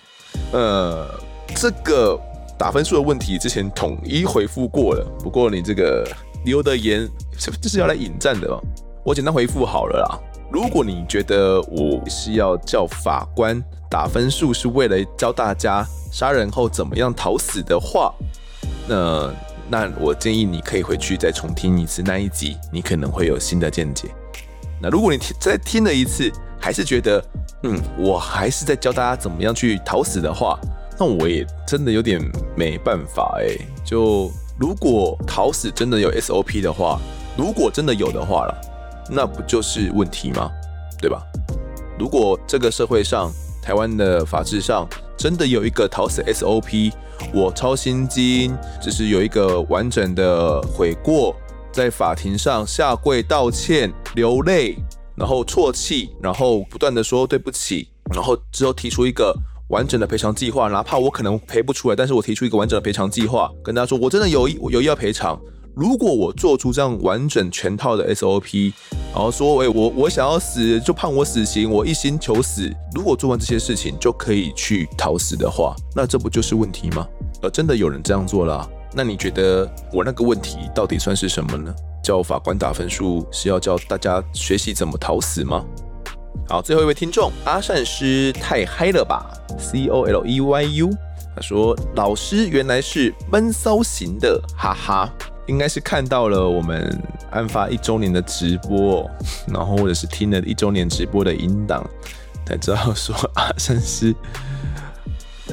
[0.51, 1.07] 呃，
[1.55, 2.19] 这个
[2.57, 5.05] 打分数的问题之前统一回复过了。
[5.19, 6.07] 不过你这个
[6.45, 7.07] 留的言，
[7.61, 8.59] 这是要来引战的哦。
[9.03, 10.19] 我简单回复好了啦。
[10.51, 18.13] 如果你觉得我是要叫法官打分数，是为了教大家杀人后怎么样逃死的话，
[18.87, 19.33] 那
[19.69, 24.07] 那我建议你可以回去再重听一次那一集，你可能会有新的见解。
[24.81, 27.23] 那如果你再听了一次，还是觉得，
[27.63, 30.57] 嗯，我还是在教大家怎么样去逃死的话，
[30.99, 32.19] 那我也真的有点
[32.55, 33.57] 没办法哎。
[33.85, 36.99] 就如果逃死真的有 SOP 的话，
[37.37, 38.61] 如果真的有的话了，
[39.09, 40.49] 那不就是问题吗？
[40.99, 41.21] 对吧？
[41.99, 44.87] 如果这个社会上，台湾的法制上
[45.17, 46.91] 真的有一个逃死 SOP，
[47.33, 51.35] 我抄心经，就是有一个完整的悔过，
[51.71, 54.77] 在法庭上下跪道歉、流泪。
[55.15, 59.35] 然后啜泣，然后不断的说对不起，然后之后提出一个
[59.69, 65.39] 完整的赔偿计划，哪怕我可能赔不出来，但是我提出一个完整的赔偿计划，跟大家说我真的有意有意要赔偿。
[65.75, 68.73] 如果我做出这样完整全套的 SOP，
[69.13, 72.67] 然后说，哎，我我想要死，就判我死刑，我一心求死。
[72.95, 77.07] 如果做完这些事情就可以去逃死的话，那这不就是问题吗？
[77.43, 81.71] 呃，真的有人这样做了，那你觉得我那个问题到底算是什么呢？
[82.03, 85.63] 叫法官打分数是要教大家学习怎么逃死吗？
[86.45, 89.25] 好，最后一位听众阿善师太嗨了吧
[89.57, 90.89] ？C O L E Y U，
[91.35, 95.09] 他说老师原来是闷骚型的，哈哈，
[95.47, 97.01] 应该是看到了我们
[97.31, 99.09] 案发一周年的直播，
[99.47, 101.85] 然后或者是听了一周年直播的音档，
[102.45, 104.15] 才知道说阿善师。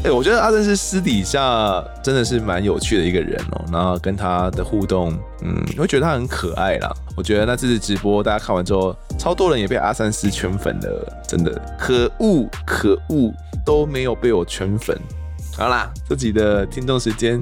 [0.02, 5.12] 哎、我觉得阿珍是私底下真的是蛮有趣的一个人哦、然后跟他的互动，
[5.42, 6.92] 嗯，你会觉得他很可爱啦。
[7.16, 13.32] 我觉得那次直播大家看完之后，超多人也被阿三斯圈粉了，真的可恶可恶，
[13.64, 14.98] 都没有被我圈粉。
[15.56, 17.40] 好啦，这集的听众时间。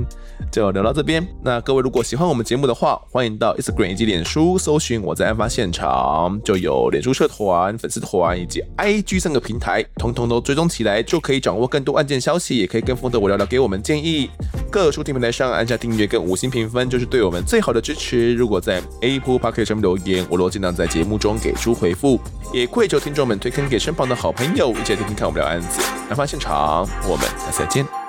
[0.51, 1.27] 就聊到这边。
[1.43, 14.31] 那各位如果喜欢我们节目的话，欢迎到 Instagram 以及脸书搜寻我在案发现场，就有脸书社团、粉丝团以及 IG 三个平台，通通都追踪起来，就可以掌握更多案件消息，也可以跟风的我聊聊，给我们建议。
[14.71, 18.35] 各收听平台上按下订阅跟五星评分，就是对我们最好的支持。
[18.35, 22.19] 如果在 Apple Podcast 上面留言，我都尽量在节目中给出回复。
[22.53, 25.83] 也跪求听众们推坑给身旁的好朋友，一起来听听看我们聊案子。
[26.09, 28.02] 案发现场，我们下次再见。